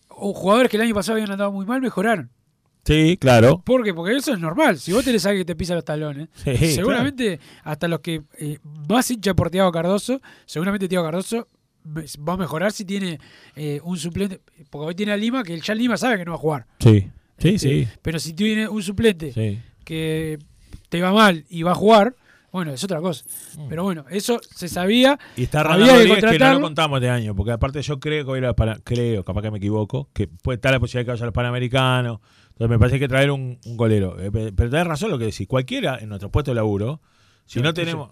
o 0.09 0.33
jugadores 0.33 0.69
que 0.71 0.77
el 0.77 0.83
año 0.83 0.95
pasado 0.95 1.15
habían 1.17 1.31
andado 1.31 1.51
muy 1.51 1.65
mal, 1.67 1.81
mejoraron. 1.81 2.31
Sí, 2.85 3.17
claro. 3.17 3.61
¿Por 3.65 3.83
qué? 3.83 3.93
Porque 3.93 4.15
eso 4.15 4.33
es 4.33 4.39
normal. 4.39 4.77
Si 4.77 4.91
vos 4.91 5.05
tenés 5.05 5.25
a 5.25 5.29
alguien 5.29 5.45
que 5.45 5.53
te 5.53 5.55
pisa 5.55 5.73
los 5.75 5.85
talones, 5.85 6.27
Sí, 6.43 6.55
seguramente 6.73 7.39
hasta 7.63 7.87
los 7.87 8.01
que 8.01 8.23
eh, 8.37 8.59
más 8.89 9.09
hincha 9.09 9.33
por 9.33 9.49
Tiago 9.49 9.71
Cardoso, 9.71 10.21
seguramente 10.45 10.89
Tiago 10.89 11.05
Cardoso 11.05 11.47
va 11.85 12.33
a 12.33 12.37
mejorar 12.37 12.71
si 12.71 12.85
tiene 12.85 13.19
eh, 13.55 13.79
un 13.83 13.97
suplente. 13.97 14.41
Porque 14.69 14.87
hoy 14.87 14.95
tiene 14.95 15.11
a 15.13 15.17
Lima, 15.17 15.43
que 15.43 15.59
ya 15.59 15.73
Lima 15.75 15.97
sabe 15.97 16.17
que 16.17 16.25
no 16.25 16.31
va 16.31 16.37
a 16.37 16.39
jugar. 16.41 16.65
Sí, 16.79 17.09
sí, 17.37 17.49
Este, 17.49 17.59
sí. 17.59 17.87
Pero 18.01 18.19
si 18.19 18.33
tiene 18.33 18.67
un 18.67 18.83
suplente 18.83 19.31
Sí. 19.33 19.59
que 19.85 20.39
te 20.89 21.01
va 21.01 21.11
mal 21.13 21.45
y 21.49 21.63
va 21.63 21.71
a 21.71 21.75
jugar, 21.75 22.15
bueno, 22.51 22.71
es 22.71 22.83
otra 22.83 23.01
cosa. 23.01 23.25
Pero 23.67 23.83
bueno, 23.83 24.05
eso 24.09 24.39
se 24.55 24.67
sabía. 24.67 25.15
Mm. 25.15 25.39
Y 25.39 25.43
está 25.43 25.61
había 25.61 25.97
que 25.97 26.21
que 26.21 26.39
no 26.39 26.53
lo 26.53 26.61
contamos 26.61 26.97
este 26.97 27.09
año, 27.09 27.35
porque 27.35 27.51
aparte 27.51 27.81
yo 27.81 27.99
creo 27.99 28.25
que 28.25 28.37
ir 28.37 28.45
a 28.45 28.53
para, 28.53 28.75
creo, 28.75 29.23
capaz 29.23 29.41
que 29.41 29.51
me 29.51 29.57
equivoco, 29.57 30.07
que 30.13 30.27
puede 30.27 30.57
estar 30.57 30.71
la 30.71 30.79
posibilidad 30.79 31.01
de 31.01 31.05
que 31.05 31.11
vaya 31.13 31.23
a 31.23 31.25
los 31.25 31.33
Panamericanos. 31.33 32.19
Entonces 32.53 32.69
me 32.69 32.79
parece 32.79 32.99
que 32.99 33.07
traer 33.07 33.31
un, 33.31 33.59
un 33.65 33.77
golero. 33.77 34.19
Eh, 34.19 34.31
pe- 34.31 34.51
Pero 34.53 34.69
tenés 34.69 34.87
razón 34.87 35.09
lo 35.11 35.17
que 35.17 35.25
decís. 35.25 35.47
Cualquiera 35.47 35.97
en 35.99 36.09
nuestro 36.09 36.29
puesto 36.29 36.51
de 36.51 36.55
laburo, 36.55 37.01
si 37.45 37.61
no 37.61 37.73
tenemos. 37.73 38.09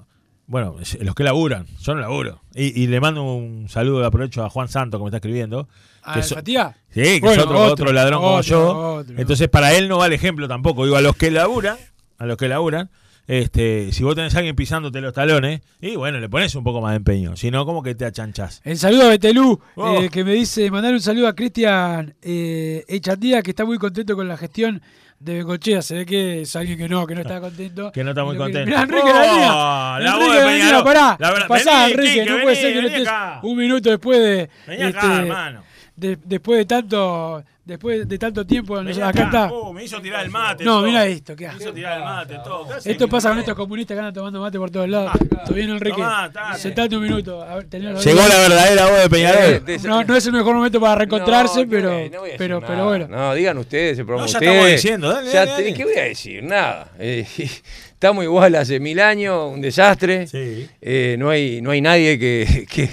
Bueno, 0.47 0.75
los 1.01 1.15
que 1.15 1.23
laburan, 1.23 1.65
yo 1.79 1.95
no 1.95 2.01
laburo. 2.01 2.41
Y, 2.53 2.81
y 2.81 2.87
le 2.87 2.99
mando 2.99 3.23
un 3.23 3.69
saludo 3.69 3.99
de 4.01 4.07
aprovecho 4.07 4.43
a 4.43 4.49
Juan 4.49 4.67
Santo 4.67 4.97
que 4.97 5.03
me 5.03 5.07
está 5.09 5.17
escribiendo. 5.17 5.69
¿A 6.03 6.15
que 6.15 6.23
so- 6.23 6.35
Fatía? 6.35 6.75
Sí, 6.89 7.01
que 7.01 7.19
Bueno, 7.21 7.41
es 7.41 7.47
otro, 7.47 7.59
otro, 7.61 7.73
otro 7.73 7.93
ladrón 7.93 8.21
como 8.21 8.41
yo. 8.41 9.03
Entonces, 9.15 9.47
para 9.47 9.73
él 9.75 9.87
no 9.87 9.99
va 9.99 10.07
el 10.07 10.13
ejemplo 10.13 10.47
tampoco. 10.49 10.83
Digo, 10.83 10.97
a 10.97 11.01
los 11.01 11.15
que 11.15 11.31
laburan, 11.31 11.77
a 12.17 12.25
los 12.25 12.35
que 12.35 12.49
laburan, 12.49 12.89
este, 13.31 13.93
si 13.93 14.03
vos 14.03 14.13
tenés 14.13 14.35
a 14.35 14.39
alguien 14.39 14.55
pisándote 14.57 14.99
los 14.99 15.13
talones, 15.13 15.61
y 15.79 15.95
bueno, 15.95 16.19
le 16.19 16.27
pones 16.27 16.53
un 16.55 16.65
poco 16.65 16.81
más 16.81 16.91
de 16.91 16.97
empeño. 16.97 17.37
Si 17.37 17.49
no, 17.49 17.65
como 17.65 17.81
que 17.81 17.95
te 17.95 18.03
achanchás. 18.05 18.61
El 18.65 18.77
saludo 18.77 19.03
a 19.03 19.09
Betelú, 19.09 19.57
Oh. 19.75 20.01
eh, 20.01 20.09
que 20.09 20.25
me 20.25 20.33
dice, 20.33 20.69
mandar 20.69 20.91
un 20.93 20.99
saludo 20.99 21.29
a 21.29 21.33
Cristian 21.35 22.13
eh, 22.21 22.83
Echandía, 22.89 23.41
que 23.41 23.51
está 23.51 23.63
muy 23.63 23.77
contento 23.77 24.15
con 24.17 24.27
la 24.27 24.35
gestión 24.35 24.81
de 25.19 25.35
Bengochea. 25.35 25.81
Se 25.81 25.95
ve 25.95 26.05
que 26.05 26.41
es 26.41 26.55
alguien 26.57 26.77
que 26.77 26.89
no, 26.89 27.07
que 27.07 27.15
no 27.15 27.21
está 27.21 27.39
contento. 27.41 27.91
Que 27.93 28.03
no 28.03 28.09
está 28.09 28.25
muy 28.25 28.33
que- 28.33 28.39
contento. 28.39 28.65
Mirá, 28.69 28.81
Enrique 28.81 29.01
Oh, 29.05 29.13
la 29.13 29.97
Enrique 30.13 30.71
voz 30.73 30.77
de 30.77 30.83
pará. 30.83 31.15
La 31.19 31.31
verdad- 31.31 31.47
pasá, 31.47 31.87
vení, 31.87 31.93
Enrique, 31.93 32.25
no 32.25 32.31
puede 32.41 32.45
vení, 32.47 32.55
ser 32.61 32.73
que 32.73 32.81
no 32.81 32.87
estés 32.87 33.07
acá. 33.07 33.39
un 33.43 33.57
minuto 33.57 33.89
después 33.89 34.19
de... 34.19 34.49
Vení 34.67 34.83
acá, 34.83 35.19
hermano. 35.21 35.63
de- 35.95 36.17
después 36.25 36.57
de 36.59 36.65
tanto 36.65 37.43
después 37.63 38.07
de 38.07 38.17
tanto 38.17 38.45
tiempo 38.45 38.77
acá 38.77 39.07
acá. 39.09 39.23
está. 39.23 39.51
Oh, 39.51 39.71
me 39.73 39.83
hizo 39.83 40.01
tirar 40.01 40.25
el 40.25 40.31
mate. 40.31 40.63
No, 40.63 40.81
mira 40.81 41.05
esto, 41.05 41.35
qué 41.35 41.47
Me 41.47 41.55
hizo 41.55 41.73
tirar 41.73 41.97
el 41.99 42.03
mate, 42.03 42.35
todo. 42.43 42.67
Esto 42.83 43.07
pasa 43.07 43.29
con 43.29 43.39
estos 43.39 43.55
comunistas 43.55 43.95
que 43.95 43.99
andan 43.99 44.13
tomando 44.13 44.41
mate 44.41 44.57
por 44.57 44.69
todos 44.71 44.89
lados. 44.89 45.11
Estoy 45.21 45.55
bien, 45.55 45.69
Enrique. 45.69 45.95
Tomá. 45.97 46.31
Sentate 46.57 46.95
un 46.95 47.03
minuto. 47.03 47.41
A 47.41 47.55
ver, 47.55 47.65
tenés 47.65 48.03
Llegó 48.03 48.19
la 48.27 48.37
verdadera 48.39 48.89
voz 48.89 48.99
de 49.01 49.09
Peñarol. 49.09 49.63
No, 49.83 50.03
no 50.03 50.15
es 50.15 50.25
el 50.25 50.33
mejor 50.33 50.55
momento 50.55 50.79
para 50.79 50.95
reencontrarse, 50.95 51.63
No, 51.65 51.69
pero, 51.69 51.89
¿qué 51.89 51.95
voy 51.95 52.05
a- 52.05 52.09
no 52.09 52.19
voy 52.21 52.31
a 52.31 52.37
pero, 52.37 52.61
pero 52.61 52.85
bueno. 52.85 53.07
No, 53.07 53.33
digan 53.33 53.57
ustedes, 53.57 53.99
el 53.99 54.05
programa 54.05 54.25
No, 54.27 54.31
ya 54.31 54.37
ustedes. 54.39 54.53
estamos 54.53 54.71
diciendo, 54.71 55.09
dale, 55.13 55.31
Ya 55.31 55.39
dale, 55.45 55.51
te- 55.51 55.61
dale. 55.63 55.73
¿Qué 55.73 55.83
voy 55.85 55.97
a 55.97 56.03
decir? 56.03 56.43
Nada. 56.43 56.91
Eh, 56.99 57.25
estamos 57.93 58.23
igual 58.23 58.55
hace 58.55 58.79
mil 58.79 58.99
años, 58.99 59.51
un 59.53 59.61
desastre. 59.61 60.27
Eh, 60.33 61.15
no, 61.19 61.29
hay, 61.29 61.61
no 61.61 61.71
hay 61.71 61.81
nadie 61.81 62.17
que, 62.17 62.65
que, 62.69 62.89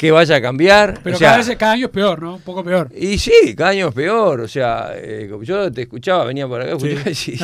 que 0.00 0.10
vaya 0.10 0.36
a 0.36 0.40
cambiar. 0.40 0.98
Pero 1.04 1.14
O 1.14 1.18
sea, 1.18 1.32
cada, 1.32 1.44
vez, 1.44 1.56
cada 1.58 1.72
año 1.72 1.84
es 1.84 1.92
peor, 1.92 2.22
¿no? 2.22 2.36
Un 2.36 2.40
poco 2.40 2.64
peor. 2.64 2.90
Y 2.96 3.18
sí, 3.18 3.54
cada 3.54 3.68
año 3.68 3.88
es 3.88 3.94
peor. 3.94 4.40
O 4.40 4.48
sea, 4.48 4.92
eh, 4.94 5.30
yo 5.42 5.70
te 5.70 5.82
escuchaba, 5.82 6.24
venía 6.24 6.48
por 6.48 6.62
acá, 6.62 6.70
escuchaba 6.70 7.10
y, 7.10 7.38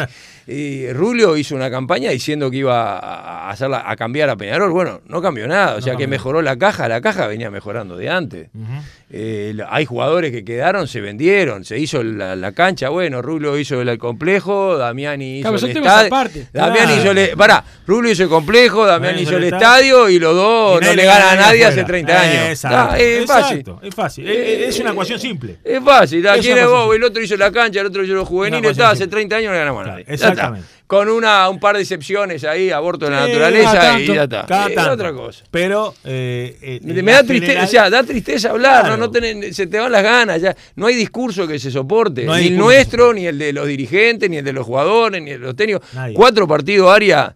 y 0.47 0.93
Rulio 0.93 1.37
hizo 1.37 1.55
una 1.55 1.71
campaña 1.71 2.11
diciendo 2.11 2.51
que 2.51 2.59
iba 2.59 2.99
a, 2.99 3.51
hacerla, 3.51 3.83
a 3.87 3.97
cambiar 3.97 4.31
a 4.31 4.37
Peñarol. 4.37 4.71
Bueno, 4.71 5.01
no 5.09 5.21
cambió 5.21 5.47
nada. 5.49 5.75
O 5.77 5.81
sea, 5.81 5.97
que 5.97 6.07
mejoró 6.07 6.41
la 6.43 6.57
caja. 6.57 6.89
La 6.89 7.01
caja 7.01 7.27
venía 7.27 7.51
mejorando 7.51 7.97
de 7.97 8.11
antes. 8.11 8.49
Eh, 9.09 9.55
hay 9.69 9.85
jugadores 9.85 10.33
que 10.33 10.45
quedaron, 10.45 10.89
se 10.89 11.01
vendieron, 11.01 11.65
se 11.65 11.79
hizo 11.79 12.03
la, 12.03 12.35
la 12.35 12.53
cancha. 12.53 12.89
Bueno, 12.89 13.23
Rulio 13.23 13.57
hizo 13.59 13.81
el, 13.81 13.89
el 13.89 13.99
complejo, 13.99 14.77
Damiani 14.77 15.39
hizo 15.41 15.49
Claro, 15.53 15.67
el 15.67 15.77
estadio. 15.87 16.47
Damiani 16.53 16.87
Claro. 16.95 17.01
hizo 17.03 17.11
el. 17.13 17.37
Pará, 17.37 17.65
Rulio 17.87 18.11
hizo 18.11 18.25
el 18.25 18.29
complejo, 18.29 18.85
Damiani 18.85 19.23
hizo 19.23 19.37
el 19.37 19.45
estadio 19.45 20.09
y 20.09 20.19
los 20.19 20.35
dos 20.35 20.83
Y 20.83 20.85
no 20.87 20.95
le 20.95 21.05
gana 21.05 21.31
a 21.33 21.37
nadie 21.37 21.65
hace 21.65 21.81
afuera. 21.83 21.87
30 21.87 22.21
años. 22.21 22.45
Exacto, 22.51 22.77
Ah, 22.93 22.99
es 22.99 23.27
fácil. 23.27 23.59
exacto, 23.59 23.81
es 23.87 23.95
fácil. 23.95 24.29
Es- 24.29 24.69
es 24.75 24.81
una 24.81 24.91
ecuación 24.91 25.21
simple. 25.21 25.57
Es 25.65 25.83
fácil, 25.85 26.23
¿la 26.25 26.35
Es 26.37 26.41
quién 26.45 26.59
es 26.59 26.67
vos? 26.67 26.95
El 26.95 27.05
otro 27.05 27.23
hizo 27.23 27.37
la 27.37 27.53
cancha, 27.53 27.81
el 27.81 27.87
otro 27.87 28.03
hizo 28.05 28.15
los 28.15 28.27
juveniles, 28.29 28.73
está, 28.73 28.91
hace 28.91 29.07
30 29.07 29.37
años 29.37 29.47
no 29.49 29.53
le 29.53 29.59
ganamos 29.59 29.85
a 29.87 29.91
nadie. 29.91 30.05
Exactamente. 30.37 30.69
Con 30.87 31.09
una, 31.09 31.49
un 31.49 31.59
par 31.59 31.75
de 31.75 31.83
excepciones 31.83 32.45
ahí, 32.45 32.71
aborto 32.71 33.07
de 33.07 33.11
la 33.11 33.25
Eh, 33.25 33.29
naturaleza 33.29 34.01
y 34.01 34.07
ya 34.07 34.23
está. 34.25 34.47
cada 34.47 34.69
Es 34.69 34.75
tanto. 34.77 34.93
otra 34.93 35.13
cosa. 35.13 35.45
Pero 35.51 35.95
eh, 36.05 36.57
eh, 36.63 36.81
Me, 37.03 37.13
da 37.13 37.25
tristeza, 37.25 37.47
general- 37.53 37.65
o 37.65 37.69
sea, 37.69 37.91
da 37.91 38.03
tristeza 38.05 38.51
hablar, 38.51 38.81
Claro. 38.83 38.97
no, 38.97 39.07
no 39.07 39.13
tenés- 39.13 39.53
se 39.53 39.67
te 39.67 39.79
van 39.81 39.91
las 39.91 40.03
ganas, 40.05 40.41
ya 40.41 40.55
no 40.77 40.87
hay 40.87 40.95
discurso 40.95 41.49
que 41.49 41.59
se 41.59 41.71
soporte, 41.73 42.25
No 42.25 42.37
ni 42.37 42.47
el 42.47 42.57
nuestro, 42.57 43.13
ni 43.13 43.27
el 43.27 43.37
de 43.39 43.53
los 43.53 43.67
dirigentes, 43.67 44.31
ni 44.31 44.37
el 44.37 44.45
de 44.45 44.53
los 44.53 44.65
jugadores, 44.65 45.21
ni 45.21 45.31
el 45.33 45.41
de 45.41 45.47
los 45.47 45.57
técnicos. 45.57 45.83
Nadie. 45.93 46.15
Cuatro 46.15 46.47
partidos 46.47 46.89
área, 46.95 47.35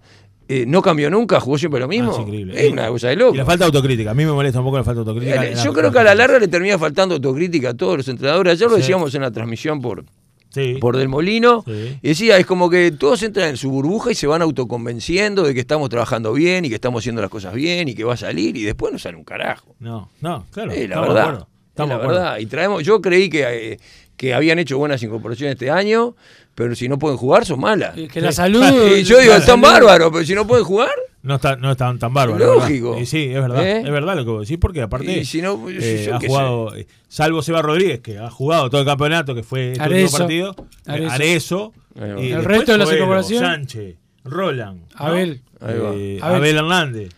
eh, 0.49 0.65
no 0.67 0.81
cambió 0.81 1.11
nunca, 1.11 1.39
jugó 1.41 1.59
siempre 1.59 1.81
lo 1.81 1.89
mismo. 1.89 2.11
Ah, 2.11 2.15
es 2.21 2.27
increíble. 2.27 2.67
Es 2.67 2.73
una 2.73 2.87
cosa 2.89 3.09
de 3.09 3.17
loco. 3.17 3.35
Y 3.35 3.39
la 3.39 3.45
falta 3.45 3.65
de 3.65 3.67
autocrítica. 3.67 4.11
A 4.13 4.15
mí 4.15 4.25
me 4.25 4.33
molesta 4.33 4.61
un 4.61 4.65
poco 4.65 4.79
la 4.79 4.85
falta 4.85 5.03
de 5.03 5.09
autocrítica. 5.11 5.45
Eh, 5.47 5.55
Yo 5.65 5.73
creo 5.73 5.91
que 5.93 5.99
a 5.99 6.05
la 6.05 6.15
larga 6.15 6.39
le 6.39 6.47
termina 6.49 6.79
faltando 6.79 7.17
autocrítica 7.17 7.71
a 7.71 7.75
todos 7.75 7.97
los 7.99 8.09
entrenadores. 8.09 8.53
Ayer 8.55 8.69
lo 8.69 8.77
Sí. 8.77 8.83
decíamos 8.83 9.13
en 9.17 9.23
la 9.23 9.31
transmisión 9.33 9.81
por, 9.81 10.05
Sí. 10.51 10.75
por 10.81 10.97
Del 10.97 11.09
Molino. 11.09 11.63
Sí. 11.67 11.99
Y 12.03 12.09
decía, 12.09 12.37
es 12.37 12.47
como 12.47 12.69
que 12.69 12.91
todos 12.91 13.23
entran 13.23 13.51
en 13.51 13.57
su 13.57 13.71
burbuja 13.71 14.11
y 14.11 14.15
se 14.15 14.27
van 14.27 14.43
autoconvenciendo 14.43 15.43
de 15.45 15.55
que 15.55 15.61
estamos 15.61 15.89
trabajando 15.89 16.33
bien 16.33 16.65
y 16.65 16.69
que 16.69 16.75
estamos 16.75 17.03
haciendo 17.03 17.23
las 17.23 17.31
cosas 17.31 17.55
bien 17.55 17.89
y 17.89 17.95
que 17.95 18.05
va 18.05 18.15
a 18.15 18.17
salir 18.17 18.57
y 18.57 18.63
después 18.65 18.93
no 18.93 18.99
sale 18.99 19.17
un 19.17 19.25
carajo. 19.25 19.75
No, 19.79 20.11
no, 20.21 20.47
claro. 20.51 20.73
Eh, 20.73 20.89
la 20.89 20.97
estamos 20.97 21.09
verdad. 21.09 21.23
acuerdo, 21.23 21.41
es 21.41 21.69
estamos 21.69 21.89
la 21.89 21.95
de 21.97 22.03
acuerdo. 22.03 22.21
verdad. 22.21 22.39
Y 22.39 22.47
traemos, 22.47 22.85
yo 22.85 23.01
creí 23.01 23.31
que, 23.31 23.73
eh, 23.73 23.81
que 24.17 24.35
habían 24.35 24.59
hecho 24.59 24.77
buenas 24.77 25.03
incorporaciones 25.03 25.55
este 25.55 25.71
año, 25.71 26.17
pero 26.55 26.75
si 26.75 26.89
no 26.89 26.99
pueden 26.99 27.17
jugar, 27.17 27.47
son 27.47 27.61
malas. 27.61 27.95
Que, 28.13 28.21
la 28.21 28.33
salud. 28.33 28.63
Y 28.99 29.03
yo 29.05 29.19
digo, 29.19 29.35
están 29.35 29.61
bárbaros, 29.61 30.11
pero 30.13 30.25
si 30.25 30.35
no 30.35 30.47
pueden 30.47 30.65
jugar. 30.65 30.91
No 31.23 31.35
está, 31.35 31.57
no 31.57 31.73
están 31.73 31.99
tan 31.99 32.15
bárbaros. 32.15 32.41
Lógico. 32.41 32.99
Y 32.99 33.05
sí, 33.05 33.25
es 33.25 33.41
verdad. 33.41 33.67
¿Eh? 33.67 33.81
Es 33.81 33.91
verdad 33.91 34.17
lo 34.17 34.25
que 34.25 34.31
vos 34.31 34.49
decís, 34.49 34.59
porque 34.59 34.81
aparte 34.81 35.19
Y 35.19 35.25
si 35.27 35.43
no, 35.43 35.69
eh, 35.69 36.05
yo 36.07 36.17
ha 36.17 36.21
jugado, 36.21 36.75
eh, 36.75 36.87
salvo 37.09 37.43
Seba 37.43 37.61
Rodríguez, 37.61 38.01
que 38.01 38.19
ha 38.19 38.31
jugado 38.31 38.71
todo 38.71 38.81
el 38.81 38.87
campeonato, 38.87 39.35
que 39.35 39.43
fue 39.43 39.73
este 39.73 39.89
último 39.89 40.11
partido. 40.11 40.57
Arezo. 40.87 41.13
Arezo. 41.13 41.73
Y 42.21 42.31
El 42.31 42.45
resto 42.45 42.73
de 42.73 42.79
las 42.79 42.93
incorporaciones. 42.93 43.49
Sánchez, 43.49 43.97
Roland. 44.25 44.85
Abel. 44.95 45.43
Eh, 45.61 46.19
Abel. 46.23 46.37
Abel 46.37 46.57
Hernández. 46.57 47.13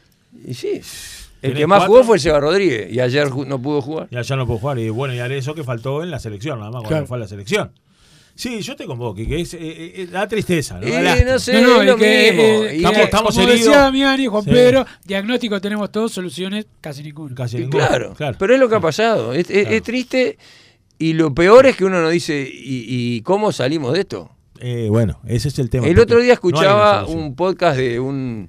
Y 0.45 0.55
sí. 0.55 0.81
El 1.43 1.55
que 1.55 1.67
más 1.67 1.81
cuatro. 1.81 1.95
jugó 1.95 2.05
fue 2.05 2.17
el 2.17 2.21
Seba 2.21 2.41
Rodríguez 2.41 2.93
y 2.93 3.01
ayer 3.01 3.29
no 3.31 3.61
pudo 3.61 3.83
jugar. 3.83 4.09
Y 4.11 4.17
allá 4.17 4.37
no 4.37 4.47
puedo 4.47 4.59
jugar. 4.59 4.79
Y 4.79 4.89
bueno, 4.91 5.15
y 5.15 5.19
Arezo 5.19 5.55
que 5.55 5.65
faltó 5.65 6.03
en 6.03 6.11
la 6.11 6.19
selección, 6.19 6.59
nada 6.59 6.71
más, 6.71 6.83
cuando 6.85 7.07
fue 7.07 7.17
a 7.17 7.21
la 7.21 7.29
selección. 7.29 7.73
Sí, 8.35 8.61
yo 8.63 8.75
te 8.77 8.87
convoco, 8.87 9.15
que 9.15 9.41
es, 9.41 9.55
eh, 9.55 9.59
eh, 9.61 10.09
da 10.11 10.27
tristeza. 10.27 10.81
¿no? 10.81 10.89
Da 10.91 11.23
no 11.25 11.39
sé, 11.39 11.53
No, 11.61 11.61
no, 11.75 11.81
es 11.83 11.87
lo 11.87 11.97
que, 11.97 12.31
mismo. 12.33 12.43
eh, 12.43 12.77
Estamos- 12.77 12.97
que- 12.97 13.03
estamos 13.05 13.35
como 13.35 13.49
heridos. 13.49 13.93
decía 13.93 14.31
Juan 14.31 14.45
Sí. 14.45 14.51
Pedro, 14.51 14.87
diagnóstico 15.05 15.61
tenemos 15.61 15.93
todos, 15.93 16.13
soluciones 16.13 16.67
casi 16.81 17.03
ninguna. 17.03 17.35
Casi 17.35 17.59
y 17.59 17.61
ninguno. 17.61 17.87
claro, 17.87 18.15
claro. 18.15 18.37
pero 18.39 18.55
es 18.55 18.61
lo 18.61 18.69
que 18.69 18.75
ha 18.77 18.81
pasado. 18.81 19.33
Es, 19.35 19.51
es- 19.51 19.63
Claro. 19.63 19.77
es 19.77 19.83
triste 19.83 20.39
y 20.99 21.13
lo 21.13 21.35
peor 21.35 21.67
es 21.67 21.77
que 21.77 21.85
uno 21.85 22.01
no 22.01 22.09
dice, 22.09 22.41
¿y, 22.51 22.87
y 23.17 23.21
cómo 23.23 23.53
salimos 23.53 23.93
de 23.93 24.01
esto? 24.01 24.31
Eh, 24.61 24.87
bueno, 24.89 25.21
ese 25.27 25.49
es 25.49 25.59
el 25.59 25.69
tema. 25.69 25.87
El 25.87 25.99
otro 25.99 26.21
día 26.21 26.33
escuchaba 26.35 27.05
un 27.07 27.35
podcast 27.35 27.77
de 27.77 28.01
un 28.01 28.49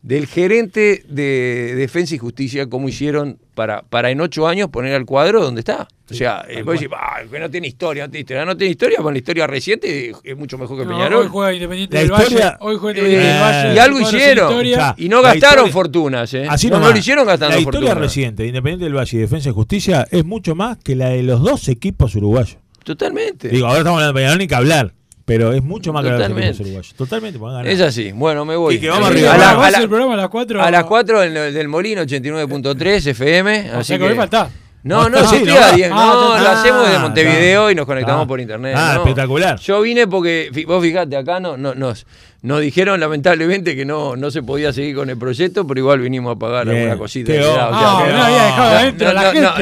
del 0.00 0.26
gerente 0.26 1.04
de 1.08 1.74
Defensa 1.76 2.14
y 2.14 2.18
Justicia, 2.18 2.68
cómo 2.68 2.88
hicieron 2.88 3.38
para, 3.54 3.82
para 3.82 4.10
en 4.10 4.20
ocho 4.20 4.46
años 4.48 4.68
poner 4.70 4.94
al 4.94 5.04
cuadro 5.04 5.42
donde 5.42 5.60
está. 5.60 5.86
o 6.10 6.14
sea, 6.14 6.44
eh, 6.48 6.62
vos 6.62 6.74
decís, 6.78 6.88
"Ah, 6.94 7.20
que 7.30 7.38
no 7.38 7.50
tiene 7.50 7.68
historia, 7.68 8.04
no 8.06 8.10
tiene 8.10 8.20
historia. 8.20 8.44
No 8.44 8.56
tiene 8.56 8.70
historia, 8.72 8.98
con 8.98 9.14
la 9.14 9.18
historia 9.18 9.46
reciente 9.46 10.12
es 10.24 10.36
mucho 10.36 10.58
mejor 10.58 10.78
que 10.78 10.84
No, 10.84 10.90
Peñarol. 10.90 11.22
hoy 11.24 11.28
juega 11.30 11.52
Independiente 11.54 11.94
La 11.96 12.00
del 12.02 12.10
historia- 12.12 12.44
Valle. 12.50 12.56
Hoy 12.60 12.76
juega 12.78 12.98
Independiente 12.98 13.28
Eh, 13.28 13.32
del 13.32 13.42
Valle. 13.42 13.74
y 13.74 13.78
algo 13.78 14.00
hicieron. 14.00 14.94
Y 14.98 15.08
no 15.08 15.22
gastaron 15.22 15.66
historia- 15.66 15.72
fortunas, 15.72 16.34
¿eh? 16.34 16.46
Así 16.48 16.68
no, 16.68 16.78
lo 16.80 16.96
hicieron 16.96 17.26
gastando 17.26 17.54
La 17.54 17.60
historia 17.60 17.80
fortunas. 17.90 17.98
reciente 17.98 18.42
de 18.42 18.48
Independiente 18.50 18.84
del 18.84 18.94
Valle 18.94 19.16
y 19.16 19.20
Defensa 19.20 19.48
y 19.48 19.52
Justicia 19.52 20.06
es 20.10 20.24
mucho 20.24 20.54
más 20.54 20.76
que 20.78 20.96
la 20.96 21.08
de 21.10 21.22
los 21.22 21.40
dos 21.42 21.68
equipos 21.68 22.14
uruguayos. 22.14 22.58
Totalmente. 22.84 23.48
Digo, 23.48 23.66
ahora 23.66 23.78
estamos 23.78 23.98
hablando 24.00 24.12
de 24.18 24.20
Peñarol 24.22 24.38
ni 24.38 24.48
que 24.48 24.54
hablar, 24.54 24.92
pero 25.24 25.52
es 25.52 25.62
mucho 25.62 25.92
más 25.92 26.02
que 26.02 26.08
la 26.10 26.14
de 26.14 26.18
los 26.20 26.28
Totalmente. 26.28 26.62
uruguayos. 26.62 26.94
Totalmente, 26.94 27.38
ganado. 27.38 27.64
Es 27.64 27.80
así. 27.80 28.12
Bueno, 28.12 28.44
me 28.44 28.56
voy. 28.56 28.74
Y 28.76 28.80
que 28.80 28.88
vamos 28.88 29.08
arriba. 29.10 29.34
a, 29.34 29.38
la- 29.38 29.66
a 29.66 29.70
la- 29.70 29.78
el 29.78 29.88
programa 29.88 30.14
a 30.14 30.16
las 30.16 30.28
4. 30.28 30.62
a 30.62 30.70
las 30.70 30.84
4 30.84 31.20
del, 31.20 31.34
del 31.54 31.68
Molino 31.68 32.02
89.3 32.02 33.06
FM. 33.08 33.70
O 33.74 33.78
así 33.78 33.88
sea 33.88 33.98
que 33.98 34.04
hoy 34.04 34.14
falta. 34.14 34.50
No, 34.84 35.08
no, 35.08 35.18
sí, 35.20 35.26
sí, 35.28 35.36
estoy 35.36 35.54
no, 35.54 35.60
a 35.60 35.72
diez. 35.72 35.90
ah, 35.92 35.94
no, 35.94 36.32
ah, 36.32 36.40
lo 36.40 36.48
hacemos 36.48 36.82
desde 36.82 36.96
ah, 36.96 37.00
Montevideo 37.00 37.70
y 37.70 37.74
nos 37.76 37.86
conectamos 37.86 38.24
ah. 38.24 38.26
por 38.26 38.40
internet. 38.40 38.74
Ah, 38.76 38.94
no. 38.94 39.00
espectacular. 39.02 39.58
Yo 39.60 39.80
vine 39.80 40.08
porque, 40.08 40.50
vos 40.66 40.82
fijate, 40.82 41.16
acá 41.16 41.38
no, 41.38 41.56
no, 41.56 41.74
nos, 41.76 42.04
nos 42.42 42.60
dijeron 42.60 42.98
lamentablemente 42.98 43.76
que 43.76 43.84
no, 43.84 44.16
no 44.16 44.32
se 44.32 44.42
podía 44.42 44.72
seguir 44.72 44.96
con 44.96 45.08
el 45.08 45.16
proyecto, 45.16 45.64
pero 45.68 45.78
igual 45.78 46.00
vinimos 46.00 46.34
a 46.34 46.38
pagar 46.38 46.66
Bien. 46.66 46.78
alguna 46.78 46.98
cosita. 46.98 47.32
No 47.32 47.70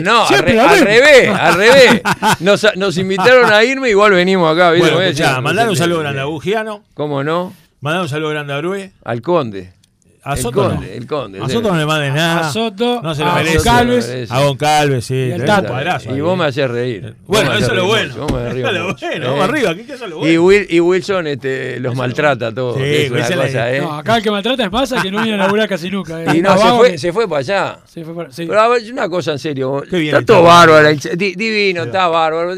no, 0.00 0.26
al, 0.26 0.80
revés, 0.80 1.28
al 1.38 1.54
revés. 1.54 2.02
Nos, 2.40 2.66
nos 2.76 2.96
invitaron 2.96 3.52
a 3.52 3.62
irme, 3.62 3.90
igual 3.90 4.12
venimos 4.12 4.50
acá. 4.50 4.70
¿viste? 4.70 4.86
Bueno, 4.86 4.96
Voy 4.96 5.04
a 5.04 5.08
escuchá, 5.10 5.28
decir, 5.28 5.42
mandar 5.42 5.68
un 5.68 5.76
saludo 5.76 5.98
grande 6.00 6.20
a 6.20 6.24
Bugiano, 6.24 6.82
¿Cómo 6.94 7.22
no? 7.22 7.52
mandar 7.82 8.02
un 8.02 8.08
saludo 8.08 8.30
grande 8.30 8.54
a 8.54 8.58
Brue, 8.58 8.92
Al 9.04 9.20
conde. 9.20 9.79
A 10.22 10.34
El 10.34 10.38
Soto 10.38 10.62
no. 10.64 10.74
conde, 10.74 10.96
el 10.96 11.06
conde, 11.06 11.40
A. 11.40 11.48
Soto 11.48 11.72
no 11.72 11.78
le 11.78 11.86
mandes 11.86 12.12
nada. 12.14 12.48
A 12.48 12.52
Soto, 12.52 13.00
no 13.02 13.14
se 13.14 13.22
lo 13.24 13.30
a 13.30 13.34
merece. 13.36 13.56
Goncalves. 13.58 14.30
A 14.30 14.40
Goncalves, 14.44 15.04
sí. 15.06 15.14
Y 15.14 15.32
un 15.32 15.40
cuadrazo 15.46 16.16
Y 16.16 16.20
vos 16.20 16.36
me 16.38 16.44
hacés 16.44 16.70
reír. 16.70 17.14
Bueno, 17.26 17.52
eso 17.54 17.66
es 17.66 17.72
lo 17.72 17.86
bueno. 17.86 18.08
mucho, 18.14 18.20
vos 18.26 18.32
me 18.32 18.38
Eso 18.38 18.48
es 18.50 18.54
lo 18.54 18.94
bueno, 18.94 19.26
vamos 19.30 19.44
arriba, 19.48 19.74
¿qué- 19.74 19.92
es 19.92 20.00
lo 20.00 20.06
Y, 20.06 20.36
bueno? 20.36 20.42
Will- 20.44 20.66
y 20.68 20.80
Wilson 20.80 21.26
este, 21.26 21.80
los 21.80 21.94
maltrata 21.94 22.48
a 22.48 22.54
todos. 22.54 22.76
Sí, 22.76 22.82
es 22.84 23.10
una 23.10 23.22
cosa, 23.26 23.72
¿eh? 23.74 23.80
No, 23.80 23.92
acá 23.98 24.16
el 24.18 24.22
que 24.22 24.30
maltrata 24.30 24.64
es 24.64 24.72
Massa, 24.72 25.02
que 25.02 25.10
no 25.10 25.22
viene 25.22 25.34
a 25.34 25.44
laburar 25.44 25.68
casi 25.68 25.90
nunca. 25.90 26.22
eh. 26.22 26.36
Y 26.36 26.42
no, 26.42 26.56
se 26.58 26.68
fue, 26.68 26.98
se 26.98 27.12
fue 27.12 27.28
para 27.28 27.38
allá. 27.40 27.78
se 27.86 28.04
fue 28.04 28.14
para- 28.14 28.30
sí. 28.30 28.44
Pero 28.46 28.60
a 28.60 28.68
ver, 28.68 28.82
una 28.92 29.08
cosa 29.08 29.32
en 29.32 29.38
serio. 29.38 29.82
Qué 29.88 29.96
bien 29.98 30.08
está 30.16 30.18
el 30.18 30.24
todo 30.26 30.42
bárbaro. 30.42 30.88
el 30.88 30.98
Divino, 31.16 31.84
está 31.84 32.08
bárbaro. 32.08 32.54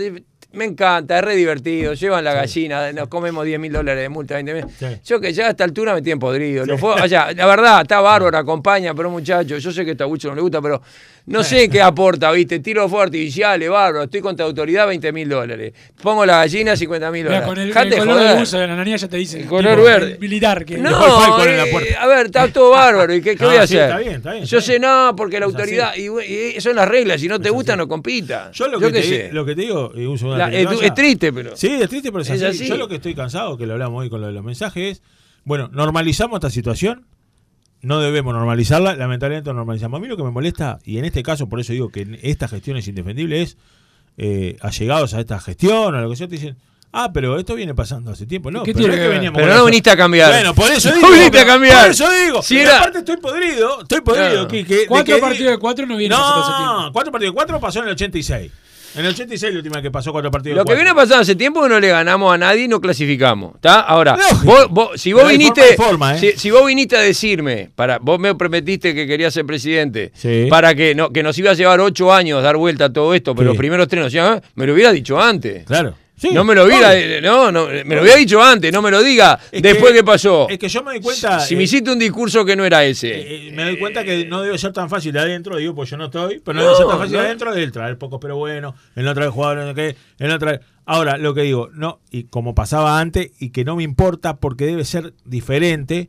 Me 0.54 0.64
encanta, 0.64 1.18
es 1.18 1.24
re 1.24 1.34
divertido. 1.34 1.94
Llevan 1.94 2.24
la 2.24 2.34
gallina, 2.34 2.92
nos 2.92 3.08
comemos 3.08 3.44
10 3.44 3.58
mil 3.58 3.72
dólares 3.72 4.02
de 4.02 4.08
multa, 4.08 4.34
20 4.34 4.54
mil. 4.54 4.64
Sí. 4.78 4.86
Yo 5.04 5.20
que 5.20 5.32
ya 5.32 5.46
a 5.46 5.50
esta 5.50 5.64
altura 5.64 5.94
me 5.94 6.02
tienen 6.02 6.18
podrido. 6.18 6.64
O 6.64 7.08
sea, 7.08 7.32
la 7.32 7.46
verdad, 7.46 7.82
está 7.82 8.00
bárbaro, 8.00 8.36
acompaña, 8.36 8.94
pero 8.94 9.10
muchacho, 9.10 9.56
yo 9.58 9.72
sé 9.72 9.84
que 9.84 10.00
a 10.02 10.06
Wicho 10.06 10.28
no 10.28 10.34
le 10.34 10.42
gusta, 10.42 10.60
pero 10.60 10.82
no 11.26 11.44
sé 11.44 11.68
qué 11.68 11.80
aporta, 11.80 12.32
¿viste? 12.32 12.58
Tiro 12.58 12.88
fuego 12.88 13.02
artificiales, 13.04 13.70
bárbaro. 13.70 14.04
Estoy 14.04 14.20
contra 14.20 14.44
autoridad, 14.44 14.86
20 14.88 15.12
mil 15.12 15.28
dólares. 15.28 15.72
Pongo 16.02 16.26
la 16.26 16.38
gallina, 16.38 16.76
50 16.76 17.10
mil 17.12 17.24
dólares. 17.24 17.46
con 17.46 17.58
el, 17.58 17.72
color 17.72 18.06
joder. 18.16 18.28
de 18.34 18.38
buzo 18.40 18.58
de 18.58 18.66
la 18.66 18.76
nanía 18.76 18.96
ya 18.96 19.08
te 19.08 19.16
dice. 19.16 19.40
El 19.40 19.46
color 19.46 19.72
tipo, 19.76 19.84
verde. 19.84 20.12
el 20.14 20.18
militar. 20.18 20.64
Que 20.64 20.78
No, 20.78 20.88
en 21.44 21.56
la 21.56 21.64
eh, 21.66 21.70
puerta. 21.70 22.02
a 22.02 22.06
ver, 22.08 22.26
está 22.26 22.48
todo 22.48 22.70
bárbaro. 22.70 23.14
¿Y 23.14 23.22
qué, 23.22 23.36
qué 23.36 23.44
No, 23.44 23.50
voy 23.50 23.58
a 23.58 23.66
sí, 23.66 23.76
hacer? 23.76 23.88
está 23.90 23.98
bien, 23.98 24.14
está 24.16 24.32
bien, 24.32 24.44
Yo 24.44 24.58
está 24.58 24.72
sé, 24.72 24.78
no, 24.80 25.14
porque 25.16 25.38
la 25.38 25.46
autoridad. 25.46 25.92
Y, 25.96 26.08
y 26.56 26.60
son 26.60 26.74
las 26.76 26.88
reglas. 26.88 27.20
Si 27.20 27.28
no 27.28 27.38
te 27.40 27.50
gusta, 27.50 27.76
no 27.76 27.86
compita. 27.86 28.50
Yo 28.52 28.66
lo 28.68 28.80
que, 28.80 28.90
te, 28.90 29.02
sé. 29.02 29.28
lo 29.32 29.44
que 29.44 29.54
te 29.54 29.60
digo, 29.62 29.92
y 29.94 30.04
uso 30.06 30.26
una 30.26 30.38
La- 30.38 30.44
es, 30.46 30.52
terminología- 30.52 30.88
es 30.88 30.94
triste, 30.94 31.32
pero. 31.32 31.56
Sí, 31.56 31.68
es 31.68 31.88
triste, 31.88 32.10
pero 32.10 32.22
es, 32.22 32.30
Es 32.30 32.42
así. 32.42 32.62
así. 32.64 32.68
Yo 32.68 32.76
lo 32.76 32.88
que 32.88 32.96
estoy 32.96 33.14
cansado, 33.14 33.56
que 33.56 33.66
lo 33.66 33.74
hablamos 33.74 34.00
hoy 34.02 34.10
con 34.10 34.20
lo 34.20 34.26
de 34.26 34.32
los 34.32 34.44
mensajes, 34.44 34.98
es, 34.98 35.02
bueno, 35.44 35.68
normalizamos 35.72 36.36
esta 36.38 36.50
situación, 36.50 37.06
no 37.82 38.00
debemos 38.00 38.32
normalizarla, 38.34 38.94
lamentablemente 38.96 39.50
no 39.50 39.54
normalizamos. 39.54 39.98
A 39.98 40.00
mí 40.00 40.08
lo 40.08 40.16
que 40.16 40.22
me 40.22 40.30
molesta, 40.30 40.78
y 40.84 40.98
en 40.98 41.04
este 41.04 41.22
caso 41.22 41.48
por 41.48 41.60
eso 41.60 41.72
digo 41.72 41.90
que 41.90 42.18
esta 42.22 42.48
gestión 42.48 42.76
es 42.76 42.86
indefendible, 42.88 43.42
es 43.42 43.56
eh, 44.18 44.56
allegados 44.60 45.14
a 45.14 45.20
esta 45.20 45.40
gestión 45.40 45.94
o 45.94 46.00
lo 46.00 46.10
que 46.10 46.16
sea, 46.16 46.28
te 46.28 46.36
dicen, 46.36 46.56
ah, 46.92 47.10
pero 47.12 47.38
esto 47.38 47.54
viene 47.54 47.74
pasando 47.74 48.10
hace 48.12 48.26
tiempo. 48.26 48.50
No, 48.50 48.62
¿Qué 48.62 48.72
pero 48.74 48.86
tiene 48.86 49.02
que 49.02 49.08
veníamos 49.08 49.40
Pero 49.40 49.54
no 49.54 49.64
viniste 49.64 49.90
a 49.90 49.96
cambiar. 49.96 50.30
Bueno, 50.30 50.54
por 50.54 50.70
eso 50.70 50.90
No 50.94 50.96
digo. 50.96 51.10
viniste 51.10 51.40
a 51.40 51.46
cambiar. 51.46 51.82
Por 51.82 51.90
eso 51.90 52.10
digo. 52.24 52.42
Si 52.42 52.58
era- 52.58 52.78
aparte 52.78 52.98
estoy 52.98 53.16
podrido, 53.16 53.80
estoy 53.82 54.00
podrido. 54.02 54.28
Claro. 54.30 54.48
que- 54.48 54.64
que- 54.66 54.76
de 54.76 54.86
Cuatro 54.86 55.14
que- 55.16 55.20
partidos 55.20 55.50
de 55.52 55.58
cuatro 55.58 55.86
no 55.86 55.96
vienen 55.96 56.18
hace 56.20 56.52
tiempo. 56.56 56.82
No, 56.82 56.92
cuatro 56.92 57.10
partidos 57.12 57.32
de 57.32 57.34
cuatro 57.34 57.58
pasó 57.60 57.78
en 57.80 57.86
el 57.86 57.92
86. 57.92 58.52
En 58.94 59.04
el 59.04 59.12
86 59.12 59.52
la 59.52 59.58
última 59.58 59.80
que 59.82 59.90
pasó 59.90 60.12
cuatro 60.12 60.30
partidos 60.30 60.56
Lo 60.56 60.62
que 60.64 60.66
cuatro. 60.72 60.82
viene 60.84 60.94
pasando 60.94 61.22
hace 61.22 61.34
tiempo 61.34 61.60
es 61.60 61.66
que 61.68 61.74
no 61.74 61.80
le 61.80 61.88
ganamos 61.88 62.32
a 62.34 62.38
nadie 62.38 62.64
y 62.64 62.68
no 62.68 62.80
clasificamos. 62.80 63.54
¿Está? 63.56 63.80
Ahora, 63.80 64.16
vos, 64.44 64.68
vos- 64.70 65.00
si 65.00 65.12
vos 65.12 65.22
Pero 65.22 65.32
viniste. 65.32 65.62
forma 65.74 65.74
y 65.74 65.88
forma, 65.88 66.16
¿eh? 66.16 66.18
si, 66.18 66.32
si 66.38 66.50
vos 66.50 66.66
viniste 66.66 66.96
a 66.96 67.00
decirme, 67.00 67.70
para, 67.74 67.98
vos 67.98 68.18
me 68.18 68.34
prometiste 68.34 68.94
que 68.94 69.06
querías 69.06 69.32
ser 69.32 69.46
presidente, 69.46 70.12
Sí. 70.14 70.46
para 70.50 70.74
que, 70.74 70.94
no, 70.94 71.10
que 71.10 71.22
nos 71.22 71.38
iba 71.38 71.50
a 71.50 71.54
llevar 71.54 71.80
ocho 71.80 72.12
años 72.12 72.42
dar 72.42 72.56
vuelta 72.56 72.86
a 72.86 72.92
todo 72.92 73.14
esto, 73.14 73.34
pero 73.34 73.50
Sí. 73.50 73.54
los 73.54 73.56
primeros 73.58 73.88
tres 73.88 74.02
nos 74.02 74.12
iban, 74.14 74.42
me 74.54 74.66
lo 74.66 74.74
hubiera 74.74 74.92
dicho 74.92 75.20
antes. 75.20 75.64
Claro. 75.64 75.94
Sí, 76.22 76.30
no 76.32 76.44
me 76.44 76.54
lo 76.54 76.64
hubiera, 76.64 76.90
obvio. 76.90 76.98
eh, 77.00 77.20
no, 77.20 77.50
no, 77.52 77.66
me 77.66 77.96
lo 77.96 78.02
hubiera 78.02 78.16
dicho 78.16 78.40
antes, 78.42 78.72
no 78.72 78.80
me 78.80 78.90
lo 78.92 79.02
diga 79.02 79.38
Es 79.50 79.60
después 79.60 79.90
que- 79.92 79.98
que, 79.98 80.04
pasó. 80.04 80.48
Es 80.48 80.58
que 80.58 80.68
yo 80.68 80.82
me 80.84 80.92
doy 80.92 81.00
cuenta. 81.00 81.40
si 81.40 81.54
eh, 81.54 81.56
me 81.56 81.64
hiciste 81.64 81.90
un 81.90 81.98
discurso 81.98 82.44
que 82.44 82.54
no 82.56 82.64
era 82.64 82.84
ese. 82.84 83.08
eh, 83.10 83.48
eh, 83.48 83.52
me 83.52 83.64
doy 83.64 83.76
cuenta 83.78 84.04
que 84.04 84.24
no 84.26 84.40
debe 84.40 84.56
ser 84.56 84.72
tan 84.72 84.88
fácil 84.88 85.12
de 85.12 85.18
adentro, 85.20 85.56
digo, 85.56 85.74
pues 85.74 85.90
yo 85.90 85.96
no 85.96 86.04
estoy, 86.04 86.38
pero 86.38 86.54
no, 86.54 86.60
No, 86.60 86.66
debe 86.68 86.76
ser 86.78 86.86
tan 86.86 86.98
fácil 86.98 87.12
no. 87.14 87.18
de 87.20 87.26
adentro 87.26 87.54
de 87.54 87.62
él 87.64 87.72
traer 87.72 87.98
pocos 87.98 88.18
pero 88.22 88.36
bueno, 88.36 88.74
el 88.94 89.04
no 89.04 89.12
traer 89.14 89.30
jugadores, 89.30 89.66
no 89.66 89.74
qué, 89.74 89.96
el 90.18 90.28
no 90.28 90.38
traer. 90.38 90.60
Ahora, 90.86 91.16
lo 91.18 91.34
que 91.34 91.42
digo, 91.42 91.68
no, 91.74 92.00
y 92.10 92.24
como 92.24 92.54
pasaba 92.54 93.00
antes, 93.00 93.30
y 93.40 93.50
que 93.50 93.64
no 93.64 93.76
me 93.76 93.82
importa 93.82 94.36
porque 94.36 94.64
debe 94.66 94.84
ser 94.84 95.14
diferente, 95.24 96.08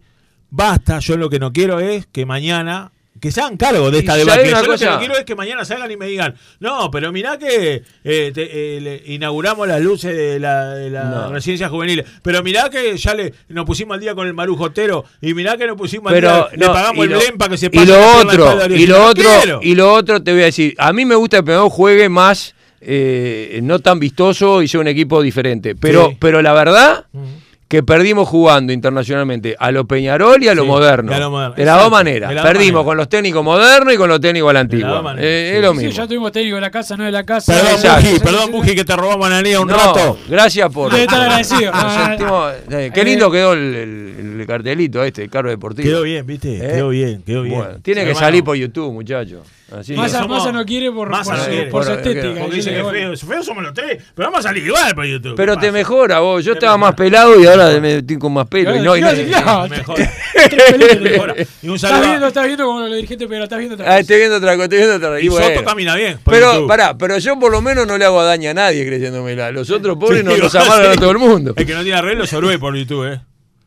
basta, 0.49 0.99
yo 0.99 1.17
lo 1.17 1.29
que 1.29 1.39
no 1.39 1.51
quiero 1.53 1.79
es 1.79 2.05
que 2.05 2.25
mañana. 2.25 2.91
Que 3.23 3.31
se 3.31 3.39
hagan 3.39 3.55
cargo 3.55 3.89
de 3.89 3.99
esta 3.99 4.17
¿Y 4.17 4.19
debacle. 4.19 4.49
Yo 4.49 4.61
lo 4.67 4.77
que 4.77 4.85
no 4.85 4.99
quiero 4.99 5.15
es 5.17 5.23
que 5.23 5.33
mañana 5.33 5.63
salgan 5.63 5.89
y 5.89 5.95
me 5.95 6.07
digan, 6.07 6.35
no, 6.59 6.91
pero 6.91 7.13
mirá 7.13 7.37
que 7.37 7.81
eh, 8.03 8.31
te- 8.33 8.75
eh, 8.77 8.81
le- 8.81 9.01
inauguramos 9.13 9.65
las 9.65 9.79
luces 9.81 10.13
de 10.13 10.39
la, 10.41 10.71
de 10.75 10.89
la 10.89 11.03
No. 11.05 11.31
residencia 11.31 11.69
juvenil. 11.69 12.03
Pero 12.21 12.43
mirá 12.43 12.69
que 12.69 12.97
ya 12.97 13.13
le 13.13 13.33
nos 13.47 13.65
pusimos 13.65 13.95
al 13.95 14.01
día 14.01 14.13
con 14.13 14.27
el 14.27 14.33
marujotero. 14.33 15.05
Y 15.21 15.33
mirá 15.33 15.55
que 15.55 15.65
nos 15.67 15.77
pusimos 15.77 16.11
al 16.11 16.19
día, 16.19 16.47
le 16.51 16.57
no, 16.67 16.73
pagamos 16.73 16.97
y 16.97 17.01
el 17.03 17.09
lo- 17.13 17.37
para 17.37 17.51
que 17.51 17.57
se 17.57 17.67
y 17.67 17.69
pase 17.69 17.85
lo 17.87 18.17
otro 18.17 18.75
y 18.75 18.85
lo 18.87 19.05
otro 19.05 19.29
quiero. 19.41 19.59
y 19.63 19.73
lo 19.75 19.93
otro 19.93 20.21
te 20.21 20.33
voy 20.33 20.41
a 20.41 20.45
decir 20.45 20.75
a 20.77 20.91
mí 20.91 21.05
me 21.05 21.15
gusta 21.15 21.37
que 21.37 21.43
Peñarol 21.43 21.69
juegue 21.69 22.09
más 22.09 22.53
eh, 22.81 23.61
no 23.63 23.79
tan 23.79 23.99
vistoso 23.99 24.61
y 24.61 24.67
sea 24.67 24.81
un 24.81 24.87
equipo 24.89 25.21
diferente 25.21 25.75
pero 25.75 26.09
Sí. 26.09 26.17
pero 26.19 26.41
la 26.41 26.51
verdad 26.51 27.05
que 27.73 27.81
perdimos 27.81 28.27
jugando 28.29 28.71
internacionalmente 28.71 29.55
a 29.57 29.71
lo 29.71 29.87
Peñarol 29.87 30.43
y 30.43 30.47
a 30.47 30.53
lo 30.53 30.61
Sí, 30.61 30.67
moderno. 30.67 31.11
a 31.11 31.17
lo 31.17 31.31
moderno, 31.31 31.55
De 31.55 31.65
las 31.65 31.81
dos 31.81 31.89
maneras. 31.89 32.31
Perdimos 32.43 32.83
con 32.83 32.95
los 32.95 33.09
técnicos 33.09 33.43
modernos 33.43 33.91
y 33.91 33.97
con 33.97 34.07
los 34.09 34.21
técnicos 34.21 34.51
a 34.51 34.53
la 34.53 34.59
antigua. 34.59 35.01
maneras, 35.01 35.25
Eh, 35.27 35.47
sí. 35.49 35.55
es 35.57 35.61
lo 35.63 35.71
Sí, 35.71 35.77
mismo. 35.77 35.91
ya 35.93 36.05
tuvimos 36.07 36.31
técnico 36.31 36.55
de 36.57 36.61
la 36.61 36.69
casa, 36.69 36.95
no 36.95 37.03
de 37.03 37.11
la 37.11 37.23
casa. 37.23 37.51
Perdón. 37.51 37.95
Buji, 38.03 38.19
perdón, 38.19 38.51
Buji, 38.51 38.75
que 38.75 38.85
te 38.85 38.95
robamos 38.95 39.27
la 39.27 39.41
niña 39.41 39.59
un 39.59 39.69
No, 39.69 39.75
rato. 39.75 40.19
gracias 40.29 40.69
por. 40.71 40.91
Debe 40.91 41.01
estar 41.05 41.19
agradecido. 41.23 41.71
Sentimos- 41.73 42.53
eh, 42.69 42.91
qué 42.93 43.03
lindo 43.03 43.31
quedó 43.31 43.53
el, 43.53 43.59
el- 43.75 44.39
el 44.41 44.45
cartelito 44.47 45.03
este, 45.03 45.23
el 45.23 45.31
carro 45.31 45.49
deportivo. 45.49 45.87
Quedó 45.87 46.03
bien, 46.03 46.27
¿viste? 46.27 46.57
¿Eh? 46.57 46.73
Quedó 46.75 46.89
bien, 46.89 47.23
quedó 47.23 47.41
bien. 47.41 47.55
Bueno, 47.57 47.79
tiene 47.81 48.01
Sí, 48.01 48.05
que 48.05 48.11
hermano. 48.11 48.27
salir 48.27 48.43
por 48.43 48.55
YouTube, 48.55 48.93
muchachos. 48.93 49.39
Así 49.75 49.95
somos- 49.95 50.27
Massa 50.29 50.51
no 50.51 50.63
quiere 50.65 50.91
por, 50.91 51.09
Massa 51.09 51.31
por 51.31 51.39
no 51.39 51.43
su, 51.45 51.49
quiere. 51.49 51.65
por 51.71 51.83
su 51.83 51.89
Por- 51.89 51.97
estética. 51.99 52.39
Porque 52.41 52.55
dice 52.57 52.69
que 52.75 53.17
feos 53.17 53.43
somos 53.45 53.63
los 53.63 53.73
tres, 53.73 54.03
pero 54.13 54.27
vamos 54.29 54.45
a 54.45 54.49
salir 54.49 54.67
igual 54.67 54.93
por 54.93 55.03
YouTube. 55.05 55.33
Pero 55.35 55.55
¿qué 55.55 55.61
te 55.61 55.71
mejora 55.71 56.19
vos. 56.19 56.45
Yo 56.45 56.53
estaba 56.53 56.77
más 56.77 56.93
pelado 56.93 57.39
y 57.39 57.47
ahora 57.47 57.62
me 57.81 57.97
estoy 57.97 58.17
con 58.17 58.33
más 58.33 58.47
pelo. 58.47 58.75
y 58.75 58.79
no, 58.79 58.95
y 58.97 59.01
no- 59.01 59.09
Claro. 59.11 59.67
Mejor. 59.69 61.35
Y 61.61 61.67
un 61.69 61.75
Estás 61.75 61.91
saludo. 61.91 62.07
viendo, 62.09 62.27
estás 62.27 62.45
viendo 62.45 62.65
como 62.65 62.79
los 62.81 62.95
dirigentes, 62.95 63.27
pero 63.29 63.43
estás 63.43 63.59
viendo 63.59 63.75
otra 63.75 63.85
Ah, 63.85 63.89
cosa. 63.89 63.99
estoy 64.01 64.17
viendo 64.17 64.35
otra 64.37 64.51
cosa, 64.53 64.63
estoy 64.63 64.77
viendo 64.79 64.95
otra 64.95 65.09
cosa. 65.09 65.21
Y 65.21 65.27
bueno. 65.29 65.47
Soto 65.47 65.63
camina 65.63 65.95
bien. 65.95 66.19
Pero, 66.25 66.53
YouTube. 66.53 66.67
pará, 66.67 66.97
pero 66.97 67.17
yo 67.17 67.39
por 67.39 67.51
lo 67.51 67.61
menos 67.61 67.87
no 67.87 67.97
le 67.97 68.05
hago 68.05 68.23
daño 68.23 68.49
a 68.49 68.53
nadie 68.53 68.85
creyéndomela. 68.85 69.51
Los 69.51 69.69
otros 69.69 69.97
pobres 69.97 70.19
Sí, 70.21 70.25
nos 70.25 70.39
los 70.39 70.55
amaron 70.55 70.91
a 70.91 70.95
todo 70.95 71.11
el 71.11 71.17
mundo. 71.19 71.53
El 71.55 71.65
que 71.65 71.73
no 71.73 71.83
tiene 71.83 71.97
arreglo 71.97 72.25
por 72.59 72.75
YouTube, 72.75 73.11
¿eh? 73.13 73.21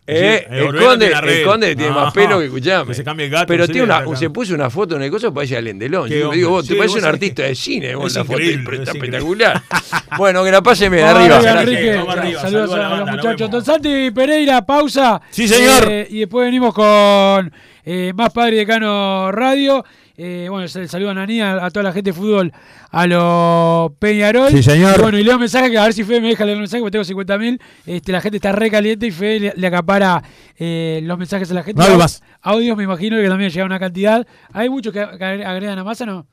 Eh, 0.08 0.46
Sí, 0.48 0.54
el, 0.54 0.66
conde, 0.66 0.78
tiene 0.80 1.06
el 1.06 1.14
arreglo. 1.14 1.50
conde 1.50 1.76
tiene 1.76 1.90
No, 1.90 2.00
más 2.00 2.12
pelo 2.14 2.38
que 2.38 2.44
escuchame. 2.44 2.86
que 2.86 2.94
se 2.94 3.02
cambie 3.04 3.26
el 3.26 3.32
gato, 3.32 3.46
Pero 3.48 3.66
tiene 3.66 3.82
una, 3.82 4.04
se 4.16 4.30
puso 4.30 4.54
una 4.54 4.70
foto 4.70 4.96
en 4.96 5.02
el 5.02 5.10
coso, 5.10 5.34
parece 5.34 5.56
Alendelón. 5.56 6.08
Yo 6.08 6.30
digo, 6.30 6.50
vos, 6.50 6.66
Sí, 6.66 6.72
te 6.72 6.78
parece 6.78 6.98
un 6.98 7.04
artista 7.06 7.42
que 7.42 7.48
de 7.48 7.54
cine, 7.54 7.94
vos, 7.96 8.12
es 8.12 8.16
la 8.16 8.24
foto 8.24 8.38
está 8.40 8.92
espectacular. 8.92 9.62
bueno, 10.18 10.44
que 10.44 10.50
la 10.52 10.62
pasen 10.62 10.92
bien, 10.92 11.04
arriba. 11.04 11.60
Enrique. 11.60 11.92
Arriba, 12.08 12.40
Saludos 12.40 12.72
a 12.74 12.96
los 13.00 13.10
muchachos. 13.10 13.50
Don 13.50 13.64
Santi 13.64 14.10
Pereira, 14.12 14.64
pausa. 14.64 15.20
Sí, 15.30 15.48
señor. 15.48 15.88
Eh, 15.90 16.06
y 16.10 16.18
después 16.20 16.44
venimos 16.46 16.72
con 16.72 17.52
eh, 17.84 18.12
más 18.14 18.32
Padre 18.32 18.58
Decano 18.58 19.32
Radio. 19.32 19.84
Eh, 20.18 20.46
bueno, 20.48 20.64
el 20.64 20.88
saludo 20.88 21.10
a 21.10 21.14
Nani, 21.14 21.40
a, 21.40 21.70
toda 21.70 21.84
la 21.84 21.92
gente 21.92 22.10
de 22.10 22.14
fútbol, 22.14 22.52
a 22.90 23.06
los 23.06 23.92
Peñarol. 23.98 24.50
Sí, 24.50 24.62
señor. 24.62 24.96
Y 24.98 25.02
bueno, 25.02 25.18
y 25.18 25.24
leo 25.24 25.38
mensaje 25.38 25.70
que 25.70 25.76
a 25.76 25.84
ver 25.84 25.92
si 25.92 26.04
Fede 26.04 26.22
me 26.22 26.28
deja 26.28 26.44
leer 26.44 26.56
un 26.56 26.62
mensaje, 26.62 26.80
porque 26.80 26.98
tengo 26.98 27.22
50.000. 27.22 27.60
Este, 27.86 28.12
la 28.12 28.20
gente 28.20 28.36
está 28.36 28.52
re 28.52 28.70
caliente 28.70 29.06
y 29.06 29.10
Fede 29.10 29.40
le, 29.40 29.52
le 29.56 29.66
acapara 29.66 30.22
eh, 30.56 31.00
los 31.02 31.18
mensajes 31.18 31.50
a 31.50 31.54
la 31.54 31.62
gente. 31.62 31.82
No 31.82 31.98
más. 31.98 32.22
Audios, 32.40 32.76
me 32.76 32.84
imagino 32.84 33.16
que 33.16 33.28
también 33.28 33.50
llega 33.50 33.66
una 33.66 33.78
cantidad. 33.78 34.26
Hay 34.52 34.70
muchos 34.70 34.92
que, 34.92 35.06
que 35.18 35.24
agregan 35.24 35.78
a 35.78 35.84
masa, 35.84 36.06
¿no? 36.06 36.26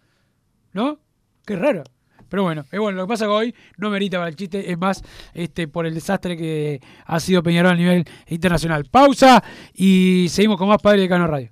¿No? 0.71 0.99
Qué 1.45 1.55
raro. 1.57 1.83
Pero 2.29 2.43
bueno, 2.43 2.65
es 2.71 2.79
bueno, 2.79 2.97
lo 2.97 3.03
que 3.05 3.09
pasa 3.09 3.25
que 3.25 3.31
hoy 3.31 3.55
no 3.77 3.91
merita 3.91 4.17
para 4.17 4.29
el 4.29 4.35
chiste, 4.35 4.71
es 4.71 4.77
más 4.77 5.03
este 5.35 5.67
por 5.67 5.85
el 5.85 5.93
desastre 5.93 6.35
que 6.35 6.81
ha 7.05 7.19
sido 7.19 7.43
Peñarol 7.43 7.73
a 7.73 7.75
nivel 7.75 8.05
internacional. 8.27 8.85
Pausa 8.85 9.43
y 9.71 10.25
seguimos 10.29 10.57
con 10.57 10.67
más 10.67 10.81
Padre 10.81 11.01
de 11.01 11.09
Cano 11.09 11.27
Radio. 11.27 11.51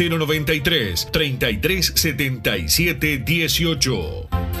093 0.09 1.05
3377 1.11 3.23
18. 3.25 4.60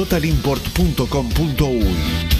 www.totalimport.com.uy. 0.00 2.39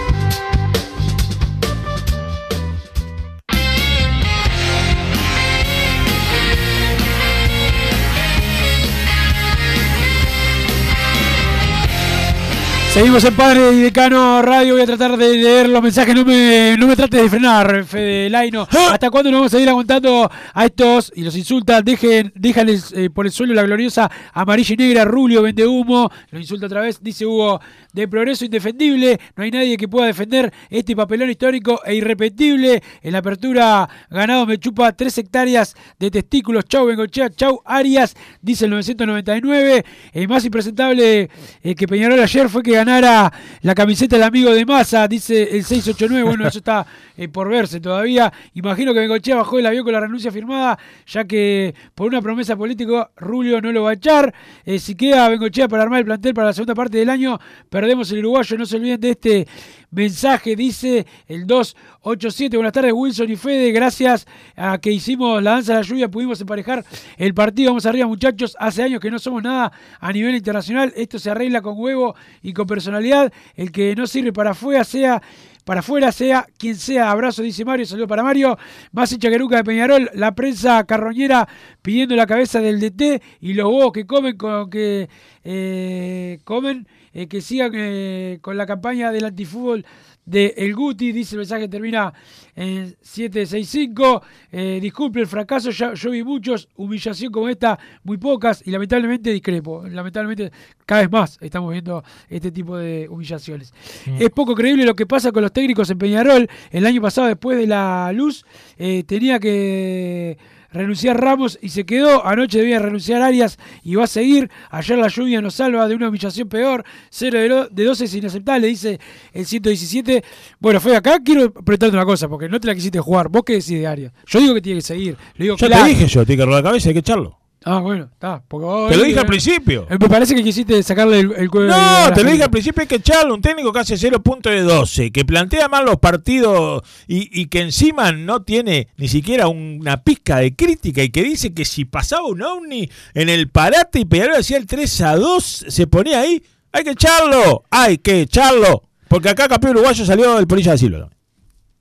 Seguimos 12.93 13.23
en 13.23 13.33
Padre 13.37 13.71
y 13.71 13.79
Decano 13.79 14.41
Radio. 14.41 14.73
Voy 14.73 14.81
a 14.81 14.85
tratar 14.85 15.15
de 15.15 15.37
leer 15.37 15.69
los 15.69 15.81
mensajes. 15.81 16.13
No 16.13 16.25
me, 16.25 16.75
no 16.77 16.87
me 16.87 16.97
trates 16.97 17.21
de 17.21 17.29
frenar, 17.29 17.85
Fede 17.85 18.29
Laino. 18.29 18.67
¿Hasta 18.91 19.09
cuándo 19.09 19.31
nos 19.31 19.39
vamos 19.39 19.53
a 19.53 19.59
ir 19.61 19.69
aguantando 19.69 20.29
a 20.53 20.65
estos 20.65 21.09
y 21.15 21.23
los 21.23 21.37
insultan? 21.37 21.85
Dejen, 21.85 22.33
déjales 22.35 22.91
eh, 22.91 23.09
por 23.09 23.25
el 23.25 23.31
suelo 23.31 23.53
la 23.53 23.63
gloriosa 23.63 24.11
amarilla 24.33 24.73
y 24.73 24.77
negra. 24.77 25.05
Rulio 25.05 25.41
vende 25.41 25.65
humo. 25.65 26.11
Lo 26.31 26.37
insulta 26.37 26.65
otra 26.65 26.81
vez. 26.81 27.01
Dice 27.01 27.25
Hugo, 27.25 27.61
de 27.93 28.09
progreso 28.09 28.43
indefendible. 28.43 29.21
No 29.37 29.45
hay 29.45 29.51
nadie 29.51 29.77
que 29.77 29.87
pueda 29.87 30.07
defender 30.07 30.51
este 30.69 30.93
papelón 30.93 31.29
histórico 31.29 31.79
e 31.85 31.95
irrepetible. 31.95 32.83
En 33.01 33.13
la 33.13 33.19
apertura, 33.19 33.87
ganado 34.09 34.45
me 34.45 34.57
chupa 34.57 34.91
3 34.91 35.17
hectáreas 35.17 35.75
de 35.97 36.11
testículos. 36.11 36.65
Chau, 36.65 36.85
Bengochea. 36.87 37.29
Chau, 37.29 37.61
Arias. 37.63 38.17
Dice 38.41 38.65
el 38.65 38.71
999. 38.71 39.85
El 40.11 40.27
más 40.27 40.43
impresentable 40.43 41.29
eh, 41.63 41.75
que 41.75 41.87
Peñarol 41.87 42.19
ayer 42.19 42.49
fue 42.49 42.61
que 42.61 42.80
ganara 42.83 43.31
la 43.61 43.75
camiseta 43.75 44.15
del 44.15 44.23
amigo 44.23 44.51
de 44.51 44.65
masa, 44.65 45.07
dice 45.07 45.43
el 45.43 45.63
689. 45.63 46.23
Bueno, 46.23 46.47
eso 46.47 46.57
está 46.57 46.85
eh, 47.15 47.27
por 47.27 47.47
verse 47.49 47.79
todavía. 47.79 48.31
Imagino 48.53 48.93
que 48.93 48.99
Bengochea 48.99 49.35
bajó 49.35 49.59
el 49.59 49.65
avión 49.65 49.83
con 49.83 49.93
la 49.93 49.99
renuncia 49.99 50.31
firmada, 50.31 50.77
ya 51.05 51.25
que 51.25 51.73
por 51.93 52.07
una 52.07 52.21
promesa 52.21 52.55
política 52.55 53.11
Rulio 53.15 53.61
no 53.61 53.71
lo 53.71 53.83
va 53.83 53.91
a 53.91 53.93
echar. 53.93 54.33
Eh, 54.65 54.79
si 54.79 54.95
queda 54.95 55.29
Bengochea 55.29 55.67
para 55.67 55.83
armar 55.83 55.99
el 55.99 56.05
plantel 56.05 56.33
para 56.33 56.47
la 56.47 56.53
segunda 56.53 56.73
parte 56.73 56.97
del 56.97 57.09
año, 57.09 57.39
perdemos 57.69 58.11
el 58.11 58.19
uruguayo. 58.19 58.57
No 58.57 58.65
se 58.65 58.77
olviden 58.77 58.99
de 58.99 59.09
este 59.11 59.47
mensaje, 59.91 60.55
dice 60.55 61.05
el 61.27 61.45
287. 61.45 62.57
Buenas 62.57 62.73
tardes, 62.73 62.93
Wilson 62.93 63.29
y 63.29 63.35
Fede. 63.35 63.71
Gracias 63.71 64.25
a 64.55 64.77
que 64.79 64.91
hicimos 64.91 65.43
la 65.43 65.51
danza 65.51 65.73
de 65.73 65.79
la 65.79 65.85
lluvia, 65.85 66.09
pudimos 66.09 66.39
emparejar 66.41 66.83
el 67.17 67.33
partido. 67.33 67.71
Vamos 67.71 67.85
arriba, 67.85 68.07
muchachos. 68.07 68.55
Hace 68.59 68.83
años 68.83 68.99
que 68.99 69.11
no 69.11 69.19
somos 69.19 69.43
nada 69.43 69.71
a 69.99 70.11
nivel 70.11 70.35
internacional. 70.35 70.93
Esto 70.95 71.19
se 71.19 71.29
arregla 71.29 71.61
con 71.61 71.75
huevo 71.77 72.15
y 72.41 72.53
con 72.53 72.65
personalidad. 72.65 73.31
El 73.55 73.71
que 73.71 73.95
no 73.95 74.07
sirve 74.07 74.33
para 74.33 74.51
afuera, 74.51 74.83
sea 74.83 75.21
para 75.65 75.81
afuera, 75.81 76.11
sea 76.11 76.47
quien 76.57 76.75
sea. 76.75 77.11
Abrazo, 77.11 77.41
dice 77.41 77.65
Mario. 77.65 77.85
Saludo 77.85 78.07
para 78.07 78.23
Mario. 78.23 78.57
Más 78.91 79.11
hincha 79.11 79.29
que 79.29 79.37
nunca 79.37 79.57
de 79.57 79.63
Peñarol. 79.63 80.09
La 80.13 80.33
prensa 80.33 80.83
carroñera 80.85 81.47
pidiendo 81.81 82.15
la 82.15 82.25
cabeza 82.25 82.61
del 82.61 82.79
DT 82.79 83.21
y 83.41 83.53
los 83.53 83.67
huevos 83.67 83.91
que 83.91 84.05
comen 84.05 84.37
con 84.37 84.69
que 84.69 85.09
eh, 85.43 86.39
comen, 86.43 86.87
eh, 87.13 87.27
que 87.27 87.41
sigan 87.41 87.71
eh, 87.75 88.39
con 88.41 88.57
la 88.57 88.65
campaña 88.65 89.11
del 89.11 89.25
antifútbol 89.25 89.85
de 90.25 90.53
El 90.57 90.75
Guti, 90.75 91.11
dice 91.11 91.35
el 91.35 91.39
mensaje, 91.39 91.67
termina 91.67 92.13
en 92.55 92.95
765. 93.01 94.21
Eh, 94.51 94.79
disculpe 94.81 95.19
el 95.19 95.27
fracaso, 95.27 95.71
ya, 95.71 95.93
yo 95.93 96.11
vi 96.11 96.23
muchos, 96.23 96.69
humillación 96.75 97.31
como 97.31 97.49
esta, 97.49 97.77
muy 98.03 98.17
pocas, 98.17 98.65
y 98.65 98.71
lamentablemente 98.71 99.31
discrepo. 99.31 99.87
Lamentablemente, 99.87 100.51
cada 100.85 101.01
vez 101.01 101.11
más 101.11 101.37
estamos 101.41 101.71
viendo 101.71 102.03
este 102.29 102.51
tipo 102.51 102.77
de 102.77 103.07
humillaciones. 103.09 103.73
Es 104.19 104.29
poco 104.29 104.55
creíble 104.55 104.85
lo 104.85 104.95
que 104.95 105.05
pasa 105.05 105.31
con 105.31 105.41
los 105.41 105.51
técnicos 105.51 105.89
en 105.89 105.97
Peñarol. 105.97 106.47
El 106.69 106.85
año 106.85 107.01
pasado, 107.01 107.27
después 107.27 107.57
de 107.57 107.67
la 107.67 108.11
luz, 108.13 108.45
eh, 108.77 109.03
tenía 109.03 109.39
que 109.39 110.37
renunciar 110.71 111.19
Ramos 111.19 111.59
y 111.61 111.69
se 111.69 111.85
quedó. 111.85 112.25
Anoche 112.25 112.59
debía 112.59 112.79
renunciar 112.79 113.21
Arias 113.21 113.57
y 113.83 113.95
va 113.95 114.05
a 114.05 114.07
seguir. 114.07 114.49
Ayer 114.69 114.97
la 114.97 115.07
lluvia 115.07 115.41
nos 115.41 115.55
salva 115.55 115.87
de 115.87 115.95
una 115.95 116.09
humillación 116.09 116.47
peor. 116.47 116.83
0 117.09 117.39
de, 117.39 117.49
lo- 117.49 117.67
de 117.67 117.83
12 117.83 118.05
es 118.05 118.15
inaceptable, 118.15 118.67
dice 118.67 118.99
el 119.33 119.45
117. 119.45 120.23
Bueno, 120.59 120.79
fue 120.79 120.95
acá. 120.95 121.19
Quiero 121.23 121.51
preguntarte 121.53 121.95
una 121.95 122.05
cosa, 122.05 122.27
porque 122.29 122.47
no 122.49 122.59
te 122.59 122.67
la 122.67 122.75
quisiste 122.75 122.99
jugar. 122.99 123.29
¿Vos 123.29 123.43
qué 123.45 123.53
decís 123.53 123.69
de 123.79 123.87
Arias? 123.87 124.13
Yo 124.27 124.39
digo 124.39 124.53
que 124.53 124.61
tiene 124.61 124.79
que 124.79 124.85
seguir. 124.85 125.17
Le 125.35 125.45
digo, 125.45 125.57
Yo 125.57 125.67
claro. 125.67 125.83
te 125.83 125.89
dije 125.89 126.07
yo, 126.07 126.25
te 126.25 126.33
agarró 126.33 126.51
la 126.51 126.63
cabeza, 126.63 126.89
hay 126.89 126.93
que 126.93 126.99
echarlo. 126.99 127.37
Ah, 127.63 127.77
bueno, 127.79 128.05
está. 128.11 128.41
Vos- 128.49 128.89
Te 128.89 128.97
lo 128.97 129.03
dije 129.03 129.17
eh, 129.17 129.19
al 129.21 129.27
principio. 129.27 129.85
eh, 129.89 129.97
Me 129.99 130.09
parece 130.09 130.33
que 130.33 130.43
quisiste 130.43 130.81
sacarle 130.81 131.19
el, 131.19 131.31
el 131.33 131.49
cuello. 131.49 131.67
No, 131.67 132.11
te 132.13 132.23
lo 132.23 132.31
dije 132.31 132.43
al 132.43 132.49
principio, 132.49 132.81
hay 132.81 132.87
que 132.87 132.95
echarlo. 132.95 133.35
Un 133.35 133.41
técnico 133.41 133.71
que 133.71 133.79
hace 133.79 133.97
0 133.97 134.21
puntos 134.23 134.51
de 134.51 134.61
12, 134.61 135.11
que 135.11 135.25
plantea 135.25 135.67
mal 135.67 135.85
los 135.85 135.97
partidos 135.97 136.81
y, 137.07 137.29
y 137.39 137.45
que 137.47 137.61
encima 137.61 138.11
no 138.13 138.41
tiene 138.41 138.87
ni 138.97 139.07
siquiera 139.07 139.47
una 139.47 140.03
pizca 140.03 140.37
de 140.37 140.55
crítica 140.55 141.03
y 141.03 141.09
que 141.09 141.21
dice 141.21 141.53
que 141.53 141.65
si 141.65 141.85
pasaba 141.85 142.25
un 142.27 142.41
ovni 142.41 142.89
en 143.13 143.29
el 143.29 143.47
parate 143.49 143.99
y 143.99 144.05
Peñarol 144.05 144.37
hacía 144.37 144.57
el 144.57 144.65
3 144.65 145.01
a 145.01 145.15
2, 145.17 145.65
se 145.67 145.85
ponía 145.87 146.21
ahí. 146.21 146.41
Hay 146.71 146.83
que 146.83 146.91
echarlo, 146.91 147.63
hay 147.69 147.97
que 147.99 148.21
echarlo. 148.21 148.83
Porque 149.07 149.29
acá 149.29 149.47
campeón 149.47 149.73
uruguayo 149.75 150.03
salió 150.05 150.35
del 150.35 150.47
Polilla 150.47 150.71
de 150.71 150.77
Silva. 150.79 151.09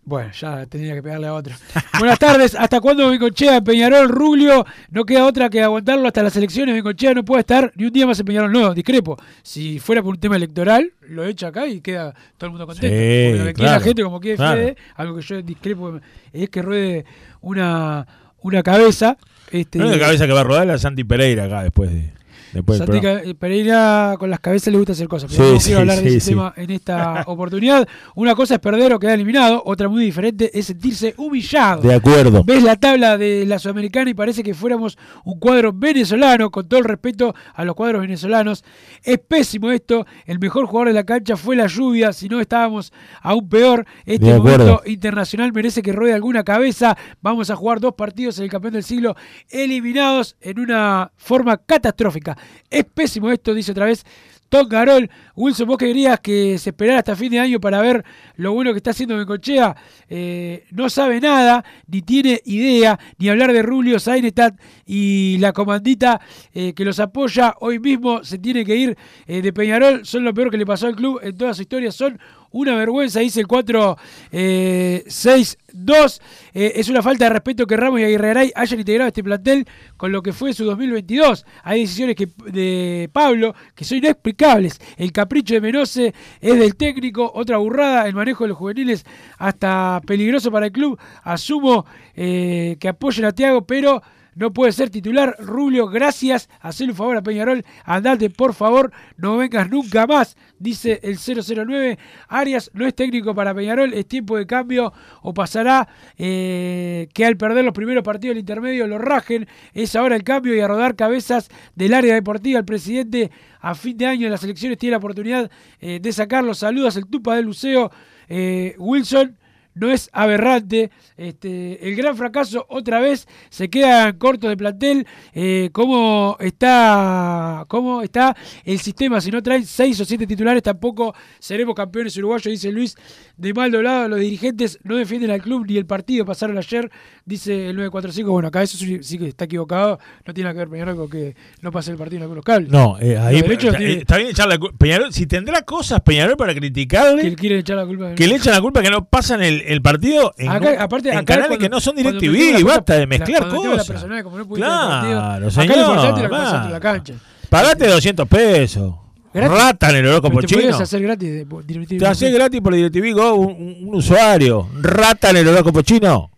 Bueno, 0.02 0.32
ya 0.32 0.66
tenía 0.66 0.94
que 0.94 1.02
pegarle 1.02 1.26
a 1.26 1.34
otro. 1.34 1.54
Buenas 1.98 2.18
tardes. 2.18 2.54
¿Hasta 2.54 2.80
cuándo 2.80 3.08
Bencochea 3.10 3.58
en 3.58 3.64
Peñarol, 3.64 4.08
Rubio? 4.08 4.66
No 4.90 5.04
queda 5.04 5.26
otra 5.26 5.48
que 5.50 5.62
aguantarlo 5.62 6.06
hasta 6.06 6.22
las 6.22 6.34
elecciones. 6.36 6.74
Bencochea 6.74 7.14
no 7.14 7.24
puede 7.24 7.40
estar 7.40 7.70
ni 7.76 7.84
un 7.84 7.92
día 7.92 8.06
más 8.06 8.18
en 8.18 8.26
Peñarol. 8.26 8.50
No, 8.50 8.74
discrepo. 8.74 9.16
Si 9.42 9.78
fuera 9.78 10.02
por 10.02 10.14
un 10.14 10.20
tema 10.20 10.36
electoral, 10.36 10.92
lo 11.02 11.24
echa 11.24 11.48
acá 11.48 11.66
y 11.66 11.80
queda 11.80 12.12
todo 12.38 12.46
el 12.46 12.50
mundo 12.52 12.66
contento. 12.66 12.88
Sí, 12.88 13.28
Porque 13.28 13.38
lo 13.38 13.44
que 13.44 13.54
quiere 13.54 13.70
la 13.70 13.76
claro, 13.76 13.84
gente, 13.84 14.02
como 14.02 14.20
quiere 14.20 14.36
claro. 14.36 14.60
Fede, 14.60 14.76
algo 14.96 15.16
que 15.16 15.22
yo 15.22 15.42
discrepo, 15.42 16.00
es 16.32 16.48
que 16.48 16.62
ruede 16.62 17.04
una, 17.42 18.06
una 18.40 18.62
cabeza. 18.62 19.16
Este, 19.52 19.78
La 19.78 19.86
única 19.86 20.06
cabeza 20.06 20.26
que 20.26 20.32
va 20.32 20.40
a 20.40 20.44
rodar 20.44 20.66
la 20.66 20.78
Santi 20.78 21.04
Pereira 21.04 21.44
acá 21.44 21.62
después 21.62 21.92
de. 21.92 22.12
Después 22.52 22.78
Santi. 22.78 23.00
Ca- 23.00 23.20
Pereira 23.38 24.16
con 24.18 24.30
las 24.30 24.40
cabezas 24.40 24.72
le 24.72 24.78
gusta 24.78 24.92
hacer 24.92 25.08
cosas, 25.08 25.30
pero 25.30 25.44
Sí, 25.48 25.52
no 25.54 25.60
sí, 25.60 25.64
quiero 25.66 25.80
hablar 25.80 25.96
de 25.98 26.02
sí, 26.02 26.08
ese 26.16 26.20
sí. 26.20 26.30
tema 26.30 26.52
en 26.56 26.70
esta 26.70 27.22
oportunidad. 27.26 27.88
Una 28.14 28.34
cosa 28.34 28.54
es 28.54 28.60
perder 28.60 28.92
o 28.92 28.98
quedar 28.98 29.14
eliminado, 29.14 29.62
otra 29.64 29.88
muy 29.88 30.04
diferente 30.04 30.50
es 30.58 30.66
sentirse 30.66 31.14
humillado. 31.16 31.82
De 31.82 31.94
acuerdo. 31.94 32.42
Ves 32.44 32.62
la 32.62 32.76
tabla 32.76 33.16
de 33.18 33.44
la 33.46 33.58
Sudamericana 33.58 34.10
y 34.10 34.14
parece 34.14 34.42
que 34.42 34.54
fuéramos 34.54 34.98
un 35.24 35.38
cuadro 35.38 35.72
venezolano, 35.72 36.50
con 36.50 36.68
todo 36.68 36.80
el 36.80 36.84
respeto 36.86 37.34
a 37.54 37.64
los 37.64 37.74
cuadros 37.74 38.00
venezolanos. 38.02 38.64
Es 39.02 39.18
pésimo 39.18 39.70
esto, 39.70 40.06
el 40.26 40.38
mejor 40.38 40.66
jugador 40.66 40.88
de 40.88 40.94
la 40.94 41.04
cancha 41.04 41.36
fue 41.36 41.56
la 41.56 41.66
lluvia, 41.66 42.12
si 42.12 42.28
no 42.28 42.40
estábamos 42.40 42.92
aún 43.22 43.48
peor. 43.48 43.86
Este 44.06 44.26
De 44.26 44.32
acuerdo. 44.34 44.64
momento 44.66 44.82
internacional 44.90 45.52
merece 45.52 45.82
que 45.82 45.92
ruede 45.92 46.14
alguna 46.14 46.42
cabeza. 46.44 46.96
Vamos 47.22 47.50
a 47.50 47.56
jugar 47.56 47.80
dos 47.80 47.94
partidos 47.94 48.38
en 48.38 48.44
el 48.44 48.50
campeón 48.50 48.74
del 48.74 48.82
siglo 48.84 49.14
eliminados 49.48 50.36
en 50.40 50.58
una 50.58 51.12
forma 51.16 51.56
catastrófica. 51.58 52.36
Es 52.68 52.84
pésimo 52.84 53.30
esto, 53.30 53.54
dice 53.54 53.72
otra 53.72 53.86
vez 53.86 54.04
Tom 54.50 54.68
Garol. 54.68 55.08
Wilson, 55.36 55.68
vos 55.68 55.78
que 55.78 55.86
querías 55.86 56.20
que 56.20 56.58
se 56.58 56.70
esperara 56.70 56.98
hasta 56.98 57.16
fin 57.16 57.30
de 57.30 57.38
año 57.38 57.60
para 57.60 57.80
ver 57.80 58.04
lo 58.36 58.52
bueno 58.52 58.72
que 58.72 58.78
está 58.78 58.90
haciendo 58.90 59.16
Bencochea. 59.16 59.74
Eh, 60.08 60.64
no 60.72 60.90
sabe 60.90 61.20
nada, 61.20 61.64
ni 61.86 62.02
tiene 62.02 62.42
idea, 62.44 62.98
ni 63.16 63.28
hablar 63.28 63.52
de 63.52 63.62
Rulio 63.62 63.98
Sainetat 63.98 64.60
y 64.84 65.38
la 65.38 65.52
comandita 65.52 66.20
eh, 66.52 66.74
que 66.74 66.84
los 66.84 66.98
apoya. 66.98 67.54
Hoy 67.60 67.78
mismo 67.78 68.22
se 68.24 68.38
tiene 68.38 68.64
que 68.64 68.76
ir 68.76 68.98
eh, 69.26 69.40
de 69.40 69.52
Peñarol. 69.52 70.04
Son 70.04 70.24
lo 70.24 70.34
peor 70.34 70.50
que 70.50 70.58
le 70.58 70.66
pasó 70.66 70.88
al 70.88 70.96
club 70.96 71.20
en 71.22 71.36
toda 71.36 71.54
su 71.54 71.62
historia. 71.62 71.92
Son 71.92 72.18
una 72.52 72.74
vergüenza, 72.74 73.20
dice 73.20 73.40
el 73.40 73.46
4-6-2. 73.46 76.20
Eh, 76.52 76.72
es 76.76 76.88
una 76.88 77.00
falta 77.02 77.26
de 77.26 77.30
respeto 77.30 77.64
que 77.66 77.76
Ramos 77.76 78.00
y 78.00 78.04
Aguirre 78.04 78.52
hayan 78.54 78.78
integrado 78.78 79.08
este 79.08 79.22
plantel 79.22 79.66
con 79.96 80.12
lo 80.12 80.22
que 80.22 80.32
fue 80.32 80.52
su 80.52 80.64
2022. 80.64 81.44
Hay 81.62 81.82
decisiones 81.82 82.16
de 82.46 83.08
Pablo 83.12 83.54
que 83.74 83.84
son 83.84 83.98
inexplicables. 83.98 84.80
El 84.96 85.12
capricho 85.12 85.54
de 85.54 85.60
Menose 85.60 86.14
es 86.40 86.58
del 86.58 86.74
técnico, 86.76 87.30
otra 87.34 87.58
burrada. 87.58 88.08
El 88.08 88.14
manejo 88.14 88.44
de 88.44 88.48
los 88.48 88.58
juveniles 88.58 89.04
hasta 89.38 90.00
peligroso 90.06 90.50
para 90.50 90.66
el 90.66 90.72
club. 90.72 90.98
Asumo 91.22 91.86
eh, 92.14 92.76
que 92.80 92.88
apoyen 92.88 93.26
a 93.26 93.32
Tiago, 93.32 93.62
pero 93.62 94.02
no 94.34 94.52
puede 94.52 94.72
ser 94.72 94.90
titular. 94.90 95.36
Rubio, 95.38 95.88
gracias. 95.88 96.48
Hacele 96.60 96.92
un 96.92 96.96
favor 96.96 97.16
a 97.16 97.22
Peñarol. 97.22 97.64
Andate, 97.84 98.30
por 98.30 98.54
favor. 98.54 98.92
No 99.16 99.36
vengas 99.36 99.68
nunca 99.70 100.06
más. 100.06 100.36
Dice 100.58 101.00
el 101.02 101.18
009. 101.18 101.98
Arias 102.28 102.70
no 102.74 102.86
es 102.86 102.94
técnico 102.94 103.34
para 103.34 103.54
Peñarol. 103.54 103.92
Es 103.92 104.06
tiempo 104.06 104.36
de 104.36 104.46
cambio. 104.46 104.92
O 105.22 105.34
pasará 105.34 105.88
eh, 106.16 107.08
que 107.12 107.24
al 107.24 107.36
perder 107.36 107.64
los 107.64 107.74
primeros 107.74 108.04
partidos 108.04 108.34
del 108.34 108.40
intermedio 108.40 108.86
lo 108.86 108.98
rajen. 108.98 109.48
Es 109.74 109.96
ahora 109.96 110.16
el 110.16 110.24
cambio 110.24 110.54
y 110.54 110.60
a 110.60 110.68
rodar 110.68 110.96
cabezas 110.96 111.48
del 111.74 111.94
área 111.94 112.14
deportiva. 112.14 112.58
El 112.58 112.64
presidente 112.64 113.30
a 113.60 113.74
fin 113.74 113.96
de 113.96 114.06
año 114.06 114.26
de 114.26 114.30
las 114.30 114.44
elecciones 114.44 114.78
tiene 114.78 114.92
la 114.92 114.98
oportunidad 114.98 115.50
eh, 115.80 115.98
de 116.00 116.12
sacarlo. 116.12 116.54
Saludos 116.54 116.96
el 116.96 117.06
Tupa 117.06 117.36
del 117.36 117.46
Luceo. 117.46 117.90
Eh, 118.28 118.74
Wilson 118.78 119.36
no 119.80 119.90
es 119.90 120.10
aberrante. 120.12 120.90
Este, 121.16 121.88
el 121.88 121.96
gran 121.96 122.16
fracaso 122.16 122.66
otra 122.68 123.00
vez 123.00 123.26
se 123.48 123.68
quedan 123.70 124.16
cortos 124.18 124.50
de 124.50 124.56
plantel. 124.56 125.06
Eh, 125.34 125.70
¿cómo, 125.72 126.36
está, 126.38 127.64
¿Cómo 127.68 128.02
está 128.02 128.36
el 128.64 128.78
sistema? 128.78 129.20
Si 129.20 129.30
no 129.30 129.42
traen 129.42 129.64
seis 129.66 129.98
o 130.00 130.04
siete 130.04 130.26
titulares, 130.26 130.62
tampoco 130.62 131.14
seremos 131.38 131.74
campeones 131.74 132.16
uruguayos, 132.18 132.44
dice 132.44 132.70
Luis 132.70 132.94
de 133.36 133.52
Maldonado. 133.54 134.08
Los 134.08 134.20
dirigentes 134.20 134.78
no 134.82 134.96
defienden 134.96 135.30
al 135.30 135.40
club 135.42 135.66
ni 135.66 135.76
el 135.78 135.86
partido. 135.86 136.24
Pasaron 136.24 136.58
ayer, 136.58 136.90
dice 137.24 137.70
el 137.70 137.76
945. 137.76 138.30
Bueno, 138.30 138.48
acá 138.48 138.62
eso 138.62 138.76
sí, 138.78 139.18
que 139.18 139.28
está 139.28 139.46
equivocado. 139.46 139.98
No 140.26 140.34
tiene 140.34 140.48
nada 140.50 140.54
que 140.54 140.58
ver 140.58 140.68
Peñarol 140.68 140.96
con 140.96 141.10
que 141.10 141.34
no 141.62 141.70
pase 141.72 141.90
el 141.90 141.96
partido 141.96 142.18
en 142.18 142.22
algunos 142.24 142.44
cables. 142.44 142.70
No, 142.70 142.98
eh, 143.00 143.16
ahí 143.18 143.42
tiene- 143.42 143.84
eh, 143.84 143.98
está 144.00 144.16
bien 144.18 144.28
echar 144.30 144.46
la 144.48 144.58
culpa. 144.58 144.76
Peñarol, 144.78 145.12
si 145.12 145.26
tendrá 145.26 145.62
cosas 145.62 146.00
Peñarol 146.02 146.36
para 146.36 146.54
criticarle, 146.54 147.22
que 147.22 147.36
quieren 147.36 147.58
echar 147.60 147.76
la 147.76 147.86
culpa. 147.86 148.14
que 148.14 148.26
le 148.26 148.36
echan 148.36 148.52
la 148.54 148.60
culpa 148.60 148.82
que 148.82 148.90
no 148.90 149.04
pasan 149.04 149.42
el, 149.42 149.62
el 149.70 149.82
partido 149.82 150.32
en, 150.38 150.48
Acá- 150.50 150.70
un- 150.72 150.80
aparte, 150.80 151.08
en 151.10 151.16
acá 151.18 151.24
canales 151.24 151.48
cuando- 151.48 151.62
que 151.64 151.68
no 151.68 151.80
son 151.80 151.96
DirecTV. 151.96 152.64
Basta 152.64 152.94
de 152.94 153.06
mezclar 153.06 153.42
la 153.46 153.48
cosas. 153.54 153.86
personal, 153.86 154.22
como 154.24 154.38
no 154.38 154.48
Claro, 154.48 154.90
partido. 154.90 155.50
señor. 155.50 155.72
Acá 155.78 156.64
lo 156.64 156.70
la 156.70 156.80
cancha. 156.80 157.14
Pagate 157.48 157.86
200 157.88 158.28
pesos. 158.28 158.94
Gratis. 159.32 159.58
Rata 159.58 159.90
en 159.90 159.96
el 159.96 160.06
horóscopo 160.06 160.36
Pero 160.36 160.40
te 160.40 160.46
chino. 160.48 160.60
podías 160.62 160.80
hacer 160.80 161.02
gratis 161.02 161.28
de, 161.30 161.44
de- 161.44 161.98
Te 161.98 162.06
haces 162.06 162.34
gratis 162.34 162.60
por 162.60 162.74
DirecTV 162.74 163.12
Go 163.12 163.34
un, 163.34 163.46
un- 163.52 163.88
un 163.88 163.94
usuario. 163.94 164.68
Rata 164.80 165.30
en 165.30 165.36
el 165.36 165.48
horóscopo 165.48 165.82
chino. 165.82 166.30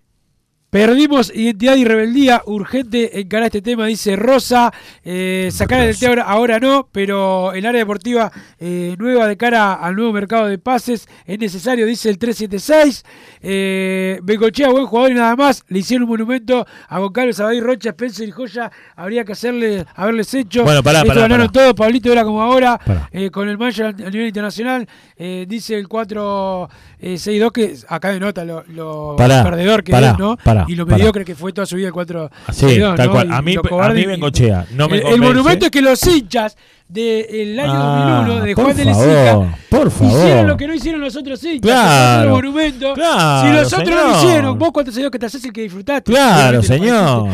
Perdimos 0.72 1.30
identidad 1.34 1.76
y 1.76 1.84
rebeldía. 1.84 2.40
Urgente 2.46 3.20
encarar 3.20 3.44
este 3.44 3.60
tema, 3.60 3.84
dice 3.84 4.16
Rosa. 4.16 4.72
Eh, 5.04 5.50
sacar 5.52 5.82
el 5.82 5.98
té 5.98 6.06
ahora, 6.06 6.22
ahora 6.22 6.58
no, 6.60 6.88
pero 6.90 7.52
el 7.52 7.66
área 7.66 7.80
deportiva 7.80 8.32
eh, 8.58 8.96
nueva 8.98 9.26
de 9.26 9.36
cara 9.36 9.74
al 9.74 9.94
nuevo 9.94 10.14
mercado 10.14 10.46
de 10.46 10.56
pases 10.56 11.06
es 11.26 11.38
necesario, 11.38 11.84
dice 11.84 12.08
el 12.08 12.16
376. 12.16 13.04
Eh, 13.42 14.18
Bengochea, 14.22 14.70
buen 14.70 14.86
jugador 14.86 15.10
y 15.12 15.14
nada 15.14 15.36
más. 15.36 15.62
Le 15.68 15.80
hicieron 15.80 16.04
un 16.04 16.08
monumento 16.08 16.66
a 16.88 16.98
Goncalves, 17.00 17.38
Abadí, 17.40 17.60
Rocha, 17.60 17.90
Spencer 17.90 18.26
y 18.26 18.30
Joya. 18.30 18.72
Habría 18.96 19.26
que 19.26 19.32
hacerle, 19.32 19.84
haberles 19.94 20.32
hecho. 20.32 20.64
Bueno, 20.64 20.82
pará, 20.82 21.00
Esto 21.00 21.08
pará, 21.08 21.20
ganaron 21.20 21.48
pará. 21.48 21.64
todo. 21.66 21.74
Pablito 21.74 22.10
era 22.10 22.24
como 22.24 22.40
ahora. 22.40 22.80
Eh, 23.12 23.30
con 23.30 23.46
el 23.46 23.58
Mancha 23.58 23.88
a 23.88 23.92
nivel 23.92 24.28
internacional. 24.28 24.88
eh, 25.18 25.44
dice 25.46 25.76
el 25.76 25.86
462 25.86 27.52
que 27.52 27.76
acá 27.88 28.10
denota 28.10 28.42
lo, 28.46 28.64
lo 28.68 29.16
perdedor 29.16 29.84
que 29.84 29.92
es, 29.92 30.18
¿no? 30.18 30.38
Pará. 30.62 30.72
y 30.72 30.76
lo 30.76 30.86
mediocre 30.86 31.24
que 31.24 31.34
fue 31.34 31.52
toda 31.52 31.66
su 31.66 31.76
vida 31.76 31.88
el 31.88 31.92
4 31.92 32.30
Sí, 32.52 32.78
tal 32.96 33.10
cual. 33.10 33.32
A 33.32 33.42
mí- 33.42 33.54
a 33.56 33.62
mí 33.62 34.16
no 34.74 34.88
me 34.88 34.96
el, 34.98 35.06
el 35.06 35.20
monumento 35.20 35.66
es 35.66 35.70
que 35.70 35.82
los 35.82 36.06
hinchas 36.06 36.56
del 36.88 37.58
año 37.58 37.72
Ah, 37.74 38.24
2001 38.26 38.44
de 38.44 38.54
Juan 38.54 38.76
de 38.76 38.84
favor, 38.84 39.06
Lezica 39.06 39.58
por 39.70 39.90
favor. 39.90 40.18
hicieron 40.18 40.46
lo 40.46 40.56
que 40.56 40.66
no 40.66 40.74
hicieron 40.74 41.00
los 41.00 41.16
otros 41.16 41.42
hinchas. 41.44 41.60
Claro, 41.62 42.22
el 42.24 42.30
monumento. 42.30 42.94
claro, 42.94 43.48
si 43.48 43.54
los 43.60 43.72
otros 43.72 43.90
no 43.90 44.08
lo 44.08 44.16
hicieron, 44.18 44.58
vos 44.58 44.70
cuántos 44.72 44.96
años 44.96 45.10
que 45.10 45.18
te 45.18 45.26
haces 45.26 45.44
el 45.44 45.52
que 45.52 45.62
disfrutaste. 45.62 46.12
Claro, 46.12 46.62
señor. 46.62 47.28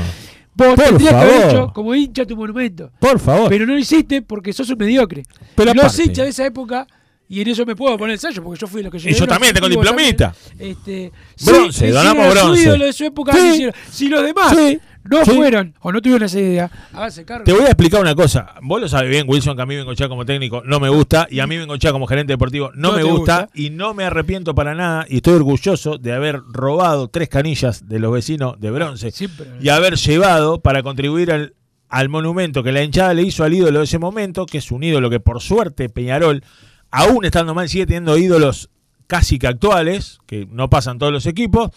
Vos 0.54 0.74
Por 0.74 0.84
tendrías 0.84 1.12
que 1.14 1.20
haber 1.20 1.34
favor. 1.40 1.50
hecho 1.50 1.72
como 1.72 1.94
hincha 1.94 2.26
tu 2.26 2.36
monumento. 2.36 2.90
Por 2.98 3.20
favor. 3.20 3.48
Pero 3.48 3.64
no 3.64 3.74
lo 3.74 3.78
hiciste 3.78 4.22
porque 4.22 4.52
sos 4.52 4.68
un 4.70 4.78
mediocre. 4.78 5.22
Pero 5.54 5.72
los 5.72 5.84
aparte- 5.84 6.02
hinchas 6.04 6.24
de 6.24 6.30
esa 6.30 6.46
época, 6.46 6.84
y 7.28 7.40
en 7.42 7.48
eso 7.48 7.66
me 7.66 7.76
puedo 7.76 7.96
poner 7.98 8.14
el 8.14 8.18
sello 8.20 8.42
porque 8.42 8.60
yo 8.60 8.66
fui 8.66 8.82
lo 8.82 8.90
que 8.90 8.98
llegué. 8.98 9.14
yo 9.18 9.26
también 9.26 9.52
tengo 9.54 9.68
diplomita. 9.68 10.34
Este, 10.58 11.12
Bronce, 11.44 11.86
sí, 11.86 11.92
donamos 11.92 12.30
bronce. 12.34 12.62
ídolo 12.62 12.84
de 12.86 12.92
su 12.92 13.04
época, 13.04 13.32
Sí. 13.32 13.38
lo 13.40 13.52
hicieron. 13.54 13.74
Si 13.90 14.08
los 14.08 14.22
demás 14.24 14.56
Sí. 14.56 14.78
no 15.04 15.24
fueron 15.24 15.74
o 15.80 15.92
no 15.92 16.00
tuvieron 16.02 16.24
esa 16.24 16.38
idea, 16.40 16.70
háganse 16.92 17.24
cargo. 17.24 17.44
Te 17.44 17.52
voy 17.52 17.62
a 17.62 17.66
explicar 17.66 18.00
una 18.00 18.14
cosa. 18.14 18.54
Vos 18.62 18.80
lo 18.80 18.88
sabes 18.88 19.10
bien, 19.10 19.24
Wilson, 19.28 19.56
que 19.56 19.62
a 19.62 19.66
mí 19.66 19.76
Bengochea 19.76 20.08
como 20.08 20.24
técnico 20.24 20.62
no 20.64 20.80
me 20.80 20.88
gusta 20.88 21.26
y 21.30 21.40
a 21.40 21.46
mí 21.46 21.56
Bengochea 21.56 21.92
como 21.92 22.06
gerente 22.06 22.32
deportivo 22.32 22.70
no, 22.74 22.90
No 22.92 22.96
me 22.96 23.02
gusta. 23.04 23.48
y 23.54 23.70
no 23.70 23.94
me 23.94 24.04
arrepiento 24.04 24.54
para 24.54 24.74
nada 24.74 25.06
y 25.08 25.16
estoy 25.16 25.34
orgulloso 25.34 25.98
de 25.98 26.12
haber 26.12 26.40
robado 26.50 27.08
tres 27.08 27.28
canillas 27.28 27.88
de 27.88 27.98
los 27.98 28.12
vecinos 28.12 28.58
de 28.60 28.70
bronce 28.70 29.12
y 29.60 29.68
haber 29.68 29.96
llevado 29.96 30.60
para 30.60 30.82
contribuir 30.82 31.30
al, 31.32 31.54
al 31.88 32.08
monumento 32.08 32.62
que 32.62 32.72
la 32.72 32.82
hinchada 32.82 33.14
le 33.14 33.22
hizo 33.22 33.44
al 33.44 33.54
ídolo 33.54 33.78
de 33.78 33.84
ese 33.86 33.98
momento, 33.98 34.44
que 34.46 34.58
es 34.58 34.70
un 34.70 34.82
ídolo 34.82 35.08
que 35.10 35.20
por 35.20 35.40
suerte 35.40 35.88
Peñarol, 35.88 36.42
aún 36.90 37.24
estando 37.24 37.54
mal, 37.54 37.68
sigue 37.68 37.86
teniendo 37.86 38.16
ídolos 38.16 38.70
casi 39.06 39.38
que 39.38 39.46
actuales, 39.46 40.18
que 40.26 40.46
no 40.50 40.68
pasan 40.70 40.98
todos 40.98 41.12
los 41.12 41.26
equipos, 41.26 41.70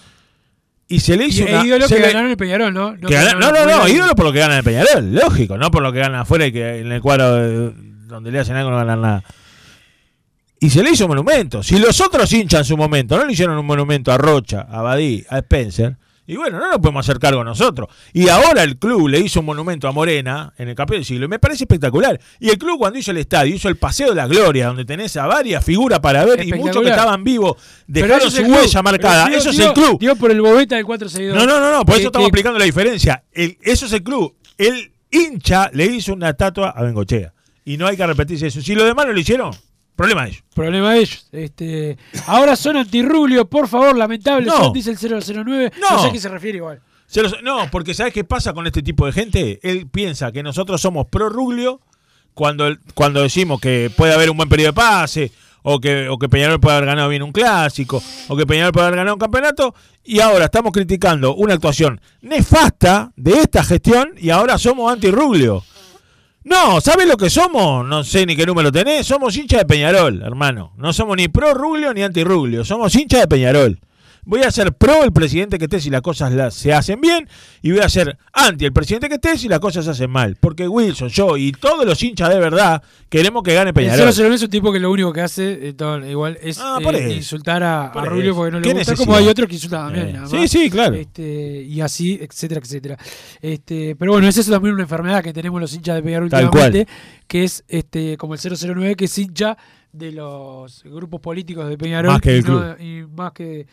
y 0.87 0.99
se 0.99 1.15
le 1.15 1.25
Y 1.25 1.27
hizo 1.29 1.45
e 1.47 1.53
una- 1.55 1.65
ídolo 1.65 1.87
se 1.87 1.95
que 1.95 2.01
le- 2.01 2.07
ganaron 2.07 2.31
el 2.31 2.37
Peñarol, 2.37 2.73
¿no? 2.73 2.93
que 2.95 3.13
gana- 3.13 3.31
ganaron 3.33 3.39
no, 3.53 3.65
no, 3.65 3.77
no, 3.83 3.87
ídolo 3.87 4.13
por 4.15 4.25
lo 4.25 4.33
que 4.33 4.39
gana 4.39 4.57
el 4.57 4.63
Peñarol, 4.63 5.13
lógico, 5.13 5.57
no 5.57 5.71
por 5.71 5.81
lo 5.81 5.93
que 5.93 5.99
gana 5.99 6.21
afuera 6.21 6.45
y 6.47 6.51
que 6.51 6.79
en 6.79 6.91
el 6.91 7.01
cuadro 7.01 7.71
donde 7.71 8.31
le 8.31 8.39
hacen 8.39 8.55
algo 8.57 8.71
no 8.71 8.77
ganan 8.77 9.01
nada. 9.01 9.23
Y 10.59 10.69
se 10.69 10.83
le 10.83 10.91
hizo 10.91 11.07
monumento. 11.07 11.63
Si 11.63 11.79
los 11.79 11.99
otros 12.01 12.31
hinchan 12.33 12.59
en 12.59 12.65
su 12.65 12.77
momento, 12.77 13.17
no 13.17 13.25
le 13.25 13.33
hicieron 13.33 13.57
un 13.57 13.65
monumento 13.65 14.11
a 14.11 14.17
Rocha, 14.17 14.67
a 14.69 14.81
Badí, 14.81 15.25
a 15.29 15.37
Spencer, 15.39 15.95
y 16.31 16.37
bueno, 16.37 16.59
no 16.61 16.69
nos 16.69 16.77
podemos 16.79 17.05
hacer 17.05 17.19
cargo 17.19 17.43
nosotros. 17.43 17.89
Y 18.13 18.29
ahora 18.29 18.63
el 18.63 18.77
club 18.77 19.09
le 19.09 19.19
hizo 19.19 19.41
un 19.41 19.47
monumento 19.47 19.89
a 19.89 19.91
Morena 19.91 20.53
en 20.57 20.69
el 20.69 20.75
campeón 20.75 20.99
del 20.99 21.05
siglo, 21.05 21.25
y 21.25 21.27
me 21.27 21.39
parece 21.39 21.65
espectacular. 21.65 22.17
Y 22.39 22.49
el 22.49 22.57
club 22.57 22.77
cuando 22.79 22.97
hizo 22.99 23.11
el 23.11 23.17
estadio, 23.17 23.53
hizo 23.53 23.67
el 23.67 23.75
Paseo 23.75 24.09
de 24.11 24.15
la 24.15 24.27
Gloria, 24.27 24.67
donde 24.67 24.85
tenés 24.85 25.17
a 25.17 25.27
varias 25.27 25.65
figuras 25.65 25.99
para 25.99 26.23
ver, 26.23 26.45
y 26.47 26.53
muchos 26.53 26.81
que 26.83 26.89
estaban 26.89 27.23
vivos 27.25 27.57
dejaron 27.85 28.31
su 28.31 28.43
huella 28.43 28.81
marcada. 28.81 29.27
Eso 29.27 29.49
es 29.49 29.59
el 29.59 29.73
club. 29.73 29.99
Digo 29.99 30.15
por 30.15 30.31
el 30.31 30.39
bobeta 30.39 30.75
del 30.77 30.85
462. 30.85 31.35
No, 31.37 31.45
no, 31.45 31.59
no, 31.59 31.69
no, 31.77 31.85
por 31.85 31.95
eso 31.97 32.07
estamos 32.07 32.27
que- 32.27 32.29
explicando 32.29 32.57
la 32.59 32.65
diferencia. 32.65 33.23
El- 33.33 33.57
eso 33.61 33.85
es 33.87 33.91
el 33.91 34.01
club. 34.03 34.33
El 34.57 34.93
hincha 35.11 35.69
le 35.73 35.85
hizo 35.87 36.13
una 36.13 36.29
estatua 36.29 36.69
a 36.69 36.83
Bengochea. 36.83 37.33
Y 37.65 37.75
no 37.75 37.87
hay 37.87 37.97
que 37.97 38.07
repetirse 38.07 38.47
eso. 38.47 38.61
Si 38.61 38.73
los 38.73 38.85
demás 38.85 39.05
no 39.05 39.11
lo 39.11 39.19
hicieron, 39.19 39.51
problema 40.01 40.23
de 40.23 40.29
ellos. 40.29 40.43
Problema 40.55 40.93
de 40.93 40.99
ellos. 40.99 41.27
Este, 41.31 41.97
ahora 42.25 42.55
son 42.55 42.77
antirrulio, 42.77 43.47
por 43.47 43.67
favor, 43.67 43.95
lamentable. 43.95 44.47
No. 44.47 44.57
Son, 44.57 44.73
dice 44.73 44.91
el 44.91 44.97
009. 44.97 45.71
No. 45.79 45.91
No. 45.91 46.01
sé 46.01 46.07
a 46.09 46.11
qué 46.11 46.19
se 46.19 46.29
refiere 46.29 46.57
igual. 46.57 46.81
No, 47.43 47.69
porque 47.69 47.93
¿sabes 47.93 48.13
qué 48.13 48.23
pasa 48.23 48.53
con 48.53 48.65
este 48.65 48.81
tipo 48.81 49.05
de 49.05 49.11
gente? 49.11 49.59
Él 49.61 49.87
piensa 49.87 50.31
que 50.31 50.41
nosotros 50.41 50.81
somos 50.81 51.07
pro 51.07 51.29
Ruglio 51.29 51.81
cuando, 52.33 52.75
cuando 52.95 53.21
decimos 53.21 53.59
que 53.59 53.91
puede 53.95 54.13
haber 54.13 54.31
un 54.31 54.37
buen 54.37 54.49
periodo 54.49 54.69
de 54.69 54.73
pase, 54.73 55.31
o 55.61 55.79
que, 55.79 56.09
o 56.09 56.17
que 56.17 56.29
Peñarol 56.29 56.59
puede 56.59 56.77
haber 56.77 56.87
ganado 56.87 57.09
bien 57.09 57.21
un 57.21 57.31
clásico, 57.31 58.01
o 58.27 58.35
que 58.35 58.47
Peñarol 58.47 58.71
puede 58.71 58.87
haber 58.87 58.97
ganado 58.97 59.15
un 59.15 59.19
campeonato, 59.19 59.75
y 60.03 60.19
ahora 60.19 60.45
estamos 60.45 60.71
criticando 60.71 61.35
una 61.35 61.53
actuación 61.53 62.01
nefasta 62.21 63.11
de 63.15 63.33
esta 63.33 63.63
gestión 63.63 64.13
y 64.17 64.31
ahora 64.31 64.57
somos 64.57 64.91
anti-Ruglio. 64.91 65.63
No, 66.43 66.81
¿sabes 66.81 67.07
lo 67.07 67.17
que 67.17 67.29
somos? 67.29 67.85
No 67.85 68.03
sé 68.03 68.25
ni 68.25 68.35
qué 68.35 68.45
número 68.45 68.71
tenés. 68.71 69.05
Somos 69.05 69.37
hinchas 69.37 69.59
de 69.59 69.65
Peñarol, 69.65 70.23
hermano. 70.23 70.73
No 70.77 70.91
somos 70.91 71.15
ni 71.15 71.27
pro 71.27 71.53
Ruglio 71.53 71.93
ni 71.93 72.01
anti 72.01 72.23
Ruglio. 72.23 72.65
Somos 72.65 72.95
hinchas 72.95 73.21
de 73.21 73.27
Peñarol. 73.27 73.79
Voy 74.23 74.41
a 74.43 74.51
ser 74.51 74.71
pro 74.73 75.03
el 75.03 75.11
presidente 75.11 75.57
que 75.57 75.65
esté 75.65 75.79
si 75.79 75.89
las 75.89 76.01
cosas 76.01 76.31
las- 76.31 76.53
se 76.53 76.71
hacen 76.73 77.01
bien 77.01 77.27
y 77.61 77.71
voy 77.71 77.79
a 77.81 77.89
ser 77.89 78.17
anti 78.33 78.65
el 78.65 78.71
presidente 78.73 79.09
que 79.09 79.15
esté 79.15 79.37
si 79.37 79.47
las 79.47 79.59
cosas 79.59 79.83
se 79.85 79.91
hacen 79.91 80.09
mal. 80.11 80.37
Porque 80.39 80.67
Wilson, 80.67 81.09
yo 81.09 81.37
y 81.37 81.51
todos 81.51 81.85
los 81.85 82.01
hinchas 82.03 82.29
de 82.29 82.39
verdad 82.39 82.83
queremos 83.09 83.41
que 83.43 83.53
gane 83.55 83.69
El 83.69 83.73
Peñarol. 83.73 84.13
009 84.13 84.35
es 84.35 84.43
un 84.43 84.49
tipo 84.49 84.71
que 84.71 84.79
lo 84.79 84.91
único 84.91 85.11
que 85.11 85.21
hace 85.21 85.69
eh, 85.69 85.73
todo- 85.73 86.05
igual 86.07 86.37
es 86.41 86.59
Ah, 86.61 86.79
eh, 86.93 87.13
insultar 87.15 87.63
a, 87.63 87.91
Por 87.91 88.03
a 88.03 88.05
Rubio 88.05 88.35
porque 88.35 88.51
no 88.51 88.57
le 88.59 88.63
¿Qué 88.63 88.73
gusta, 88.73 88.91
necesidad? 88.91 89.05
como 89.05 89.17
hay 89.17 89.27
otros 89.27 89.47
que 89.47 89.55
insultan. 89.55 89.95
Eh, 89.95 90.13
nada 90.13 90.27
sí, 90.27 90.35
más. 90.37 90.51
sí, 90.51 90.69
claro. 90.69 90.95
Este, 90.95 91.63
y 91.63 91.81
así, 91.81 92.19
etcétera, 92.21 92.61
etcétera. 92.63 92.97
Este, 93.41 93.95
pero 93.95 94.11
bueno, 94.11 94.27
es 94.27 94.37
eso 94.37 94.51
también 94.51 94.73
una 94.75 94.83
enfermedad 94.83 95.23
que 95.23 95.33
tenemos 95.33 95.59
los 95.59 95.73
hinchas 95.73 95.95
de 95.95 96.03
Peñarol 96.03 96.29
Tal 96.29 96.45
últimamente, 96.45 96.87
que 97.27 97.43
es 97.43 97.63
este 97.67 98.17
como 98.17 98.35
el 98.35 98.39
009 98.39 98.95
que 98.95 99.05
es 99.05 99.17
hincha 99.17 99.57
de 99.91 100.11
los 100.11 100.83
grupos 100.85 101.19
políticos 101.19 101.67
de 101.67 101.77
Peñarol 101.77 102.11
Más 102.13 102.21
que 102.21 102.31
del 102.31 102.45
y, 102.45 102.47
no- 102.47 102.77
y 102.79 103.05
más 103.15 103.31
que 103.33 103.65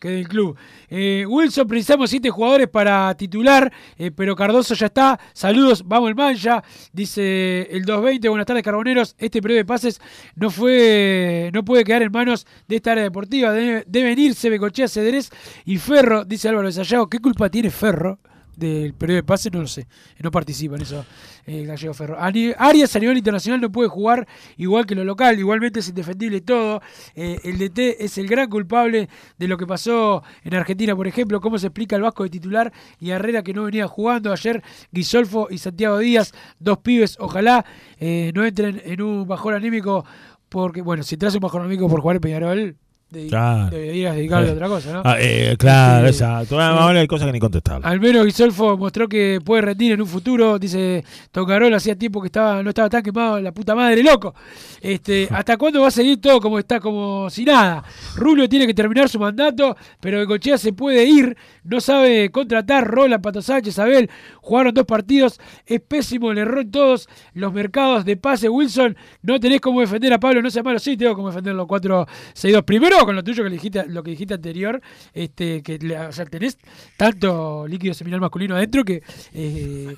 que 0.00 0.08
del 0.08 0.26
club. 0.26 0.56
Eh, 0.88 1.24
Wilson, 1.28 1.68
precisamos 1.68 2.10
siete 2.10 2.30
jugadores 2.30 2.66
para 2.68 3.14
titular, 3.14 3.70
eh, 3.98 4.10
pero 4.10 4.34
Cardoso 4.34 4.74
ya 4.74 4.86
está. 4.86 5.20
Saludos, 5.34 5.84
vamos 5.86 6.08
el 6.08 6.16
mancha. 6.16 6.64
Dice 6.92 7.68
el 7.70 7.84
220, 7.84 8.28
buenas 8.30 8.46
tardes, 8.46 8.62
Carboneros. 8.64 9.14
Este 9.18 9.40
periodo 9.40 9.58
de 9.58 9.64
pases 9.66 10.00
no 10.34 10.50
fue, 10.50 11.50
no 11.52 11.64
puede 11.64 11.84
quedar 11.84 12.02
en 12.02 12.10
manos 12.10 12.46
de 12.66 12.76
esta 12.76 12.92
área 12.92 13.04
deportiva. 13.04 13.52
Debe- 13.52 13.84
deben 13.86 14.18
irse 14.18 14.50
Becochea, 14.50 14.88
Cedrés 14.88 15.30
y 15.66 15.76
Ferro, 15.76 16.24
dice 16.24 16.48
Álvaro 16.48 16.72
Sayago. 16.72 17.08
¿Qué 17.08 17.18
culpa 17.18 17.48
tiene 17.50 17.70
Ferro? 17.70 18.18
Del 18.60 18.94
periodo 18.94 19.16
de 19.16 19.22
pases, 19.24 19.52
no 19.52 19.60
lo 19.60 19.66
sé, 19.66 19.88
no 20.20 20.30
participa 20.30 20.76
en 20.76 20.82
eso 20.82 21.04
eh, 21.46 21.64
Gallego 21.64 21.94
Ferro. 21.94 22.16
Arias 22.20 22.94
a 22.94 22.98
nivel 22.98 23.18
internacional 23.18 23.60
no 23.60 23.72
puede 23.72 23.88
jugar 23.88 24.28
igual 24.56 24.86
que 24.86 24.94
lo 24.94 25.02
local, 25.02 25.38
igualmente 25.38 25.80
es 25.80 25.88
indefendible 25.88 26.40
todo. 26.42 26.80
Eh, 27.14 27.40
el 27.42 27.58
DT 27.58 27.96
es 27.98 28.18
el 28.18 28.28
gran 28.28 28.48
culpable 28.48 29.08
de 29.38 29.48
lo 29.48 29.56
que 29.56 29.66
pasó 29.66 30.22
en 30.44 30.54
Argentina, 30.54 30.94
por 30.94 31.08
ejemplo, 31.08 31.40
cómo 31.40 31.58
se 31.58 31.66
explica 31.66 31.96
el 31.96 32.02
Vasco 32.02 32.22
de 32.22 32.30
titular 32.30 32.72
y 33.00 33.10
Herrera 33.10 33.42
que 33.42 33.54
no 33.54 33.64
venía 33.64 33.88
jugando 33.88 34.32
ayer, 34.32 34.62
Guisolfo 34.92 35.48
y 35.50 35.58
Santiago 35.58 35.98
Díaz, 35.98 36.32
dos 36.58 36.78
pibes, 36.78 37.16
ojalá 37.18 37.64
eh, 37.98 38.30
no 38.34 38.44
entren 38.44 38.80
en 38.84 39.02
un 39.02 39.26
bajón 39.26 39.54
anímico, 39.54 40.04
porque 40.48 40.82
bueno, 40.82 41.02
si 41.02 41.16
traes 41.16 41.34
un 41.34 41.40
bajón 41.40 41.62
anímico 41.62 41.88
por 41.88 42.00
jugar 42.00 42.16
en 42.16 42.20
Peñarol, 42.20 42.76
de- 43.10 43.26
Claro. 43.26 43.70
deberías 43.70 44.14
dedicarle 44.16 44.48
a 44.48 44.50
Eh, 44.50 44.54
otra 44.54 44.68
cosa, 44.68 44.92
¿no? 44.92 45.02
ah, 45.04 45.16
eh, 45.18 45.56
claro, 45.58 46.06
exacto. 46.06 46.60
Ahora 46.60 47.00
hay 47.00 47.06
cosas 47.06 47.26
que 47.26 47.32
ni 47.32 47.40
contestar. 47.40 47.80
al 47.82 48.00
menos 48.00 48.24
Guisolfo 48.24 48.76
mostró 48.76 49.08
que 49.08 49.40
puede 49.44 49.62
rendir 49.62 49.92
en 49.92 50.00
un 50.00 50.06
futuro. 50.06 50.58
Dice 50.58 51.04
Tocarol, 51.32 51.72
hacía 51.74 51.96
tiempo 51.96 52.20
que 52.20 52.26
estaba, 52.26 52.62
no 52.62 52.68
estaba 52.70 52.88
tan 52.88 53.02
quemado, 53.02 53.40
la 53.40 53.52
puta 53.52 53.74
madre, 53.74 54.02
loco. 54.02 54.34
Este, 54.80 55.28
¿Hasta 55.30 55.56
cuándo 55.56 55.80
va 55.82 55.88
a 55.88 55.90
seguir 55.90 56.20
todo 56.20 56.40
como 56.40 56.58
está, 56.58 56.80
como 56.80 57.28
si 57.30 57.44
nada? 57.44 57.82
Rubio 58.16 58.48
tiene 58.48 58.66
que 58.66 58.74
terminar 58.74 59.08
su 59.08 59.18
mandato, 59.18 59.76
pero 60.00 60.26
Cochea 60.26 60.56
se 60.58 60.72
puede 60.72 61.04
ir. 61.04 61.36
No 61.64 61.80
sabe 61.80 62.30
contratar. 62.30 62.86
Rola, 62.86 63.20
Pato 63.20 63.42
Sánchez, 63.42 63.78
Abel. 63.78 64.08
Jugaron 64.40 64.72
dos 64.72 64.86
partidos. 64.86 65.38
Es 65.66 65.80
pésimo 65.80 66.30
el 66.32 66.38
error 66.38 66.60
en 66.60 66.70
todos 66.70 67.08
los 67.34 67.52
mercados 67.52 68.04
de 68.04 68.16
pase. 68.16 68.48
Wilson, 68.48 68.96
no 69.22 69.38
tenés 69.38 69.60
cómo 69.60 69.80
defender 69.80 70.12
a 70.12 70.18
Pablo, 70.18 70.40
no 70.42 70.50
sea 70.50 70.62
malo. 70.62 70.78
Sí, 70.78 70.96
tengo 70.96 71.14
cómo 71.14 71.28
defender 71.28 71.54
los 71.54 71.66
4-6-2. 71.66 72.62
Primero, 72.64 72.99
con 73.04 73.14
lo 73.16 73.22
tuyo 73.24 73.42
que 73.42 73.50
le 73.50 73.56
dijiste, 73.56 73.84
lo 73.88 74.02
que 74.02 74.10
dijiste 74.12 74.34
anterior, 74.34 74.80
este, 75.12 75.62
que 75.62 75.78
le- 75.78 75.98
o 75.98 76.12
sea, 76.12 76.24
tenés 76.26 76.58
tanto 76.96 77.66
líquido 77.66 77.94
seminal 77.94 78.20
masculino 78.20 78.54
adentro 78.56 78.84
que 78.84 79.02
eh, 79.34 79.94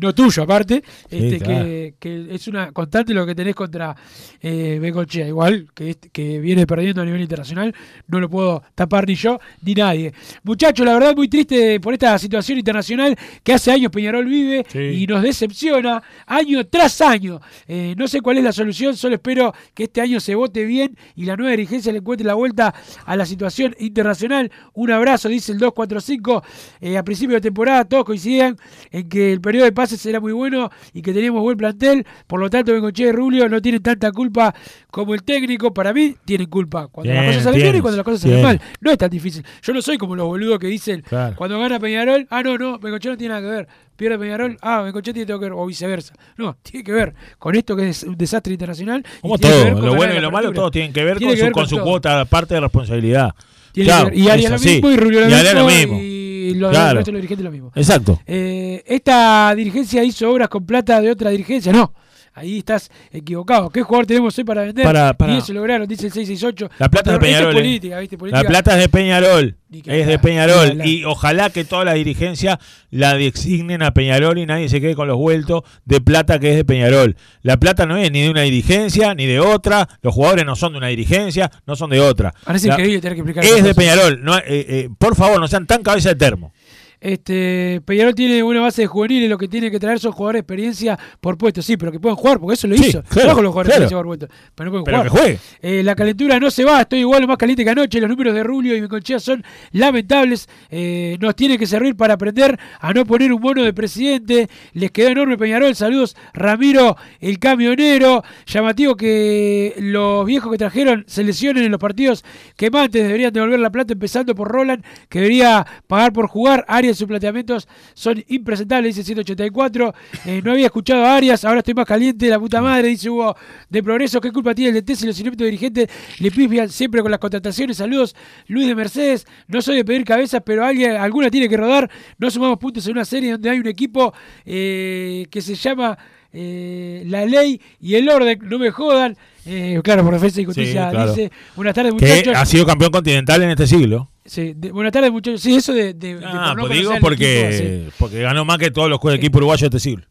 no 0.00 0.14
tuyo 0.14 0.42
aparte, 0.42 0.82
este, 1.10 1.38
claro. 1.38 1.64
que, 1.64 1.94
que 1.98 2.26
es 2.34 2.48
una 2.48 2.72
constante 2.72 3.12
lo 3.14 3.26
que 3.26 3.34
tenés 3.34 3.54
contra 3.54 3.94
eh, 4.40 4.78
Bengochea, 4.80 5.26
igual 5.28 5.66
que, 5.74 5.96
que 6.12 6.38
viene 6.40 6.66
perdiendo 6.66 7.02
a 7.02 7.04
nivel 7.04 7.20
internacional, 7.20 7.74
no 8.08 8.20
lo 8.20 8.28
puedo 8.28 8.62
tapar 8.74 9.06
ni 9.06 9.14
yo 9.14 9.38
ni 9.62 9.74
nadie. 9.74 10.12
Muchachos, 10.42 10.84
la 10.86 10.94
verdad 10.94 11.14
muy 11.16 11.28
triste 11.28 11.80
por 11.80 11.92
esta 11.94 12.18
situación 12.18 12.58
internacional 12.58 13.16
que 13.42 13.52
hace 13.52 13.70
años 13.70 13.90
Peñarol 13.90 14.26
vive 14.26 14.64
y 14.94 15.06
nos 15.06 15.22
decepciona 15.22 16.02
año 16.26 16.64
tras 16.66 17.00
año. 17.00 17.40
Eh, 17.66 17.94
no 17.96 18.08
sé 18.08 18.20
cuál 18.20 18.38
es 18.38 18.44
la 18.44 18.52
solución, 18.52 18.96
solo 18.96 19.14
espero 19.16 19.52
que 19.74 19.84
este 19.84 20.00
año 20.00 20.20
se 20.20 20.34
vote 20.34 20.64
bien 20.64 20.96
y 21.14 21.24
la 21.24 21.36
nueva 21.36 21.50
dirigencia 21.52 21.92
le 21.92 21.98
encuentre 21.98 22.26
la 22.26 22.34
vuelta 22.46 22.74
a 23.04 23.16
la 23.16 23.26
situación 23.26 23.74
internacional. 23.78 24.50
Un 24.74 24.90
abrazo, 24.92 25.28
dice 25.28 25.52
el 25.52 25.58
245. 25.58 26.42
Eh, 26.80 26.96
a 26.96 27.02
principio 27.02 27.34
de 27.36 27.40
temporada 27.40 27.84
todos 27.84 28.04
coincidían 28.04 28.56
en 28.90 29.08
que 29.08 29.32
el 29.32 29.40
periodo 29.40 29.64
de 29.64 29.72
pases 29.72 30.04
era 30.06 30.20
muy 30.20 30.32
bueno 30.32 30.70
y 30.92 31.02
que 31.02 31.12
teníamos 31.12 31.42
buen 31.42 31.56
plantel. 31.56 32.06
Por 32.26 32.40
lo 32.40 32.48
tanto, 32.48 32.72
Bengoche 32.72 33.04
y 33.04 33.12
Rubio 33.12 33.48
no 33.48 33.60
tienen 33.60 33.82
tanta 33.82 34.12
culpa 34.12 34.54
como 34.90 35.14
el 35.14 35.22
técnico. 35.24 35.74
Para 35.74 35.92
mí, 35.92 36.16
tienen 36.24 36.46
culpa 36.48 36.86
cuando 36.88 37.12
las 37.12 37.22
Bien, 37.22 37.32
cosas 37.32 37.44
salen 37.44 37.60
bien 37.62 37.76
y 37.76 37.80
cuando 37.80 37.96
las 37.96 38.04
cosas 38.04 38.20
salen 38.20 38.42
mal. 38.42 38.60
No 38.80 38.90
es 38.90 38.98
tan 38.98 39.10
difícil. 39.10 39.44
Yo 39.62 39.72
no 39.72 39.82
soy 39.82 39.98
como 39.98 40.14
los 40.14 40.26
boludos 40.26 40.58
que 40.58 40.68
dicen 40.68 41.02
Claro. 41.02 41.34
cuando 41.36 41.58
gana 41.58 41.78
Peñarol, 41.80 42.26
ah, 42.30 42.42
no, 42.42 42.56
no, 42.56 42.78
Bengoche 42.78 43.08
no 43.08 43.16
tiene 43.16 43.34
nada 43.34 43.46
que 43.46 43.54
ver. 43.54 43.68
Pierde 43.96 44.18
Peñarol, 44.18 44.58
ah, 44.60 44.82
Bengoche 44.82 45.12
tiene 45.12 45.26
todo 45.26 45.38
que 45.38 45.46
ver, 45.46 45.52
o 45.52 45.66
viceversa. 45.66 46.14
No, 46.36 46.56
tiene 46.62 46.84
que 46.84 46.92
ver 46.92 47.14
con 47.38 47.54
esto 47.56 47.74
que 47.74 47.88
es 47.88 48.02
un 48.02 48.16
desastre 48.16 48.52
internacional. 48.52 49.04
Como 49.20 49.38
todo, 49.38 49.70
lo 49.70 49.94
bueno 49.94 50.14
y 50.14 50.20
lo 50.20 50.30
malo, 50.30 50.48
apertura. 50.48 50.54
todo 50.54 50.70
tienen 50.70 50.92
que 50.92 51.04
ver 51.04 51.18
Tiene 51.18 51.32
con 51.32 51.34
que 51.34 51.38
su, 51.40 51.44
ver 51.44 51.52
con 51.52 51.62
con 51.62 51.68
su 51.70 51.80
cuota, 51.82 52.24
parte 52.26 52.54
de 52.54 52.60
responsabilidad. 52.60 53.34
Claro. 53.72 54.10
Y 54.12 54.28
es 54.28 54.50
lo 54.50 54.58
mismo 54.58 54.90
y 54.90 54.96
Rubio 54.96 55.20
lo 55.20 55.66
mismo. 55.66 55.98
Y 56.00 56.54
los, 56.54 56.70
Claro. 56.70 57.00
los 57.00 57.04
dirigentes 57.06 57.44
lo 57.44 57.50
mismo. 57.50 57.72
Exacto. 57.74 58.20
Eh, 58.26 58.82
esta 58.86 59.52
dirigencia 59.56 60.04
hizo 60.04 60.30
obras 60.30 60.48
con 60.48 60.64
plata 60.64 61.00
de 61.00 61.10
otra 61.10 61.30
dirigencia, 61.30 61.72
no. 61.72 61.92
Ahí 62.36 62.58
estás 62.58 62.90
equivocado. 63.10 63.70
¿Qué 63.70 63.82
jugador 63.82 64.04
tenemos 64.04 64.36
hoy 64.36 64.44
para 64.44 64.60
vender? 64.62 64.84
Para- 64.84 65.14
para- 65.14 65.32
Y 65.34 65.38
eso 65.38 65.54
lograron, 65.54 65.88
dice 65.88 66.06
el 66.08 66.12
668. 66.12 66.68
La 66.78 66.90
plata 66.90 67.12
de 67.12 67.18
Peñarol. 67.18 67.48
Es 67.48 67.54
eh. 67.56 67.58
política, 67.62 67.98
¿viste? 67.98 68.18
La 68.30 68.44
plata 68.44 68.74
es 68.74 68.80
de 68.82 68.88
Peñarol. 68.90 69.56
Es 69.72 70.06
de 70.06 70.18
Peñarol. 70.18 70.86
Y 70.86 71.04
ojalá 71.04 71.48
que 71.48 71.64
toda 71.64 71.86
la 71.86 71.94
dirigencia 71.94 72.60
la 72.90 73.14
designen 73.14 73.82
a 73.82 73.92
Peñarol 73.92 74.36
y 74.38 74.44
nadie 74.44 74.68
se 74.68 74.82
quede 74.82 74.94
con 74.94 75.08
los 75.08 75.16
vueltos 75.16 75.62
de 75.86 76.00
plata 76.02 76.38
que 76.38 76.50
es 76.50 76.56
de 76.56 76.64
Peñarol. 76.66 77.16
La 77.42 77.56
plata 77.56 77.86
no 77.86 77.96
es 77.96 78.10
ni 78.12 78.20
de 78.22 78.30
una 78.30 78.42
dirigencia 78.42 79.14
ni 79.14 79.24
de 79.24 79.40
otra. 79.40 79.88
Los 80.02 80.14
jugadores 80.14 80.44
no 80.44 80.56
son 80.56 80.72
de 80.72 80.78
una 80.78 80.88
dirigencia, 80.88 81.50
no 81.66 81.74
son 81.74 81.88
de 81.90 82.00
otra. 82.00 82.34
Parece 82.44 82.68
La- 82.68 82.74
increíble 82.74 83.00
tener 83.00 83.14
que 83.16 83.20
explicar 83.22 83.44
Es 83.44 83.64
de. 83.64 83.74
Peñarol. 83.74 84.22
No, 84.22 84.36
eh, 84.36 84.42
eh, 84.46 84.88
por 84.98 85.16
favor, 85.16 85.40
no 85.40 85.48
sean 85.48 85.66
tan 85.66 85.82
cabeza 85.82 86.10
de 86.10 86.16
termo. 86.16 86.52
Este, 87.00 87.80
Peñarol 87.84 88.14
tiene 88.14 88.42
una 88.42 88.60
base 88.60 88.82
de 88.82 88.86
juveniles, 88.88 89.28
lo 89.30 89.38
que 89.38 89.48
tiene 89.48 89.70
que 89.70 89.78
traer 89.78 89.98
son 89.98 90.12
jugadores 90.12 90.38
de 90.38 90.40
experiencia 90.40 90.98
por 91.20 91.36
puesto, 91.38 91.62
sí, 91.62 91.76
pero 91.76 91.92
que 91.92 92.00
puedan 92.00 92.16
jugar, 92.16 92.38
porque 92.40 92.54
eso 92.54 92.66
lo 92.66 92.76
Sí, 92.76 92.86
hizo. 92.88 93.02
claro, 93.04 93.42
los 93.42 93.52
jugadores 93.52 93.74
claro. 93.74 93.80
de 93.80 93.84
experiencia 93.84 93.96
por 93.96 94.06
puesto, 94.06 94.28
pero 94.54 94.64
no 94.66 94.70
pueden 94.72 94.84
Pero 94.84 94.96
jugar. 94.98 95.12
que 95.12 95.18
juegue. 95.18 95.38
Eh, 95.78 95.82
la 95.82 95.94
calentura 95.94 96.40
no 96.40 96.50
se 96.50 96.64
va, 96.64 96.80
estoy 96.82 97.00
igual 97.00 97.24
o 97.24 97.26
más 97.26 97.36
caliente 97.36 97.64
que 97.64 97.70
anoche. 97.70 98.00
Los 98.00 98.10
números 98.10 98.34
de 98.34 98.42
Rubio 98.42 98.76
y 98.76 98.80
Meconchea 98.80 99.18
son 99.20 99.44
lamentables. 99.72 100.48
Eh, 100.70 101.16
nos 101.20 101.36
tiene 101.36 101.58
que 101.58 101.66
servir 101.66 101.96
para 101.96 102.14
aprender 102.14 102.58
a 102.80 102.92
no 102.92 103.04
poner 103.04 103.32
un 103.32 103.40
mono 103.40 103.62
de 103.62 103.72
presidente. 103.72 104.48
Les 104.72 104.90
quedó 104.90 105.08
enorme 105.08 105.36
Peñarol. 105.36 105.74
Saludos, 105.74 106.16
Ramiro, 106.34 106.96
el 107.20 107.38
camionero. 107.38 108.22
Llamativo 108.46 108.96
que 108.96 109.74
los 109.78 110.24
viejos 110.26 110.50
que 110.52 110.58
trajeron 110.58 111.04
se 111.06 111.22
lesionen 111.24 111.64
en 111.64 111.70
los 111.72 111.80
partidos 111.80 112.24
quemantes. 112.56 113.02
Deberían 113.04 113.32
devolver 113.32 113.60
la 113.60 113.70
plata, 113.70 113.92
empezando 113.92 114.34
por 114.34 114.48
Roland, 114.48 114.84
que 115.08 115.20
debería 115.20 115.66
pagar 115.86 116.12
por 116.12 116.26
jugar. 116.28 116.64
Arias, 116.86 116.98
sus 116.98 117.08
planteamientos 117.08 117.66
son 117.94 118.22
impresentables, 118.28 118.94
dice 118.94 119.04
184. 119.04 119.94
Eh, 120.26 120.40
no 120.44 120.52
había 120.52 120.66
escuchado 120.66 121.04
a 121.04 121.16
Arias, 121.16 121.44
ahora 121.44 121.58
estoy 121.58 121.74
más 121.74 121.86
caliente, 121.86 122.28
la 122.28 122.38
puta 122.38 122.60
madre, 122.62 122.88
dice 122.88 123.10
Hugo 123.10 123.36
de 123.68 123.82
Progreso. 123.82 124.20
¿Qué 124.20 124.30
culpa 124.30 124.54
tiene 124.54 124.78
el 124.78 124.84
DT 124.84 124.94
si 124.96 125.06
los 125.06 125.18
ineptos 125.18 125.44
dirigentes 125.44 125.88
le 126.20 126.30
pifian 126.30 126.68
siempre 126.68 127.02
con 127.02 127.10
las 127.10 127.18
contrataciones? 127.18 127.76
Saludos, 127.78 128.14
Luis 128.46 128.66
de 128.68 128.74
Mercedes. 128.74 129.26
No 129.48 129.60
soy 129.60 129.76
de 129.76 129.84
pedir 129.84 130.04
cabezas, 130.04 130.42
pero 130.44 130.64
alguien, 130.64 130.92
alguna 130.92 131.30
tiene 131.30 131.48
que 131.48 131.56
rodar. 131.56 131.90
No 132.18 132.30
sumamos 132.30 132.58
puntos 132.58 132.86
en 132.86 132.92
una 132.92 133.04
serie 133.04 133.32
donde 133.32 133.50
hay 133.50 133.58
un 133.58 133.66
equipo 133.66 134.12
eh, 134.44 135.26
que 135.30 135.42
se 135.42 135.54
llama 135.54 135.98
eh, 136.32 137.02
La 137.06 137.24
Ley 137.26 137.60
y 137.80 137.94
el 137.96 138.08
Orden. 138.08 138.38
No 138.42 138.58
me 138.58 138.70
jodan. 138.70 139.16
Eh, 139.44 139.80
claro, 139.82 140.04
por 140.04 140.14
defensa 140.14 140.40
y 140.40 140.44
justicia 140.44 140.90
Sí, 140.90 140.96
claro. 140.96 141.10
dice. 141.14 141.30
Buenas 141.54 141.74
tardes, 141.74 141.94
Que 141.94 142.06
muchachos. 142.06 142.34
ha 142.36 142.46
sido 142.46 142.66
campeón 142.66 142.90
continental 142.90 143.42
en 143.42 143.50
este 143.50 143.66
siglo. 143.66 144.10
Sí, 144.26 144.52
de- 144.56 144.72
buenas 144.72 144.92
tardes, 144.92 145.10
muchachos. 145.12 145.40
Sí, 145.40 145.54
eso 145.56 145.72
de. 145.72 145.94
de- 145.94 146.16
de 146.16 146.24
Ah, 146.24 146.48
por 146.50 146.56
no 146.62 146.66
pues 146.68 146.78
digo 146.78 146.92
porque, 147.00 147.48
equipo, 147.48 147.90
sí. 147.90 147.94
porque 147.98 148.22
ganó 148.22 148.44
más 148.44 148.58
que 148.58 148.70
todos 148.70 148.88
los 148.90 148.98
equipos 149.14 149.38
uruguayos 149.38 149.60
de 149.62 149.66
este 149.76 149.80
siglo. 149.80 150.04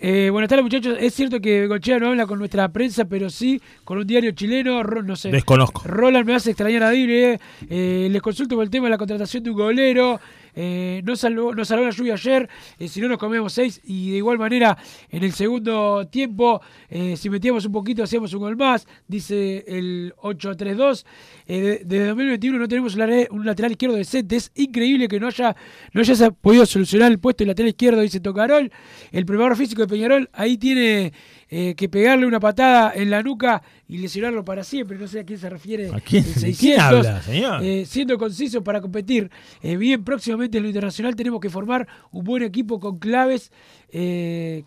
Eh, 0.00 0.28
buenas 0.30 0.48
tardes, 0.48 0.62
muchachos. 0.62 0.96
Es 1.00 1.12
cierto 1.12 1.40
que 1.40 1.66
Gochea 1.66 1.98
no 1.98 2.08
habla 2.10 2.24
con 2.26 2.38
nuestra 2.38 2.68
prensa, 2.68 3.06
pero 3.06 3.28
sí 3.30 3.60
con 3.84 3.98
un 3.98 4.06
diario 4.06 4.30
chileno. 4.30 4.82
Ro- 4.84 5.02
no 5.02 5.16
sé. 5.16 5.30
Desconozco. 5.30 5.82
Roland 5.84 6.24
me 6.24 6.36
hace 6.36 6.50
extrañar 6.50 6.84
a 6.84 6.90
Dibre. 6.90 7.40
Eh, 7.68 8.08
les 8.08 8.22
consulto 8.22 8.54
por 8.54 8.62
el 8.62 8.70
tema 8.70 8.86
de 8.86 8.90
la 8.90 8.98
contratación 8.98 9.42
de 9.42 9.50
un 9.50 9.56
golero. 9.56 10.20
Eh, 10.60 11.02
no 11.04 11.14
salvó, 11.14 11.54
nos 11.54 11.68
salvó 11.68 11.84
la 11.84 11.90
lluvia 11.90 12.14
ayer. 12.14 12.48
eh, 12.80 12.88
si 12.88 13.00
no, 13.00 13.06
nos 13.08 13.18
comemos 13.18 13.52
seis. 13.52 13.80
Y 13.84 14.10
de 14.10 14.16
igual 14.16 14.38
manera, 14.38 14.76
en 15.08 15.22
el 15.22 15.32
segundo 15.32 16.08
tiempo, 16.10 16.60
eh, 16.88 17.16
si 17.16 17.30
metíamos 17.30 17.64
un 17.64 17.70
poquito, 17.70 18.02
hacíamos 18.02 18.32
un 18.34 18.40
gol 18.40 18.56
más. 18.56 18.84
Dice 19.06 19.64
el 19.68 20.12
8-3-2. 20.20 21.04
Eh, 21.46 21.60
de- 21.60 21.82
desde 21.84 22.06
2021 22.08 22.58
no 22.58 22.66
tenemos 22.66 22.94
un 22.94 22.98
lateral, 23.00 23.28
un 23.30 23.46
lateral 23.46 23.70
izquierdo 23.70 23.96
decente. 23.96 24.34
Es 24.34 24.50
increíble 24.56 25.06
que 25.06 25.20
no 25.20 25.28
haya, 25.28 25.54
no 25.92 26.00
haya 26.00 26.30
podido 26.32 26.66
solucionar 26.66 27.12
el 27.12 27.20
puesto 27.20 27.44
de 27.44 27.48
lateral 27.48 27.68
izquierdo, 27.68 28.00
dice 28.00 28.18
Tocarol. 28.18 28.72
El 29.12 29.24
preparador 29.26 29.56
físico 29.56 29.82
de 29.82 29.88
Peñarol 29.88 30.28
ahí 30.32 30.58
tiene 30.58 31.12
eh, 31.50 31.74
que 31.74 31.88
pegarle 31.88 32.26
una 32.26 32.40
patada 32.40 32.92
en 32.94 33.10
la 33.10 33.22
nuca 33.22 33.62
y 33.88 33.98
lesionarlo 33.98 34.44
para 34.44 34.62
siempre. 34.64 34.98
No 34.98 35.08
sé 35.08 35.20
a 35.20 35.24
quién 35.24 35.38
se 35.38 35.48
refiere. 35.48 35.88
¿A 35.92 36.00
quién- 36.00 36.24
el 36.24 36.34
de 36.34 36.40
quién 36.40 36.54
600. 36.54 36.82
habla, 37.06 37.22
señor? 37.22 37.62
Eh, 37.64 37.84
siendo 37.86 38.18
conciso 38.18 38.62
para 38.62 38.80
competir. 38.80 39.30
Eh, 39.62 39.76
bien, 39.76 40.04
próximamente 40.04 40.58
en 40.58 40.64
lo 40.64 40.68
internacional 40.68 41.16
tenemos 41.16 41.40
que 41.40 41.48
formar 41.50 41.86
un 42.10 42.24
buen 42.24 42.42
equipo 42.42 42.78
con 42.78 42.98
claves, 42.98 43.50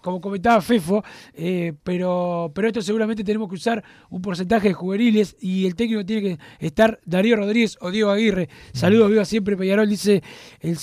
como 0.01 0.19
comentaba 0.19 0.61
Fefo, 0.61 1.03
pero, 1.83 2.51
pero 2.55 2.67
esto 2.67 2.81
seguramente 2.81 3.23
tenemos 3.23 3.47
que 3.49 3.55
usar 3.55 3.83
un 4.09 4.21
porcentaje 4.21 4.69
de 4.69 4.73
juveniles 4.73 5.35
y 5.39 5.65
el 5.67 5.75
técnico 5.75 6.05
tiene 6.05 6.21
que 6.59 6.65
estar 6.65 6.99
Darío 7.05 7.35
Rodríguez 7.35 7.77
o 7.81 7.91
Diego 7.91 8.09
Aguirre. 8.09 8.49
Saludos, 8.73 9.09
viva 9.11 9.25
siempre 9.25 9.55
Peñarol, 9.55 9.87
dice 9.89 10.23
el 10.59 10.77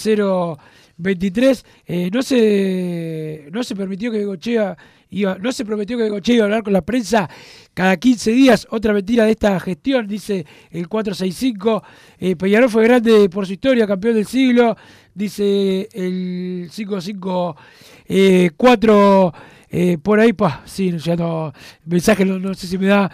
023. 0.99 1.65
Eh, 1.87 2.11
no, 2.13 2.23
se, 2.23 3.49
no 3.51 3.63
se 3.63 3.75
permitió 3.75 4.11
que 4.11 4.25
Gochea 4.25 4.77
iba, 5.11 5.39
no 5.39 5.53
se 5.53 5.65
prometió 5.65 5.97
que 5.97 6.11
Gochea 6.11 6.35
iba 6.35 6.45
a 6.45 6.47
hablar 6.47 6.63
con 6.63 6.73
la 6.73 6.83
prensa 6.83 7.31
cada 7.73 7.97
15 7.97 8.33
días. 8.33 8.67
Otra 8.71 8.93
mentira 8.93 9.25
de 9.25 9.31
esta 9.31 9.59
gestión, 9.61 10.07
dice 10.07 10.45
el 10.71 10.89
465. 10.89 11.83
Eh, 12.19 12.37
Peñarol 12.37 12.69
fue 12.69 12.85
grande 12.85 13.31
por 13.31 13.47
su 13.47 13.55
historia, 13.55 13.87
campeón 13.87 14.17
del 14.17 14.27
siglo, 14.27 14.77
dice 15.15 15.89
el 15.93 16.69
554. 16.75 19.35
Eh, 19.71 19.99
por 20.03 20.19
ahí, 20.19 20.33
pa, 20.33 20.63
sí, 20.65 20.97
ya 20.99 21.15
no, 21.15 21.53
mensaje 21.85 22.25
no, 22.25 22.39
no 22.39 22.55
sé 22.55 22.67
si 22.67 22.79
me 22.79 22.87
da. 22.87 23.13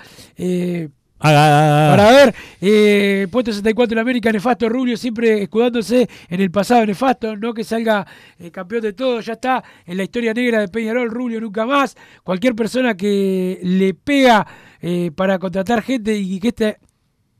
Ah, 1.21 1.31
ah, 1.31 1.93
ah. 1.93 1.97
para 1.97 2.11
ver, 2.11 2.35
eh, 2.61 3.29
puesto 3.31 3.53
64 3.53 3.93
en 3.95 3.99
América, 3.99 4.33
nefasto 4.33 4.69
Rubio, 4.69 4.97
siempre 4.97 5.43
escudándose 5.43 6.09
en 6.29 6.41
el 6.41 6.51
pasado 6.51 6.85
nefasto, 6.87 7.37
no 7.37 7.55
que 7.55 7.65
salga 7.65 8.07
eh, 8.39 8.51
campeón 8.51 8.83
de 8.83 8.93
todo, 8.93 9.21
ya 9.21 9.35
está 9.35 9.63
en 9.87 9.97
la 9.97 10.03
historia 10.03 10.35
negra 10.35 10.61
de 10.61 10.69
Peñarol, 10.69 11.11
Rubio 11.11 11.41
nunca 11.41 11.67
más. 11.67 11.97
Cualquier 12.23 12.55
persona 12.55 12.97
que 12.97 13.61
le 13.63 13.95
pega 13.95 14.47
eh, 14.81 15.11
para 15.15 15.39
contratar 15.39 15.83
gente 15.83 16.17
y 16.17 16.39
que 16.41 16.49
esta 16.49 16.77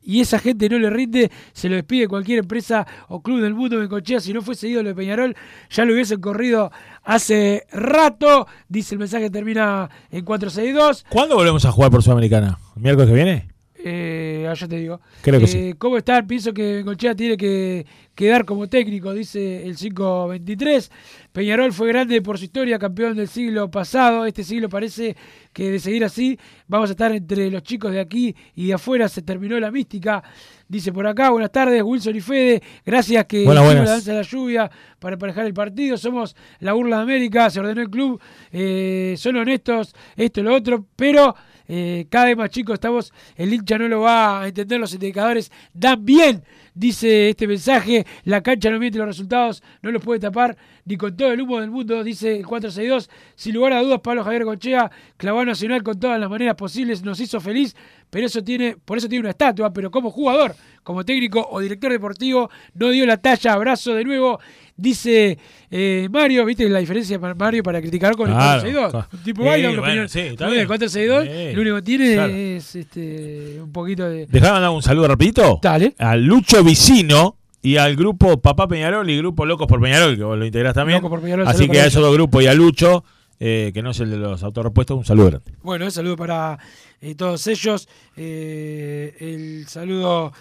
y 0.05 0.21
esa 0.21 0.39
gente 0.39 0.69
no 0.69 0.79
le 0.79 0.91
rinde, 0.91 1.31
se 1.53 1.69
lo 1.69 1.77
despide 1.77 2.07
cualquier 2.07 2.41
empresa 2.41 2.87
o 3.09 3.23
club 3.23 3.41
del 3.41 3.55
mundo 3.55 3.81
de 3.81 3.89
Cochea. 3.89 4.21
Si 4.21 4.33
no 4.33 4.43
fuese 4.43 4.69
ídolo 4.69 4.91
de 4.91 4.95
Peñarol, 4.95 5.35
ya 5.71 5.85
lo 5.85 5.95
hubiesen 5.95 6.21
corrido 6.21 6.71
hace 7.03 7.67
rato. 7.73 8.47
Dice 8.69 8.95
el 8.95 8.99
mensaje, 8.99 9.31
termina 9.31 9.89
en 10.11 10.25
462. 10.25 11.07
¿Cuándo 11.09 11.37
volvemos 11.37 11.65
a 11.65 11.73
jugar 11.73 11.91
por 11.91 12.03
Sudamericana? 12.03 12.59
¿El 12.77 12.83
miércoles 12.83 13.09
que 13.09 13.15
viene? 13.15 13.54
Eh, 13.87 14.47
allá 14.51 14.67
te 14.67 14.77
digo. 14.77 14.99
Creo 15.21 15.39
que 15.39 15.45
Eh, 15.45 15.49
sí. 15.49 15.75
¿Cómo 15.77 15.99
están? 15.99 16.27
Pienso 16.27 16.55
que 16.55 16.77
Bengochea 16.77 17.15
tiene 17.15 17.37
que 17.37 17.85
quedar 18.15 18.47
como 18.47 18.67
técnico, 18.67 19.13
dice 19.13 19.67
el 19.67 19.77
523. 19.77 20.91
Peñarol 21.33 21.71
fue 21.73 21.89
grande 21.89 22.23
por 22.23 22.39
su 22.39 22.45
historia, 22.45 22.79
campeón 22.79 23.15
del 23.15 23.29
siglo 23.29 23.71
pasado. 23.71 24.25
Este 24.25 24.43
siglo 24.43 24.71
parece 24.71 25.15
que 25.53 25.71
de 25.71 25.79
seguir 25.81 26.03
así 26.05 26.39
vamos 26.67 26.89
a 26.89 26.93
estar 26.93 27.13
entre 27.13 27.51
los 27.51 27.63
chicos 27.63 27.93
de 27.93 28.01
aquí 28.01 28.35
y 28.55 28.69
de 28.69 28.75
afuera. 28.75 29.07
Se 29.09 29.21
terminó 29.21 29.61
la 29.61 29.71
mística. 29.71 30.23
Dice 30.67 30.91
por 30.91 31.07
acá, 31.07 31.29
buenas 31.29 31.53
tardes, 31.53 31.83
Wilson 31.83 32.17
y 32.17 32.21
Fede. 32.23 32.63
Gracias 32.87 33.27
que 33.27 33.45
buenas. 33.45 33.65
la 33.75 33.85
danza 33.85 34.13
de 34.13 34.17
la 34.17 34.23
lluvia 34.23 34.71
para 34.99 35.13
emparejar 35.15 35.45
el 35.45 35.53
partido. 35.53 35.99
Somos 35.99 36.35
la 36.61 36.73
burla 36.73 36.97
de 36.97 37.03
América, 37.03 37.51
se 37.51 37.61
ordenó 37.61 37.83
el 37.83 37.91
club. 37.91 38.19
eh, 38.51 39.15
son 39.19 39.37
honestos, 39.37 39.95
esto 40.17 40.41
y 40.41 40.43
lo 40.43 40.55
otro, 40.55 40.87
pero 40.97 41.35
eh, 41.69 42.07
cada 42.11 42.27
vez 42.27 42.37
más 42.37 42.51
chicos 42.51 42.75
estamos. 42.75 43.13
El 43.37 43.53
hincha 43.53 43.79
no 43.79 43.89
lo 43.89 44.01
va 44.01 44.43
a 44.43 44.49
entender, 44.49 44.81
los 44.81 44.95
indicadores 44.95 45.51
dan 45.73 46.05
bien. 46.05 46.45
Dice 46.75 47.31
este 47.31 47.47
mensaje, 47.47 48.05
la 48.25 48.43
cancha 48.43 48.71
no 48.71 48.79
miente 48.79 48.99
los 48.99 49.07
resultados, 49.07 49.63
no 49.83 49.91
los 49.93 50.03
puede 50.03 50.21
tapar 50.21 50.57
ni 50.87 50.97
con 50.97 51.17
todo 51.17 51.33
el 51.33 51.41
humo 51.41 51.61
del 51.61 51.71
mundo, 51.71 52.05
dice 52.05 52.37
el 52.37 52.47
462. 52.47 53.09
Sin 53.37 53.55
lugar 53.55 53.73
a 53.73 53.81
dudas, 53.83 54.01
Pablo 54.03 54.23
Javier 54.25 54.45
Conchea 54.45 54.91
clavó 55.17 55.41
a 55.41 55.45
Nacional 55.45 55.83
con 55.83 55.99
todas 55.99 56.21
las 56.21 56.29
maneras 56.29 56.55
posibles, 56.57 57.03
nos 57.03 57.19
hizo 57.21 57.41
feliz, 57.41 57.75
pero 58.11 58.27
eso 58.27 58.43
tiene, 58.45 58.77
por 58.85 58.99
eso 58.99 59.09
tiene 59.09 59.21
una 59.21 59.31
estatua, 59.31 59.73
pero 59.73 59.91
como 59.91 60.11
jugador, 60.11 60.55
como 60.83 61.05
técnico 61.05 61.47
o 61.51 61.61
director 61.61 61.91
deportivo, 61.91 62.51
no 62.75 62.91
dio 62.91 63.07
la 63.07 63.17
talla, 63.17 63.55
abrazo 63.55 63.95
de 63.95 64.05
nuevo. 64.05 64.39
Dice 64.77 65.39
eh, 65.71 66.09
Mario, 66.11 66.45
¿viste 66.45 66.69
la 66.69 66.81
diferencia 66.81 67.19
para 67.21 67.35
Mario 67.35 67.63
para 67.63 67.81
criticar 67.81 68.17
con 68.17 68.27
Claro, 68.27 68.67
el 68.67 68.75
462? 68.75 68.91
claro. 68.91 69.09
Un 69.13 69.23
tipo 69.23 69.45
baila 69.45 69.71
una 69.71 69.81
opinión. 69.81 70.09
el 70.13 70.67
462, 70.67 71.25
Sí, 71.25 71.55
lo 71.55 71.61
único 71.63 71.77
que 71.77 71.83
tiene 71.83 72.15
claro. 72.15 72.33
es 72.35 72.75
este, 72.75 73.61
un 73.63 73.73
poquito 73.73 74.09
de. 74.09 74.27
Dejá 74.27 74.47
de 74.47 74.53
mandar 74.53 74.71
un 74.71 74.83
saludo 74.83 75.07
rapidito. 75.09 75.61
Dale. 75.63 75.95
A 75.99 76.17
Lucho 76.17 76.63
Vicino 76.65 77.37
y 77.65 77.79
al 77.79 77.97
grupo 77.97 78.43
Papá 78.43 78.69
Peñarol 78.69 79.09
y 79.09 79.17
Grupo 79.17 79.47
Locos 79.47 79.67
por 79.67 79.81
Peñarol, 79.81 80.19
que 80.19 80.23
vos 80.23 80.37
lo 80.37 80.45
integrás 80.45 80.75
también. 80.75 81.01
Por 81.01 81.23
Peñarol, 81.23 81.49
Así 81.49 81.67
que 81.67 81.81
a 81.81 81.87
esos 81.87 82.03
dos 82.03 82.13
grupos 82.13 82.43
y 82.43 82.47
a 82.47 82.53
Lucho, 82.53 83.05
eh, 83.41 83.71
que 83.73 83.81
no 83.81 83.93
es 83.93 84.01
el 84.01 84.11
de 84.11 84.19
los 84.19 84.43
autorrepuestos, 84.43 84.99
un 84.99 85.05
saludo 85.07 85.31
grande. 85.31 85.53
Bueno, 85.63 85.87
un 85.87 85.91
saludo 85.91 86.15
para 86.15 86.59
eh, 87.01 87.15
todos 87.15 87.47
ellos. 87.47 87.89
eh, 88.19 89.17
el 89.19 89.67
saludo 89.67 90.33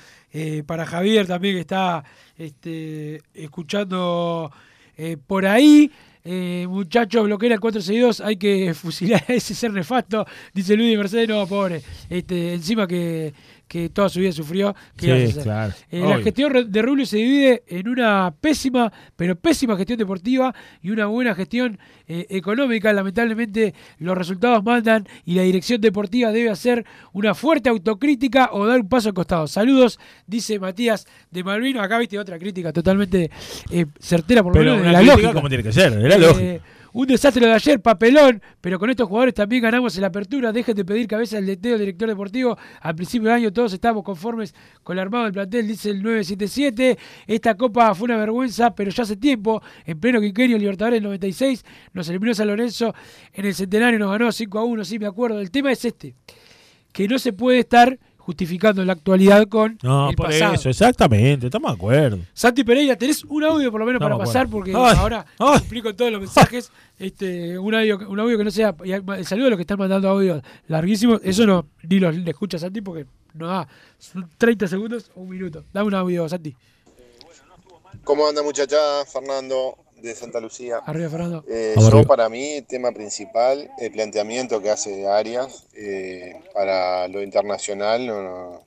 para 0.65 0.85
Javier 0.85 1.25
también 1.27 1.55
que 1.55 1.61
está 1.61 2.03
este, 2.37 3.21
escuchando 3.33 4.51
por 5.25 5.45
ahí. 5.45 5.91
Eh, 6.25 6.65
muchachos, 6.69 7.25
bloquea 7.25 7.53
el 7.53 7.59
462, 7.59 8.21
hay 8.21 8.37
que 8.37 8.73
fusilar 8.73 9.23
a 9.27 9.33
ese 9.33 9.53
ser 9.53 9.73
nefasto, 9.73 10.25
dice 10.53 10.77
Luis 10.77 10.91
de 10.91 10.97
Mercedes, 10.97 11.27
no, 11.27 11.45
pobre. 11.47 11.81
Este, 12.09 12.53
encima 12.53 12.87
que, 12.87 13.33
que 13.73 13.89
toda 13.89 14.07
su 14.07 14.19
vida 14.19 14.31
sufrió. 14.31 14.75
Eh, 15.01 15.33
la 15.91 16.19
gestión 16.19 16.71
de 16.71 16.81
Rubio 16.83 17.07
se 17.07 17.17
divide 17.17 17.63
en 17.65 17.87
una 17.87 18.31
pésima, 18.39 18.93
pero 19.15 19.35
pésima 19.35 19.75
gestión 19.75 19.97
deportiva 19.97 20.53
y 20.83 20.91
una 20.91 21.07
buena 21.07 21.33
gestión 21.33 21.79
eh, 22.07 22.27
económica. 22.29 22.93
Lamentablemente 22.93 23.73
los 23.97 24.15
resultados 24.15 24.63
mandan 24.63 25.07
y 25.25 25.33
la 25.33 25.41
dirección 25.41 25.81
deportiva 25.81 26.31
debe 26.31 26.51
hacer 26.51 26.85
una 27.13 27.33
fuerte 27.33 27.69
autocrítica 27.69 28.49
o 28.51 28.67
dar 28.67 28.81
un 28.81 28.89
paso 28.89 29.09
al 29.09 29.15
costado. 29.15 29.47
Saludos, 29.47 29.99
dice 30.27 30.59
Matías 30.59 31.07
de 31.31 31.43
Malvino. 31.43 31.81
Acá 31.81 31.97
viste 31.97 32.19
otra 32.19 32.37
crítica 32.37 32.71
totalmente 32.71 33.31
eh, 33.71 33.87
certera 33.99 34.43
por 34.43 34.55
lo 34.55 34.61
menos 34.61 34.81
una 34.81 34.91
la 34.91 34.99
crítica 34.99 35.15
lógica. 35.15 35.33
como 35.33 35.49
tiene 35.49 35.63
que 35.63 35.71
ser, 35.71 35.93
era 35.93 36.15
Eh, 36.15 36.19
lógico. 36.19 36.65
Un 36.95 37.07
desastre 37.07 37.47
de 37.47 37.51
ayer, 37.51 37.81
papelón, 37.81 38.39
pero 38.61 38.77
con 38.77 38.87
estos 38.87 39.07
jugadores 39.07 39.33
también 39.33 39.63
ganamos 39.63 39.95
en 39.95 40.01
la 40.01 40.09
apertura. 40.09 40.51
Dejen 40.51 40.75
de 40.75 40.85
pedir 40.85 41.07
cabeza 41.07 41.39
al 41.39 41.45
DT 41.47 41.73
o 41.73 41.77
director 41.79 42.07
deportivo. 42.07 42.55
Al 42.81 42.93
principio 42.93 43.29
del 43.29 43.37
año 43.37 43.51
todos 43.51 43.73
estábamos 43.73 44.03
conformes 44.03 44.53
con 44.83 44.95
el 44.95 44.99
armado 44.99 45.23
del 45.23 45.33
plantel, 45.33 45.67
dice 45.67 45.89
el 45.89 46.03
977. 46.03 46.99
Esta 47.25 47.57
copa 47.57 47.95
fue 47.95 48.05
una 48.05 48.17
vergüenza, 48.17 48.75
pero 48.75 48.91
ya 48.91 49.03
hace 49.03 49.17
tiempo, 49.17 49.63
en 49.85 49.99
pleno 49.99 50.21
quinquenio 50.21 50.55
Libertadores 50.59 50.97
del 50.97 51.05
96, 51.05 51.65
nos 51.93 52.07
eliminó 52.09 52.35
San 52.35 52.45
Lorenzo 52.45 52.93
en 53.33 53.45
el 53.45 53.55
centenario, 53.55 53.97
nos 53.97 54.11
ganó 54.11 54.31
5 54.31 54.59
a 54.59 54.63
1, 54.63 54.85
sí 54.85 54.99
me 54.99 55.07
acuerdo. 55.07 55.39
El 55.39 55.49
tema 55.49 55.71
es 55.71 55.83
este, 55.85 56.13
que 56.91 57.07
no 57.07 57.17
se 57.17 57.33
puede 57.33 57.57
estar 57.57 57.97
justificando 58.25 58.81
en 58.81 58.87
la 58.87 58.93
actualidad 58.93 59.47
con 59.49 59.77
No, 59.83 60.09
el 60.09 60.15
por 60.15 60.27
pasado. 60.27 60.53
eso, 60.53 60.69
exactamente, 60.69 61.47
estamos 61.47 61.71
de 61.71 61.75
acuerdo. 61.75 62.19
Santi 62.33 62.63
Pereira, 62.63 62.95
tenés 62.95 63.23
un 63.25 63.43
audio 63.43 63.69
por 63.69 63.81
lo 63.81 63.85
menos 63.85 63.99
No 63.99 64.05
para 64.07 64.17
pasar, 64.17 64.47
porque 64.47 64.71
Ay, 64.71 64.95
ahora 64.97 65.25
ay. 65.39 65.57
explico 65.57 65.93
todos 65.93 66.11
los 66.11 66.21
mensajes. 66.21 66.71
Este, 66.97 67.57
un 67.59 67.75
audio, 67.75 67.99
un 68.07 68.19
audio 68.19 68.37
que 68.37 68.43
no 68.45 68.51
sea. 68.51 68.73
y 68.85 68.91
El 68.93 69.25
saludo 69.25 69.47
a 69.47 69.49
los 69.51 69.57
que 69.57 69.63
están 69.63 69.77
mandando 69.77 70.07
audios 70.09 70.41
larguísimos. 70.67 71.19
Eso 71.23 71.45
no, 71.45 71.67
ni 71.89 71.99
lo 71.99 72.11
le 72.11 72.31
escucha 72.31 72.57
Santi 72.57 72.79
porque 72.81 73.05
no 73.33 73.47
da. 73.47 73.67
Son 73.97 74.29
30 74.37 74.67
segundos 74.67 75.11
o 75.15 75.21
un 75.21 75.29
minuto. 75.29 75.65
Dame 75.73 75.87
un 75.87 75.95
audio, 75.95 76.29
Santi. 76.29 76.55
¿Cómo 78.03 78.27
anda 78.27 78.41
muchachada? 78.43 79.05
Fernando 79.05 79.77
de 80.09 80.15
Santa 80.15 80.39
Lucía. 80.39 80.79
Arriba, 80.85 81.09
Fernando. 81.09 81.43
Eh, 81.47 81.73
Vamos 81.75 81.91
yo 81.91 81.97
arriba. 81.97 82.07
para 82.15 82.29
mí, 82.29 82.61
tema 82.67 82.91
principal, 82.91 83.71
el 83.79 83.91
planteamiento 83.91 84.61
que 84.61 84.69
hace 84.69 85.07
Arias 85.07 85.65
eh, 85.73 86.41
para 86.53 87.07
lo 87.07 87.21
internacional 87.21 88.05
no, 88.05 88.21
no- 88.21 88.63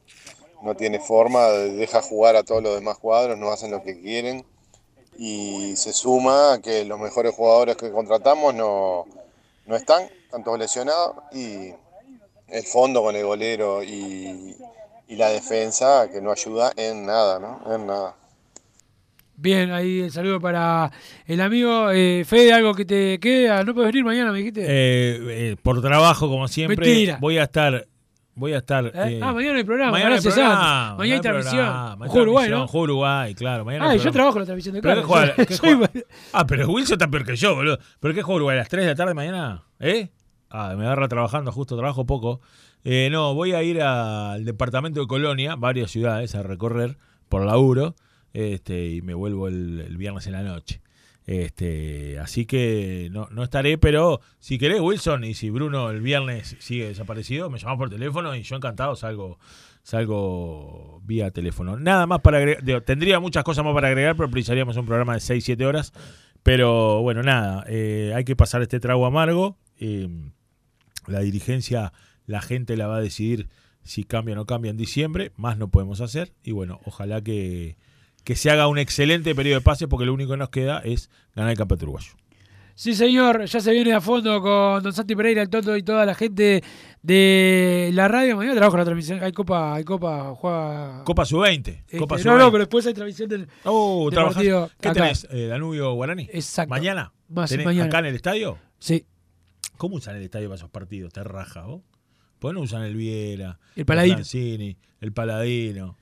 no 0.62 0.74
tiene 0.74 0.98
forma, 0.98 1.48
deja 1.50 2.00
jugar 2.00 2.34
a 2.34 2.42
todos 2.42 2.62
los 2.62 2.74
demás 2.74 2.96
cuadros, 2.98 3.36
no 3.38 3.50
hacen 3.52 3.70
lo 3.70 3.82
que 3.82 4.00
quieren 4.00 4.44
y 5.18 5.76
se 5.76 5.92
suma 5.92 6.54
a 6.54 6.58
que 6.62 6.84
los 6.86 6.98
mejores 6.98 7.34
jugadores 7.34 7.76
que 7.76 7.90
contratamos 7.90 8.54
no, 8.54 9.04
no 9.66 9.76
están, 9.76 10.08
todos 10.44 10.58
lesionados 10.58 11.16
y 11.32 11.72
el 12.48 12.64
fondo 12.64 13.02
con 13.02 13.14
el 13.16 13.24
golero 13.26 13.82
y, 13.82 14.56
y 15.08 15.16
la 15.16 15.28
defensa 15.28 16.08
que 16.10 16.22
no 16.22 16.32
ayuda 16.32 16.72
en 16.76 17.04
nada, 17.04 17.38
¿no? 17.38 17.74
En 17.74 17.86
nada. 17.86 18.16
Bien, 19.36 19.70
ahí 19.70 20.00
el 20.00 20.10
saludo 20.10 20.40
para 20.40 20.90
el 21.26 21.40
amigo 21.40 21.90
eh, 21.90 22.24
Fede. 22.26 22.52
Algo 22.52 22.74
que 22.74 22.84
te 22.84 23.18
queda. 23.20 23.62
No 23.64 23.74
puedes 23.74 23.92
venir 23.92 24.04
mañana, 24.04 24.32
me 24.32 24.38
dijiste. 24.38 24.62
Eh, 24.62 25.50
eh, 25.50 25.56
por 25.62 25.80
trabajo, 25.82 26.28
como 26.28 26.48
siempre, 26.48 26.76
Mentira. 26.76 27.18
voy 27.20 27.38
a 27.38 27.44
estar. 27.44 27.86
Voy 28.34 28.52
a 28.52 28.58
estar. 28.58 28.84
¿Eh? 28.86 28.90
eh, 28.94 29.20
ah, 29.22 29.32
mañana 29.32 29.56
hay 29.58 29.64
programa. 29.64 29.92
mañana 29.92 30.08
hay 30.10 30.14
gracias, 30.14 30.34
programa, 30.34 30.60
Santi. 30.60 30.98
Mañana 30.98 31.14
hay 31.16 31.20
transmisión. 31.22 31.66
mañana 31.98 32.20
Uruguay, 32.22 32.50
¿no? 32.50 32.66
Uruguay, 32.72 33.34
claro. 33.34 33.64
Mañana 33.64 33.84
Ah, 33.86 33.90
hay 33.90 33.98
yo 33.98 34.10
trabajo 34.12 34.36
en 34.36 34.40
la 34.42 34.46
transmisión 34.46 34.74
de 34.74 34.82
¿Pero 34.82 35.02
Claro. 35.06 35.32
qué 35.36 35.44
juega- 35.44 35.46
qué 35.48 35.54
Soy- 35.56 35.74
juega- 35.74 36.06
Ah, 36.32 36.46
pero 36.46 36.68
Wilson 36.68 36.94
está 36.94 37.08
peor 37.08 37.24
que 37.24 37.36
yo, 37.36 37.54
boludo. 37.54 37.78
¿Pero 38.00 38.14
qué 38.14 38.22
juego 38.22 38.36
Uruguay? 38.36 38.56
¿A 38.56 38.60
las 38.60 38.68
3 38.68 38.84
de 38.84 38.90
la 38.90 38.94
tarde 38.94 39.14
mañana? 39.14 39.64
¿Eh? 39.80 40.10
Ah, 40.50 40.74
me 40.76 40.84
agarra 40.84 41.08
trabajando, 41.08 41.50
justo 41.52 41.76
trabajo 41.76 42.04
poco. 42.06 42.40
Eh, 42.84 43.08
no, 43.10 43.34
voy 43.34 43.52
a 43.52 43.62
ir 43.62 43.80
al 43.82 44.44
departamento 44.44 45.00
de 45.00 45.06
Colonia, 45.06 45.56
varias 45.56 45.90
ciudades 45.90 46.34
a 46.34 46.42
recorrer 46.42 46.98
por 47.30 47.44
laburo, 47.44 47.96
este, 48.36 48.90
y 48.90 49.00
me 49.00 49.14
vuelvo 49.14 49.48
el, 49.48 49.96
viernes 49.96 50.26
en 50.26 50.34
la 50.34 50.42
noche. 50.42 50.82
Este, 51.24 52.18
así 52.18 52.44
que 52.44 53.08
no, 53.10 53.28
no 53.30 53.42
estaré, 53.42 53.78
pero 53.78 54.20
si 54.38 54.58
querés, 54.58 54.80
Wilson, 54.80 55.24
y 55.24 55.32
si 55.32 55.48
Bruno 55.48 55.88
el 55.88 56.02
viernes 56.02 56.54
sigue 56.60 56.86
desaparecido, 56.86 57.48
me 57.48 57.58
llamás 57.58 57.78
por 57.78 57.88
teléfono 57.88 58.36
y 58.36 58.42
yo 58.42 58.56
encantado 58.56 58.94
salgo, 58.94 59.38
salgo 59.82 61.00
vía 61.04 61.30
teléfono. 61.30 61.78
Nada 61.78 62.06
más 62.06 62.20
para 62.20 62.36
agregar, 62.36 62.82
tendría 62.82 63.20
muchas 63.20 63.42
cosas 63.42 63.64
más 63.64 63.72
para 63.72 63.88
agregar, 63.88 64.16
pero 64.16 64.30
precisaríamos 64.30 64.76
un 64.76 64.84
programa 64.84 65.14
de 65.14 65.20
6-7 65.20 65.64
horas. 65.64 65.94
Pero 66.42 67.00
bueno, 67.00 67.22
nada, 67.22 67.64
eh, 67.68 68.12
hay 68.14 68.24
que 68.24 68.36
pasar 68.36 68.60
este 68.60 68.80
trago 68.80 69.06
amargo. 69.06 69.56
eh, 69.78 70.08
la 71.06 71.20
dirigencia, 71.20 71.92
la 72.26 72.42
gente 72.42 72.76
la 72.76 72.86
va 72.86 72.96
a 72.96 73.00
decidir 73.00 73.48
si 73.82 74.04
cambia 74.04 74.34
o 74.34 74.36
no 74.36 74.46
cambia 74.46 74.70
en 74.70 74.76
diciembre, 74.76 75.32
más 75.36 75.56
no 75.56 75.68
podemos 75.70 76.00
hacer. 76.00 76.34
Y 76.42 76.52
bueno, 76.52 76.80
ojalá 76.84 77.22
que, 77.22 77.76
que 78.26 78.34
se 78.34 78.50
haga 78.50 78.66
un 78.66 78.76
excelente 78.76 79.36
periodo 79.36 79.60
de 79.60 79.64
pases, 79.64 79.86
porque 79.86 80.04
lo 80.04 80.12
único 80.12 80.32
que 80.32 80.36
nos 80.36 80.48
queda 80.48 80.80
es 80.80 81.10
ganar 81.36 81.52
el 81.52 81.56
campeonato 81.56 81.84
uruguayo. 81.84 82.10
Sí, 82.74 82.92
señor, 82.96 83.44
ya 83.44 83.60
se 83.60 83.70
viene 83.70 83.92
a 83.92 84.00
fondo 84.00 84.42
con 84.42 84.82
Don 84.82 84.92
Santi 84.92 85.14
Pereira, 85.14 85.42
el 85.42 85.48
Toto 85.48 85.76
y 85.76 85.84
toda 85.84 86.04
la 86.04 86.16
gente 86.16 86.60
de 87.02 87.90
la 87.94 88.08
radio. 88.08 88.36
Mañana 88.36 88.56
trabajo 88.56 88.74
en 88.74 88.80
la 88.80 88.84
transmisión. 88.84 89.22
Hay 89.22 89.30
Copa, 89.30 89.76
hay 89.76 89.84
Copa, 89.84 90.34
juega. 90.34 91.04
Copa 91.04 91.24
Sub-20. 91.24 91.68
Este, 91.68 91.98
Copa 91.98 92.16
no, 92.16 92.22
Sub-20. 92.24 92.38
no, 92.38 92.50
pero 92.50 92.64
después 92.64 92.84
hay 92.88 92.94
transmisión 92.94 93.28
del. 93.28 93.48
Oh, 93.62 94.10
partido 94.12 94.70
¿Qué 94.80 94.88
acá. 94.88 95.02
tenés? 95.02 95.28
Eh, 95.30 95.46
¿Danubio 95.46 95.94
Guarani? 95.94 96.28
Exacto. 96.32 96.70
¿Mañana? 96.70 97.12
Más 97.28 97.48
¿Tenés 97.48 97.64
mañana. 97.64 97.86
¿Acá 97.86 98.00
en 98.00 98.06
el 98.06 98.16
estadio? 98.16 98.58
Sí. 98.80 99.06
¿Cómo 99.76 99.94
usan 99.96 100.16
el 100.16 100.24
estadio 100.24 100.48
para 100.48 100.56
esos 100.56 100.70
partidos? 100.70 101.12
¿Te 101.12 101.22
raja 101.22 101.62
vos? 101.62 101.82
¿Por 102.40 102.50
qué 102.50 102.54
no 102.54 102.60
usan 102.62 102.82
el 102.82 102.96
Viera? 102.96 103.60
El 103.76 103.86
Paladino. 103.86 104.16
Francini, 104.16 104.76
el 105.00 105.12
Paladino. 105.12 105.96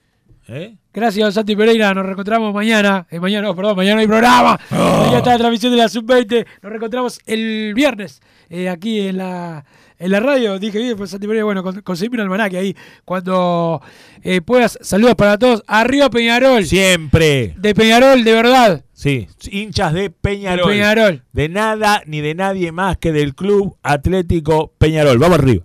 ¿Eh? 0.46 0.76
Gracias, 0.92 1.34
Santi 1.34 1.56
Pereira. 1.56 1.94
Nos 1.94 2.04
reencontramos 2.04 2.52
mañana. 2.52 3.06
Eh, 3.10 3.18
mañana, 3.18 3.48
no, 3.48 3.56
perdón, 3.56 3.76
mañana 3.76 3.94
no 3.96 4.00
hay 4.02 4.06
programa. 4.06 4.60
Mañana 4.70 5.18
está 5.18 5.30
la 5.30 5.38
transmisión 5.38 5.72
de 5.72 5.78
la 5.78 5.88
Sub-20. 5.88 6.46
Nos 6.62 6.70
reencontramos 6.70 7.18
el 7.26 7.72
viernes 7.74 8.20
eh, 8.50 8.68
aquí 8.68 9.00
en 9.00 9.16
la, 9.16 9.64
en 9.98 10.10
la 10.10 10.20
radio. 10.20 10.58
Dije 10.58 10.78
bien, 10.78 10.96
pues 10.98 11.10
Santi 11.10 11.26
Pereira, 11.26 11.44
bueno, 11.46 11.62
con- 11.62 11.80
conseguime 11.80 12.16
un 12.16 12.20
almanaque 12.24 12.58
ahí. 12.58 12.76
Cuando 13.06 13.80
eh, 14.22 14.42
puedas, 14.42 14.78
saludos 14.82 15.14
para 15.14 15.38
todos. 15.38 15.62
Arriba 15.66 16.10
Peñarol. 16.10 16.64
Siempre. 16.66 17.54
De 17.56 17.74
Peñarol, 17.74 18.22
de 18.22 18.32
verdad. 18.32 18.84
Sí, 18.92 19.26
hinchas 19.50 19.94
de 19.94 20.10
Peñarol. 20.10 20.66
De 20.68 20.72
Peñarol. 20.74 21.22
De 21.32 21.48
nada 21.48 22.02
ni 22.06 22.20
de 22.20 22.34
nadie 22.34 22.70
más 22.70 22.98
que 22.98 23.12
del 23.12 23.34
Club 23.34 23.76
Atlético 23.82 24.72
Peñarol. 24.78 25.16
Vamos 25.18 25.38
arriba. 25.38 25.64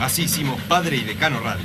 Así 0.00 0.22
hicimos 0.22 0.60
Padre 0.62 0.96
y 0.96 1.00
Decano 1.02 1.38
Radio, 1.40 1.64